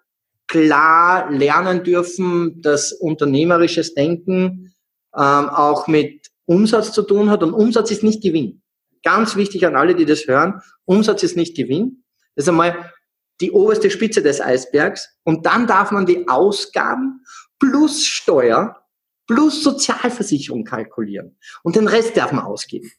klar 0.46 1.32
lernen 1.32 1.82
dürfen, 1.82 2.62
dass 2.62 2.92
unternehmerisches 2.92 3.94
Denken 3.94 4.72
ähm, 5.16 5.48
auch 5.48 5.88
mit 5.88 6.30
Umsatz 6.46 6.92
zu 6.92 7.02
tun 7.02 7.30
hat 7.30 7.42
und 7.42 7.52
Umsatz 7.52 7.90
ist 7.90 8.02
nicht 8.02 8.22
Gewinn. 8.22 8.62
Ganz 9.02 9.36
wichtig 9.36 9.66
an 9.66 9.76
alle, 9.76 9.94
die 9.94 10.06
das 10.06 10.26
hören, 10.26 10.60
Umsatz 10.84 11.22
ist 11.22 11.36
nicht 11.36 11.56
Gewinn. 11.56 12.04
Das 12.34 12.44
ist 12.44 12.48
einmal 12.48 12.92
die 13.40 13.50
oberste 13.50 13.90
Spitze 13.90 14.22
des 14.22 14.40
Eisbergs 14.40 15.08
und 15.24 15.46
dann 15.46 15.66
darf 15.66 15.90
man 15.90 16.06
die 16.06 16.26
Ausgaben 16.28 17.24
plus 17.58 18.04
Steuer 18.04 18.82
plus 19.26 19.62
Sozialversicherung 19.62 20.64
kalkulieren 20.64 21.38
und 21.62 21.76
den 21.76 21.88
Rest 21.88 22.16
darf 22.16 22.32
man 22.32 22.44
ausgeben. 22.44 22.90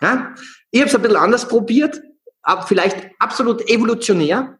Ja? 0.00 0.34
Ich 0.70 0.80
habe 0.80 0.88
es 0.88 0.94
ein 0.94 1.02
bisschen 1.02 1.16
anders 1.16 1.48
probiert, 1.48 2.00
aber 2.42 2.62
vielleicht 2.62 3.10
absolut 3.18 3.68
evolutionär. 3.68 4.58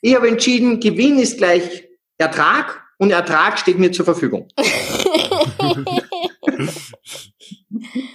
Ich 0.00 0.14
habe 0.14 0.28
entschieden, 0.28 0.80
Gewinn 0.80 1.18
ist 1.18 1.38
gleich 1.38 1.88
Ertrag 2.18 2.84
und 2.98 3.10
Ertrag 3.10 3.58
steht 3.58 3.78
mir 3.78 3.90
zur 3.90 4.04
Verfügung. 4.04 4.48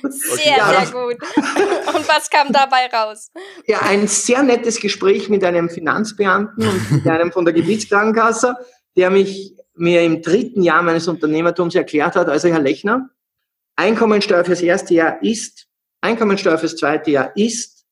Sehr, 0.10 0.58
ja, 0.58 0.86
sehr 0.86 0.92
gut. 0.92 1.16
Und 1.96 2.08
was 2.08 2.30
kam 2.30 2.52
dabei 2.52 2.88
raus? 2.92 3.32
Ja, 3.68 3.82
ein 3.82 4.08
sehr 4.08 4.44
nettes 4.44 4.80
Gespräch 4.80 5.30
mit 5.30 5.44
einem 5.44 5.70
Finanzbeamten 5.70 6.68
und 6.68 6.92
mit 6.92 7.08
einem 7.08 7.32
von 7.32 7.46
der 7.46 7.54
Gebietskrankenkasse, 7.54 8.56
der 8.98 9.10
mich 9.10 9.56
mir 9.76 10.02
im 10.02 10.22
dritten 10.22 10.62
Jahr 10.64 10.84
meines 10.84 11.08
Unternehmertums 11.08 11.76
erklärt 11.76 12.16
hat, 12.16 12.30
also 12.30 12.50
Herr 12.50 12.60
Lechner, 12.60 13.10
Einkommensteuer 13.76 14.44
fürs 14.44 14.62
erste 14.62 14.94
Jahr 14.94 15.22
ist, 15.24 15.68
Einkommensteuer 16.02 16.58
fürs 16.58 16.76
zweite 16.76 17.12
Jahr 17.12 17.32
ist, 17.36 17.86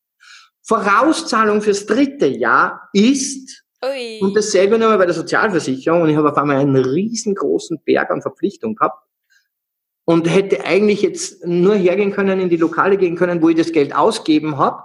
Vorauszahlung 0.64 1.62
fürs 1.62 1.86
dritte 1.86 2.28
Jahr 2.28 2.90
ist, 2.94 3.61
Ui. 3.84 4.20
und 4.22 4.36
dasselbe 4.36 4.78
nochmal 4.78 4.98
bei 4.98 5.06
der 5.06 5.16
Sozialversicherung 5.16 6.04
und 6.04 6.10
ich 6.10 6.16
habe 6.16 6.30
auf 6.30 6.38
einmal 6.38 6.58
einen 6.58 6.76
riesengroßen 6.76 7.82
Berg 7.84 8.12
an 8.12 8.22
Verpflichtungen 8.22 8.76
gehabt 8.76 9.04
und 10.06 10.30
hätte 10.30 10.66
eigentlich 10.66 11.02
jetzt 11.02 11.46
nur 11.46 11.76
hergehen 11.76 12.12
können, 12.12 12.40
in 12.40 12.50
die 12.50 12.58
Lokale 12.58 12.98
gehen 12.98 13.16
können, 13.16 13.42
wo 13.42 13.50
ich 13.50 13.58
das 13.58 13.72
Geld 13.72 13.96
ausgeben 13.96 14.58
habe, 14.58 14.84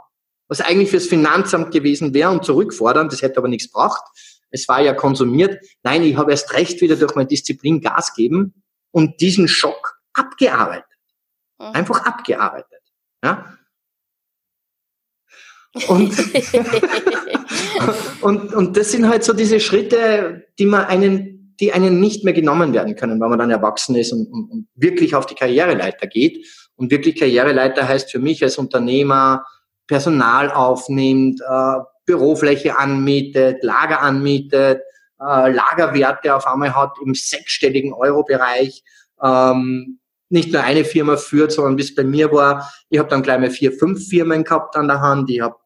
was 0.49 0.61
eigentlich 0.61 0.91
fürs 0.91 1.07
Finanzamt 1.07 1.73
gewesen 1.73 2.15
wäre 2.15 2.31
und 2.31 2.45
zurückfordern, 2.45 3.09
das 3.09 3.23
hätte 3.23 3.39
aber 3.39 3.49
nichts 3.49 3.71
gebracht. 3.71 4.03
Es 4.51 4.69
war 4.69 4.81
ja 4.81 4.95
konsumiert. 4.95 5.63
Nein, 5.83 6.03
ich 6.03 6.17
habe 6.17 6.31
erst 6.31 6.55
recht 6.55 6.81
wieder 6.81 6.97
durch 6.97 7.15
meine 7.15 7.29
Disziplin 7.29 7.81
Gas 7.81 8.15
geben 8.15 8.63
und 8.93 9.21
diesen 9.21 9.49
Schock 9.49 9.99
abgearbeitet. 10.15 10.87
Einfach 11.59 12.07
abgearbeitet. 12.07 12.81
Ja? 13.25 13.57
Und, 15.89 16.13
und, 18.23 18.55
und 18.55 18.77
das 18.77 18.93
sind 18.93 19.09
halt 19.09 19.25
so 19.25 19.33
diese 19.33 19.61
Schritte, 19.61 20.45
die 20.59 20.67
man 20.67 20.85
einen 20.85 21.37
die 21.61 21.73
einen 21.73 22.01
nicht 22.01 22.25
mehr 22.25 22.35
genommen 22.35 22.73
werden 22.75 22.97
können, 22.97 23.21
weil 23.21 23.31
man 23.31 23.39
dann 23.39 23.51
erwachsen 23.51 23.97
ist 23.97 24.13
und, 24.13 24.27
und, 24.27 24.51
und 24.51 24.69
wirklich 24.75 25.15
auf 25.15 25.27
die 25.27 25.35
Karriereleiter 25.35 26.07
geht. 26.07 26.47
Und 26.77 26.91
wirklich 26.91 27.19
Karriereleiter 27.19 27.89
heißt 27.89 28.11
für 28.11 28.19
mich 28.19 28.43
als 28.43 28.59
Unternehmer 28.59 29.45
Personal 29.87 30.51
aufnimmt, 30.51 31.41
äh, 31.41 31.77
Bürofläche 32.05 32.79
anmietet, 32.79 33.63
Lager 33.63 34.03
anmietet, 34.03 34.81
äh, 35.21 35.51
Lagerwerte 35.51 36.35
auf 36.35 36.47
einmal 36.47 36.75
hat 36.75 36.93
im 37.05 37.15
sechsstelligen 37.15 37.93
Euro-Bereich, 37.93 38.83
ähm, 39.23 39.99
nicht 40.29 40.53
nur 40.53 40.63
eine 40.63 40.85
Firma 40.85 41.17
führt, 41.17 41.53
sondern 41.53 41.79
wie 41.79 41.83
es 41.83 41.95
bei 41.95 42.05
mir 42.05 42.33
war, 42.33 42.71
ich 42.91 42.99
habe 42.99 43.09
dann 43.09 43.23
gleich 43.23 43.39
mal 43.39 43.51
vier, 43.51 43.73
fünf 43.73 44.09
Firmen 44.09 44.45
gehabt 44.45 44.77
an 44.77 44.89
der 44.89 45.01
Hand. 45.01 45.31
Ich 45.31 45.41
habe 45.41 45.57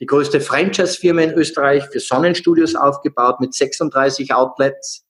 die 0.00 0.06
größte 0.06 0.40
Franchise-Firma 0.40 1.22
in 1.22 1.34
Österreich 1.34 1.84
für 1.84 2.00
Sonnenstudios 2.00 2.74
aufgebaut 2.74 3.40
mit 3.40 3.54
36 3.54 4.34
Outlets. 4.34 5.04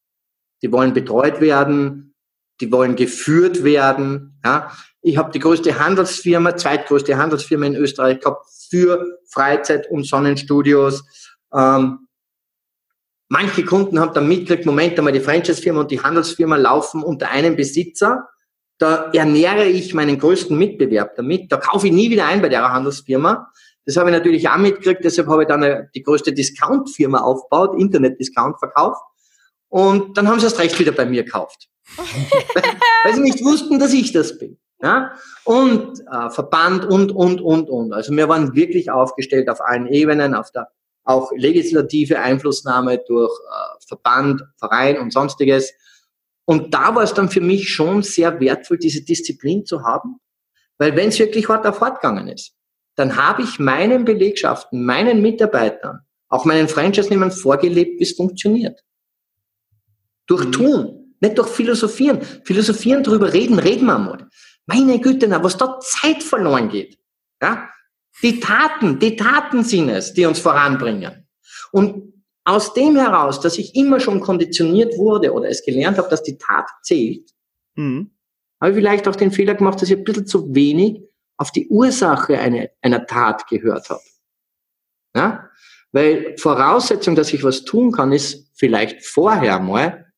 Die 0.62 0.70
wollen 0.70 0.92
betreut 0.92 1.40
werden, 1.40 2.14
die 2.60 2.70
wollen 2.70 2.96
geführt 2.96 3.64
werden. 3.64 4.38
Ja. 4.44 4.72
Ich 5.00 5.16
habe 5.16 5.32
die 5.32 5.40
größte 5.40 5.78
Handelsfirma, 5.78 6.56
zweitgrößte 6.56 7.16
Handelsfirma 7.16 7.66
in 7.66 7.76
Österreich 7.76 8.20
gehabt 8.20 8.46
für 8.70 9.18
Freizeit- 9.28 9.90
und 9.90 10.06
Sonnenstudios. 10.06 11.04
Ähm, 11.52 12.06
manche 13.28 13.64
Kunden 13.64 13.98
haben 13.98 14.14
dann 14.14 14.28
mitgekriegt, 14.28 14.64
Moment 14.64 14.96
einmal, 14.96 15.12
die 15.12 15.20
Franchise-Firma 15.20 15.80
und 15.80 15.90
die 15.90 16.00
Handelsfirma 16.00 16.56
laufen 16.56 17.02
unter 17.02 17.30
einem 17.30 17.56
Besitzer. 17.56 18.28
Da 18.78 19.10
ernähre 19.12 19.66
ich 19.66 19.94
meinen 19.94 20.18
größten 20.18 20.56
Mitbewerb 20.56 21.16
damit. 21.16 21.50
Da 21.50 21.56
kaufe 21.56 21.88
ich 21.88 21.92
nie 21.92 22.10
wieder 22.10 22.26
ein 22.26 22.40
bei 22.40 22.48
der 22.48 22.72
Handelsfirma. 22.72 23.50
Das 23.84 23.96
habe 23.96 24.10
ich 24.10 24.16
natürlich 24.16 24.48
auch 24.48 24.58
mitgekriegt, 24.58 25.04
deshalb 25.04 25.28
habe 25.28 25.42
ich 25.42 25.48
dann 25.48 25.62
eine, 25.62 25.90
die 25.94 26.02
größte 26.02 26.32
Discount-Firma 26.32 27.18
aufgebaut, 27.18 27.78
Internet-Discount 27.78 28.58
verkauft. 28.58 29.02
Und 29.68 30.16
dann 30.16 30.28
haben 30.28 30.38
sie 30.38 30.46
erst 30.46 30.58
recht 30.58 30.78
wieder 30.78 30.92
bei 30.92 31.06
mir 31.06 31.24
gekauft. 31.24 31.68
weil 33.04 33.14
sie 33.14 33.20
nicht 33.20 33.44
wussten, 33.44 33.78
dass 33.78 33.92
ich 33.92 34.12
das 34.12 34.38
bin. 34.38 34.58
Ja? 34.80 35.12
Und 35.44 36.00
äh, 36.00 36.30
Verband 36.30 36.84
und, 36.84 37.12
und, 37.12 37.40
und, 37.40 37.68
und. 37.68 37.92
Also 37.92 38.14
wir 38.14 38.28
waren 38.28 38.54
wirklich 38.54 38.90
aufgestellt 38.90 39.48
auf 39.48 39.60
allen 39.60 39.86
Ebenen, 39.86 40.34
auf 40.34 40.50
der 40.52 40.68
auch 41.04 41.32
legislative 41.34 42.20
Einflussnahme 42.20 42.98
durch 43.06 43.32
äh, 43.32 43.86
Verband, 43.86 44.42
Verein 44.58 44.98
und 44.98 45.12
sonstiges. 45.12 45.72
Und 46.44 46.74
da 46.74 46.94
war 46.94 47.02
es 47.02 47.14
dann 47.14 47.28
für 47.28 47.40
mich 47.40 47.68
schon 47.68 48.02
sehr 48.02 48.38
wertvoll, 48.40 48.78
diese 48.78 49.02
Disziplin 49.02 49.64
zu 49.64 49.82
haben, 49.82 50.20
weil 50.78 50.96
wenn 50.96 51.08
es 51.08 51.18
wirklich 51.18 51.48
hart 51.48 51.66
auf 51.66 51.80
hart 51.80 52.00
gegangen 52.00 52.28
ist, 52.28 52.54
dann 52.96 53.16
habe 53.16 53.42
ich 53.42 53.58
meinen 53.58 54.04
Belegschaften, 54.04 54.84
meinen 54.84 55.22
Mitarbeitern, 55.22 56.00
auch 56.28 56.44
meinen 56.44 56.68
Franchise-Nehmern 56.68 57.32
vorgelebt, 57.32 57.98
wie 57.98 58.04
es 58.04 58.16
funktioniert. 58.16 58.80
Durch 60.26 60.46
mhm. 60.46 60.52
Tun, 60.52 61.14
nicht 61.20 61.38
durch 61.38 61.48
Philosophieren. 61.48 62.20
Philosophieren 62.44 63.02
drüber 63.02 63.32
reden, 63.32 63.58
reden 63.58 63.86
wir 63.86 63.98
mal. 63.98 64.28
Meine 64.66 65.00
Güte, 65.00 65.28
na, 65.28 65.42
was 65.42 65.56
da 65.56 65.78
Zeit 65.80 66.22
verloren 66.22 66.68
geht. 66.68 66.98
Ja? 67.40 67.68
Die 68.22 68.40
Taten, 68.40 68.98
die 68.98 69.16
Taten 69.16 69.64
sind 69.64 69.88
es, 69.88 70.12
die 70.12 70.24
uns 70.26 70.38
voranbringen. 70.38 71.26
Und 71.72 72.12
aus 72.44 72.74
dem 72.74 72.96
heraus, 72.96 73.40
dass 73.40 73.58
ich 73.58 73.74
immer 73.74 74.00
schon 74.00 74.20
konditioniert 74.20 74.96
wurde 74.98 75.32
oder 75.32 75.48
es 75.48 75.64
gelernt 75.64 75.98
habe, 75.98 76.08
dass 76.08 76.22
die 76.22 76.38
Tat 76.38 76.68
zählt, 76.82 77.30
mhm. 77.74 78.10
habe 78.60 78.72
ich 78.72 78.76
vielleicht 78.76 79.08
auch 79.08 79.16
den 79.16 79.32
Fehler 79.32 79.54
gemacht, 79.54 79.80
dass 79.80 79.90
ich 79.90 79.98
ein 79.98 80.04
bisschen 80.04 80.26
zu 80.26 80.54
wenig 80.54 81.02
auf 81.36 81.50
die 81.50 81.68
Ursache 81.68 82.38
eine, 82.38 82.70
einer 82.80 83.06
Tat 83.06 83.46
gehört 83.48 83.90
habe. 83.90 84.02
Ja? 85.14 85.50
Weil 85.92 86.36
Voraussetzung, 86.38 87.14
dass 87.14 87.32
ich 87.32 87.44
was 87.44 87.64
tun 87.64 87.92
kann, 87.92 88.12
ist 88.12 88.50
vielleicht 88.54 89.04
vorher 89.04 89.60
mal 89.60 90.12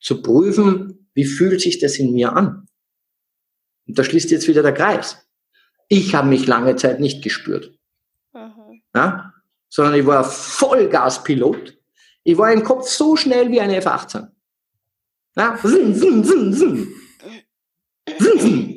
zu 0.00 0.22
prüfen, 0.22 1.08
wie 1.14 1.24
fühlt 1.24 1.60
sich 1.60 1.78
das 1.78 1.96
in 1.96 2.12
mir 2.12 2.34
an. 2.34 2.66
Und 3.86 3.98
da 3.98 4.04
schließt 4.04 4.30
jetzt 4.30 4.48
wieder 4.48 4.62
der 4.62 4.74
Kreis. 4.74 5.26
Ich 5.88 6.14
habe 6.14 6.28
mich 6.28 6.46
lange 6.46 6.76
Zeit 6.76 7.00
nicht 7.00 7.22
gespürt. 7.22 7.76
Mhm. 8.32 8.82
Ja? 8.94 9.34
Sondern 9.68 9.94
ich 9.94 10.06
war 10.06 10.24
Vollgaspilot. 10.24 11.76
Ich 12.22 12.38
war 12.38 12.52
im 12.52 12.64
Kopf 12.64 12.88
so 12.88 13.16
schnell 13.16 13.50
wie 13.50 13.60
eine 13.60 13.76
F-18. 13.76 14.28
Ja? 15.36 15.58
Zin, 15.60 15.94
zin, 15.94 16.24
zin, 16.24 16.52
zin. 16.52 16.94
Zin, 18.18 18.40
zin. 18.40 18.69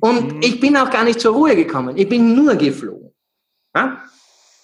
Und 0.00 0.34
mhm. 0.34 0.42
ich 0.42 0.60
bin 0.60 0.76
auch 0.76 0.90
gar 0.90 1.04
nicht 1.04 1.20
zur 1.20 1.34
Ruhe 1.34 1.56
gekommen. 1.56 1.96
Ich 1.96 2.08
bin 2.08 2.34
nur 2.34 2.54
geflogen. 2.54 3.12
Ja? 3.74 4.02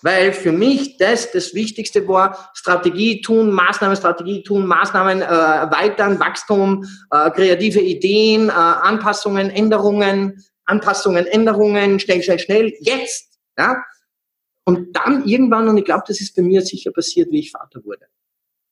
Weil 0.03 0.33
für 0.33 0.51
mich 0.51 0.97
das 0.97 1.31
das 1.31 1.55
Wichtigste 1.55 2.07
war, 2.09 2.51
Strategie 2.55 3.21
tun, 3.21 3.53
Maßnahmen, 3.53 3.97
Strategie 3.97 4.43
tun, 4.43 4.67
Maßnahmen 4.67 5.23
äh, 5.23 5.27
weitern, 5.27 6.19
Wachstum, 6.19 6.85
äh, 7.11 7.31
kreative 7.31 7.81
Ideen, 7.81 8.49
äh, 8.49 8.53
Anpassungen, 8.53 9.51
Änderungen, 9.51 10.45
Anpassungen, 10.65 11.27
Änderungen, 11.27 12.01
schnell, 12.01 12.23
schnell, 12.23 12.39
schnell, 12.41 12.73
jetzt. 12.81 13.39
Ja? 13.57 13.77
Und 14.65 14.97
dann 14.97 15.25
irgendwann, 15.25 15.69
und 15.69 15.77
ich 15.79 15.85
glaube, 15.85 16.05
das 16.07 16.21
ist 16.21 16.35
bei 16.35 16.43
mir 16.43 16.63
sicher 16.63 16.91
passiert, 16.91 17.31
wie 17.31 17.41
ich 17.41 17.51
Vater 17.53 17.85
wurde. 17.85 18.07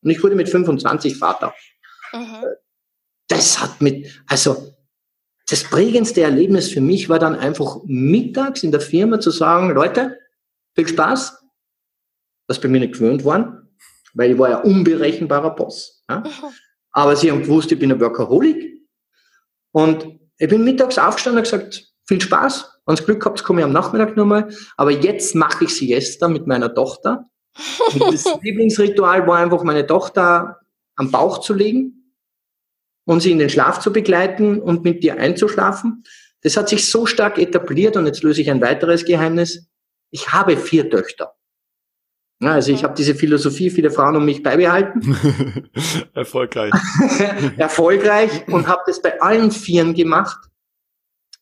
Und 0.02 0.10
ich 0.10 0.22
wurde 0.22 0.34
mit 0.34 0.48
25 0.48 1.16
Vater. 1.16 1.54
Mhm. 2.12 2.44
Das 3.28 3.60
hat 3.60 3.80
mit, 3.80 4.22
also 4.26 4.74
das 5.50 5.64
prägendste 5.64 6.22
Erlebnis 6.22 6.70
für 6.70 6.80
mich 6.80 7.08
war 7.08 7.18
dann 7.18 7.34
einfach 7.34 7.78
mittags 7.84 8.62
in 8.62 8.70
der 8.70 8.80
Firma 8.80 9.18
zu 9.18 9.32
sagen, 9.32 9.70
Leute, 9.70 10.16
viel 10.76 10.86
Spaß. 10.86 11.42
Das 12.46 12.60
bei 12.60 12.68
mir 12.68 12.78
nicht 12.78 12.94
gewöhnt 12.94 13.24
worden, 13.24 13.68
weil 14.14 14.32
ich 14.32 14.38
war 14.38 14.50
ja 14.50 14.58
unberechenbarer 14.58 15.56
Boss. 15.56 16.04
Ja? 16.08 16.22
Aber 16.92 17.16
sie 17.16 17.32
haben 17.32 17.42
gewusst, 17.42 17.72
ich 17.72 17.78
bin 17.80 17.90
ein 17.90 18.00
Workaholic. 18.00 18.80
Und 19.72 20.06
ich 20.38 20.48
bin 20.48 20.62
mittags 20.62 20.98
aufgestanden 20.98 21.38
und 21.38 21.50
gesagt, 21.50 21.84
viel 22.06 22.20
Spaß. 22.20 22.80
Wenn 22.86 22.96
ihr 22.96 23.02
Glück 23.02 23.24
habt, 23.26 23.42
komme 23.42 23.60
ich 23.60 23.64
am 23.64 23.72
Nachmittag 23.72 24.16
nochmal. 24.16 24.48
Aber 24.76 24.92
jetzt 24.92 25.34
mache 25.34 25.64
ich 25.64 25.74
Siesta 25.74 26.28
mit 26.28 26.46
meiner 26.46 26.72
Tochter. 26.72 27.28
Und 27.92 28.12
das 28.12 28.24
Lieblingsritual 28.42 29.26
war 29.26 29.38
einfach, 29.38 29.64
meine 29.64 29.86
Tochter 29.86 30.60
am 30.94 31.10
Bauch 31.10 31.40
zu 31.40 31.54
legen 31.54 31.99
und 33.04 33.20
sie 33.20 33.32
in 33.32 33.38
den 33.38 33.50
Schlaf 33.50 33.80
zu 33.80 33.92
begleiten 33.92 34.60
und 34.60 34.84
mit 34.84 35.02
dir 35.02 35.18
einzuschlafen. 35.18 36.04
Das 36.42 36.56
hat 36.56 36.68
sich 36.68 36.90
so 36.90 37.06
stark 37.06 37.38
etabliert 37.38 37.96
und 37.96 38.06
jetzt 38.06 38.22
löse 38.22 38.40
ich 38.40 38.50
ein 38.50 38.60
weiteres 38.60 39.04
Geheimnis. 39.04 39.68
Ich 40.10 40.32
habe 40.32 40.56
vier 40.56 40.88
Töchter. 40.88 41.34
Ja, 42.42 42.52
also 42.52 42.72
ich 42.72 42.84
habe 42.84 42.94
diese 42.94 43.14
Philosophie, 43.14 43.68
viele 43.68 43.90
Frauen 43.90 44.16
um 44.16 44.24
mich 44.24 44.42
beibehalten. 44.42 45.14
Erfolgreich. 46.14 46.72
Erfolgreich 47.58 48.48
und 48.48 48.66
habe 48.66 48.80
das 48.86 49.02
bei 49.02 49.20
allen 49.20 49.50
Vieren 49.50 49.92
gemacht, 49.92 50.38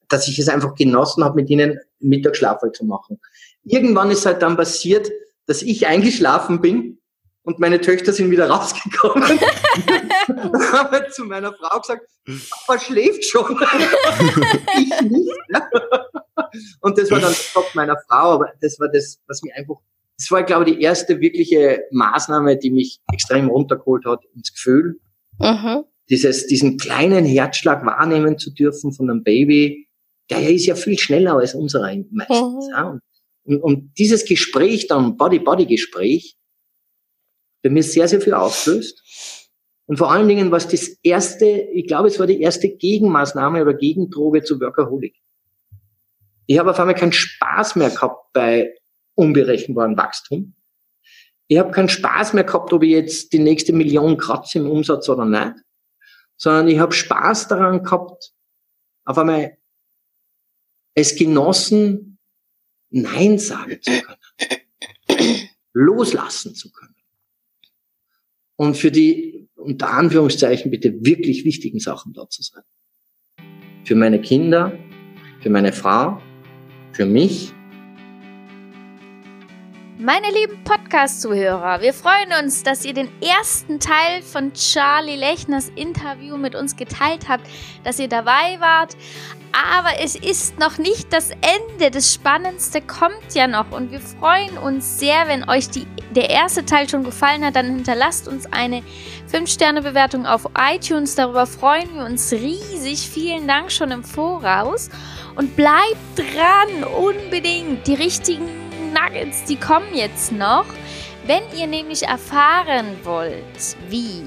dass 0.08 0.26
ich 0.26 0.38
es 0.40 0.48
einfach 0.48 0.74
genossen 0.74 1.22
habe, 1.22 1.36
mit 1.36 1.50
ihnen 1.50 1.78
Mittagsschlaf 2.00 2.60
zu 2.72 2.84
machen. 2.84 3.20
Irgendwann 3.62 4.10
ist 4.10 4.26
halt 4.26 4.42
dann 4.42 4.56
passiert, 4.56 5.08
dass 5.46 5.62
ich 5.62 5.86
eingeschlafen 5.86 6.60
bin 6.60 6.97
und 7.48 7.58
meine 7.58 7.80
Töchter 7.80 8.12
sind 8.12 8.30
wieder 8.30 8.46
rausgekommen. 8.50 9.38
und 10.28 10.72
habe 10.72 11.06
zu 11.10 11.24
meiner 11.24 11.54
Frau 11.54 11.80
gesagt, 11.80 12.06
Papa 12.50 12.78
schläft 12.78 13.24
schon. 13.24 13.58
ich 14.78 15.00
nicht. 15.00 15.32
und 16.80 16.98
das 16.98 17.10
war 17.10 17.20
dann 17.20 17.32
der 17.32 17.54
Kopf 17.54 17.74
meiner 17.74 17.96
Frau, 18.06 18.32
aber 18.34 18.52
das 18.60 18.78
war 18.78 18.88
das, 18.92 19.18
was 19.26 19.42
mir 19.42 19.54
einfach, 19.54 19.76
das 20.18 20.30
war, 20.30 20.42
glaube 20.42 20.68
ich, 20.68 20.76
die 20.76 20.82
erste 20.82 21.20
wirkliche 21.22 21.84
Maßnahme, 21.90 22.58
die 22.58 22.70
mich 22.70 23.00
extrem 23.14 23.48
runtergeholt 23.48 24.04
hat 24.04 24.20
ins 24.34 24.52
Gefühl. 24.52 25.00
Mhm. 25.38 25.84
Dieses, 26.10 26.48
diesen 26.48 26.76
kleinen 26.76 27.24
Herzschlag 27.24 27.84
wahrnehmen 27.86 28.36
zu 28.36 28.52
dürfen 28.52 28.92
von 28.92 29.08
einem 29.08 29.22
Baby, 29.22 29.88
der 30.28 30.50
ist 30.50 30.66
ja 30.66 30.74
viel 30.74 30.98
schneller 30.98 31.38
als 31.38 31.54
unserer 31.54 31.96
meistens. 32.10 32.66
Mhm. 32.66 32.70
Ja. 32.72 33.00
Und, 33.44 33.62
und, 33.62 33.92
dieses 33.96 34.26
Gespräch, 34.26 34.86
dann 34.86 35.16
Body-Body-Gespräch, 35.16 36.36
bei 37.62 37.70
mir 37.70 37.82
sehr, 37.82 38.08
sehr 38.08 38.20
viel 38.20 38.34
auslöst. 38.34 39.02
Und 39.86 39.96
vor 39.96 40.12
allen 40.12 40.28
Dingen, 40.28 40.50
was 40.50 40.68
das 40.68 40.88
erste, 41.02 41.46
ich 41.46 41.86
glaube, 41.86 42.08
es 42.08 42.18
war 42.18 42.26
die 42.26 42.40
erste 42.40 42.68
Gegenmaßnahme 42.68 43.62
oder 43.62 43.74
Gegendroge 43.74 44.42
zu 44.42 44.60
Workaholic. 44.60 45.16
Ich 46.46 46.58
habe 46.58 46.70
auf 46.70 46.78
einmal 46.78 46.94
keinen 46.94 47.12
Spaß 47.12 47.76
mehr 47.76 47.90
gehabt 47.90 48.32
bei 48.32 48.74
unberechenbarem 49.14 49.96
Wachstum. 49.96 50.54
Ich 51.46 51.58
habe 51.58 51.70
keinen 51.70 51.88
Spaß 51.88 52.34
mehr 52.34 52.44
gehabt, 52.44 52.72
ob 52.72 52.82
ich 52.82 52.90
jetzt 52.90 53.32
die 53.32 53.38
nächste 53.38 53.72
Million 53.72 54.18
kratze 54.18 54.58
im 54.58 54.70
Umsatz 54.70 55.08
oder 55.08 55.24
nicht, 55.24 55.54
sondern 56.36 56.68
ich 56.68 56.78
habe 56.78 56.92
Spaß 56.92 57.48
daran 57.48 57.82
gehabt, 57.82 58.32
auf 59.06 59.16
einmal 59.16 59.56
es 60.94 61.16
genossen, 61.16 62.18
Nein 62.90 63.38
sagen 63.38 63.80
zu 63.82 64.02
können, 64.02 65.48
loslassen 65.72 66.54
zu 66.54 66.70
können. 66.70 66.97
Und 68.60 68.76
für 68.76 68.90
die, 68.90 69.48
unter 69.54 69.92
Anführungszeichen, 69.92 70.72
bitte 70.72 70.92
wirklich 71.04 71.44
wichtigen 71.44 71.78
Sachen 71.78 72.12
da 72.12 72.28
zu 72.28 72.42
sein. 72.42 72.64
Für 73.84 73.94
meine 73.94 74.20
Kinder, 74.20 74.76
für 75.40 75.48
meine 75.48 75.72
Frau, 75.72 76.20
für 76.92 77.06
mich. 77.06 77.54
Meine 80.00 80.30
lieben 80.30 80.62
Podcast-Zuhörer, 80.62 81.80
wir 81.80 81.92
freuen 81.92 82.32
uns, 82.40 82.62
dass 82.62 82.84
ihr 82.84 82.94
den 82.94 83.10
ersten 83.20 83.80
Teil 83.80 84.22
von 84.22 84.52
Charlie 84.52 85.16
Lechners 85.16 85.72
Interview 85.74 86.36
mit 86.36 86.54
uns 86.54 86.76
geteilt 86.76 87.28
habt, 87.28 87.44
dass 87.82 87.98
ihr 87.98 88.06
dabei 88.06 88.60
wart. 88.60 88.96
Aber 89.52 89.98
es 89.98 90.14
ist 90.14 90.56
noch 90.60 90.78
nicht 90.78 91.12
das 91.12 91.30
Ende. 91.30 91.90
Das 91.90 92.14
Spannendste 92.14 92.80
kommt 92.80 93.34
ja 93.34 93.48
noch. 93.48 93.72
Und 93.72 93.90
wir 93.90 93.98
freuen 93.98 94.56
uns 94.58 95.00
sehr, 95.00 95.26
wenn 95.26 95.50
euch 95.50 95.68
die, 95.68 95.88
der 96.14 96.30
erste 96.30 96.64
Teil 96.64 96.88
schon 96.88 97.02
gefallen 97.02 97.44
hat. 97.44 97.56
Dann 97.56 97.66
hinterlasst 97.66 98.28
uns 98.28 98.46
eine 98.52 98.84
5-Sterne-Bewertung 99.32 100.26
auf 100.26 100.48
iTunes. 100.56 101.16
Darüber 101.16 101.44
freuen 101.44 101.92
wir 101.96 102.04
uns 102.04 102.30
riesig. 102.30 103.10
Vielen 103.10 103.48
Dank 103.48 103.72
schon 103.72 103.90
im 103.90 104.04
Voraus. 104.04 104.90
Und 105.34 105.56
bleibt 105.56 105.96
dran, 106.14 106.84
unbedingt. 106.84 107.84
Die 107.88 107.94
richtigen 107.94 108.67
Nuggets, 108.92 109.44
die 109.44 109.56
kommen 109.56 109.94
jetzt 109.94 110.32
noch. 110.32 110.66
Wenn 111.26 111.42
ihr 111.54 111.66
nämlich 111.66 112.04
erfahren 112.04 112.96
wollt, 113.02 113.76
wie 113.88 114.22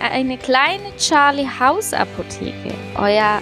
eine 0.00 0.36
kleine 0.36 0.94
Charlie 0.98 1.48
House 1.58 1.94
Apotheke 1.94 2.74
euer, 2.96 3.40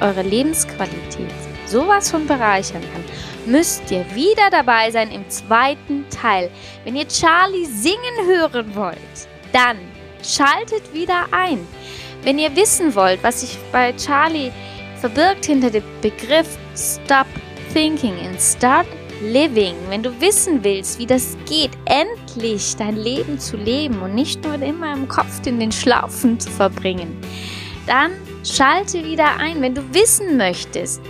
eure 0.00 0.22
Lebensqualität 0.22 1.30
sowas 1.66 2.10
von 2.10 2.26
bereichern 2.26 2.82
kann, 2.92 3.04
müsst 3.46 3.90
ihr 3.90 4.04
wieder 4.14 4.50
dabei 4.50 4.90
sein 4.90 5.12
im 5.12 5.28
zweiten 5.30 6.04
Teil. 6.10 6.50
Wenn 6.84 6.96
ihr 6.96 7.06
Charlie 7.06 7.66
singen 7.66 8.26
hören 8.26 8.74
wollt, 8.74 8.98
dann 9.52 9.78
schaltet 10.24 10.92
wieder 10.92 11.26
ein. 11.30 11.66
Wenn 12.24 12.38
ihr 12.38 12.54
wissen 12.56 12.94
wollt, 12.94 13.22
was 13.22 13.40
sich 13.40 13.56
bei 13.70 13.92
Charlie 13.92 14.50
verbirgt 15.00 15.46
hinter 15.46 15.70
dem 15.70 15.84
Begriff 16.00 16.58
Stop 16.76 17.26
Thinking 17.72 18.14
and 18.26 18.40
Start 18.40 18.86
Living, 19.22 19.76
wenn 19.88 20.02
du 20.02 20.20
wissen 20.20 20.64
willst, 20.64 20.98
wie 20.98 21.06
das 21.06 21.36
geht, 21.48 21.70
endlich 21.84 22.74
dein 22.76 22.96
Leben 22.96 23.38
zu 23.38 23.56
leben 23.56 24.00
und 24.00 24.14
nicht 24.14 24.42
nur 24.42 24.54
immer 24.54 24.92
im 24.92 25.06
Kopf 25.06 25.46
in 25.46 25.60
den 25.60 25.70
Schlaufen 25.70 26.40
zu 26.40 26.50
verbringen, 26.50 27.16
dann 27.86 28.10
schalte 28.44 29.04
wieder 29.04 29.36
ein, 29.38 29.62
wenn 29.62 29.74
du 29.74 29.82
wissen 29.94 30.36
möchtest, 30.36 31.00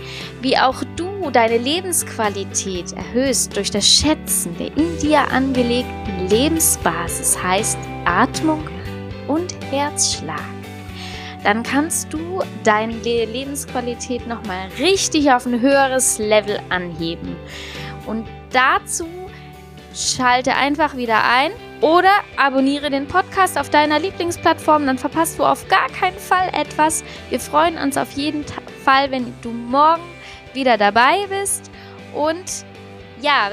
wie 0.41 0.57
auch 0.57 0.83
du 0.95 1.31
deine 1.31 1.57
Lebensqualität 1.57 2.93
erhöhst 2.93 3.55
durch 3.55 3.71
das 3.71 3.87
Schätzen 3.87 4.55
der 4.57 4.67
in 4.77 4.97
dir 4.99 5.31
angelegten 5.31 6.29
Lebensbasis, 6.29 7.41
heißt 7.41 7.79
Atmung 8.05 8.69
und 9.27 9.55
Herzschlag 9.71 10.41
dann 11.43 11.63
kannst 11.63 12.13
du 12.13 12.41
deine 12.63 12.93
Lebensqualität 12.93 14.27
nochmal 14.27 14.69
richtig 14.79 15.31
auf 15.31 15.45
ein 15.45 15.59
höheres 15.59 16.17
Level 16.17 16.59
anheben. 16.69 17.35
Und 18.05 18.27
dazu 18.51 19.07
schalte 19.93 20.55
einfach 20.55 20.95
wieder 20.95 21.23
ein 21.23 21.51
oder 21.81 22.11
abonniere 22.37 22.89
den 22.89 23.07
Podcast 23.07 23.57
auf 23.57 23.69
deiner 23.69 23.99
Lieblingsplattform, 23.99 24.85
dann 24.85 24.97
verpasst 24.97 25.37
du 25.37 25.43
auf 25.43 25.67
gar 25.67 25.89
keinen 25.89 26.17
Fall 26.17 26.49
etwas. 26.53 27.03
Wir 27.29 27.39
freuen 27.39 27.77
uns 27.77 27.97
auf 27.97 28.11
jeden 28.13 28.45
Fall, 28.83 29.11
wenn 29.11 29.33
du 29.41 29.49
morgen 29.51 30.03
wieder 30.53 30.77
dabei 30.77 31.27
bist. 31.27 31.69
Und 32.13 32.65
ja, 33.21 33.49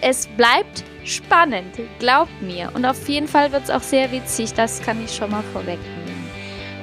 es 0.00 0.26
bleibt 0.26 0.84
spannend, 1.04 1.76
glaubt 1.98 2.42
mir. 2.42 2.70
Und 2.74 2.84
auf 2.84 3.08
jeden 3.08 3.28
Fall 3.28 3.52
wird 3.52 3.64
es 3.64 3.70
auch 3.70 3.82
sehr 3.82 4.10
witzig, 4.12 4.54
das 4.54 4.82
kann 4.82 5.02
ich 5.02 5.14
schon 5.14 5.30
mal 5.30 5.44
vorwegnehmen. 5.52 6.08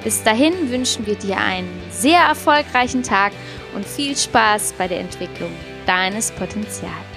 Bis 0.02 0.22
dahin 0.22 0.70
wünschen 0.70 1.06
wir 1.06 1.16
dir 1.16 1.36
einen 1.36 1.82
sehr 1.90 2.20
erfolgreichen 2.20 3.02
Tag 3.02 3.32
und 3.74 3.84
viel 3.84 4.16
Spaß 4.16 4.74
bei 4.78 4.88
der 4.88 5.00
Entwicklung 5.00 5.50
deines 5.86 6.30
Potenzials. 6.32 7.15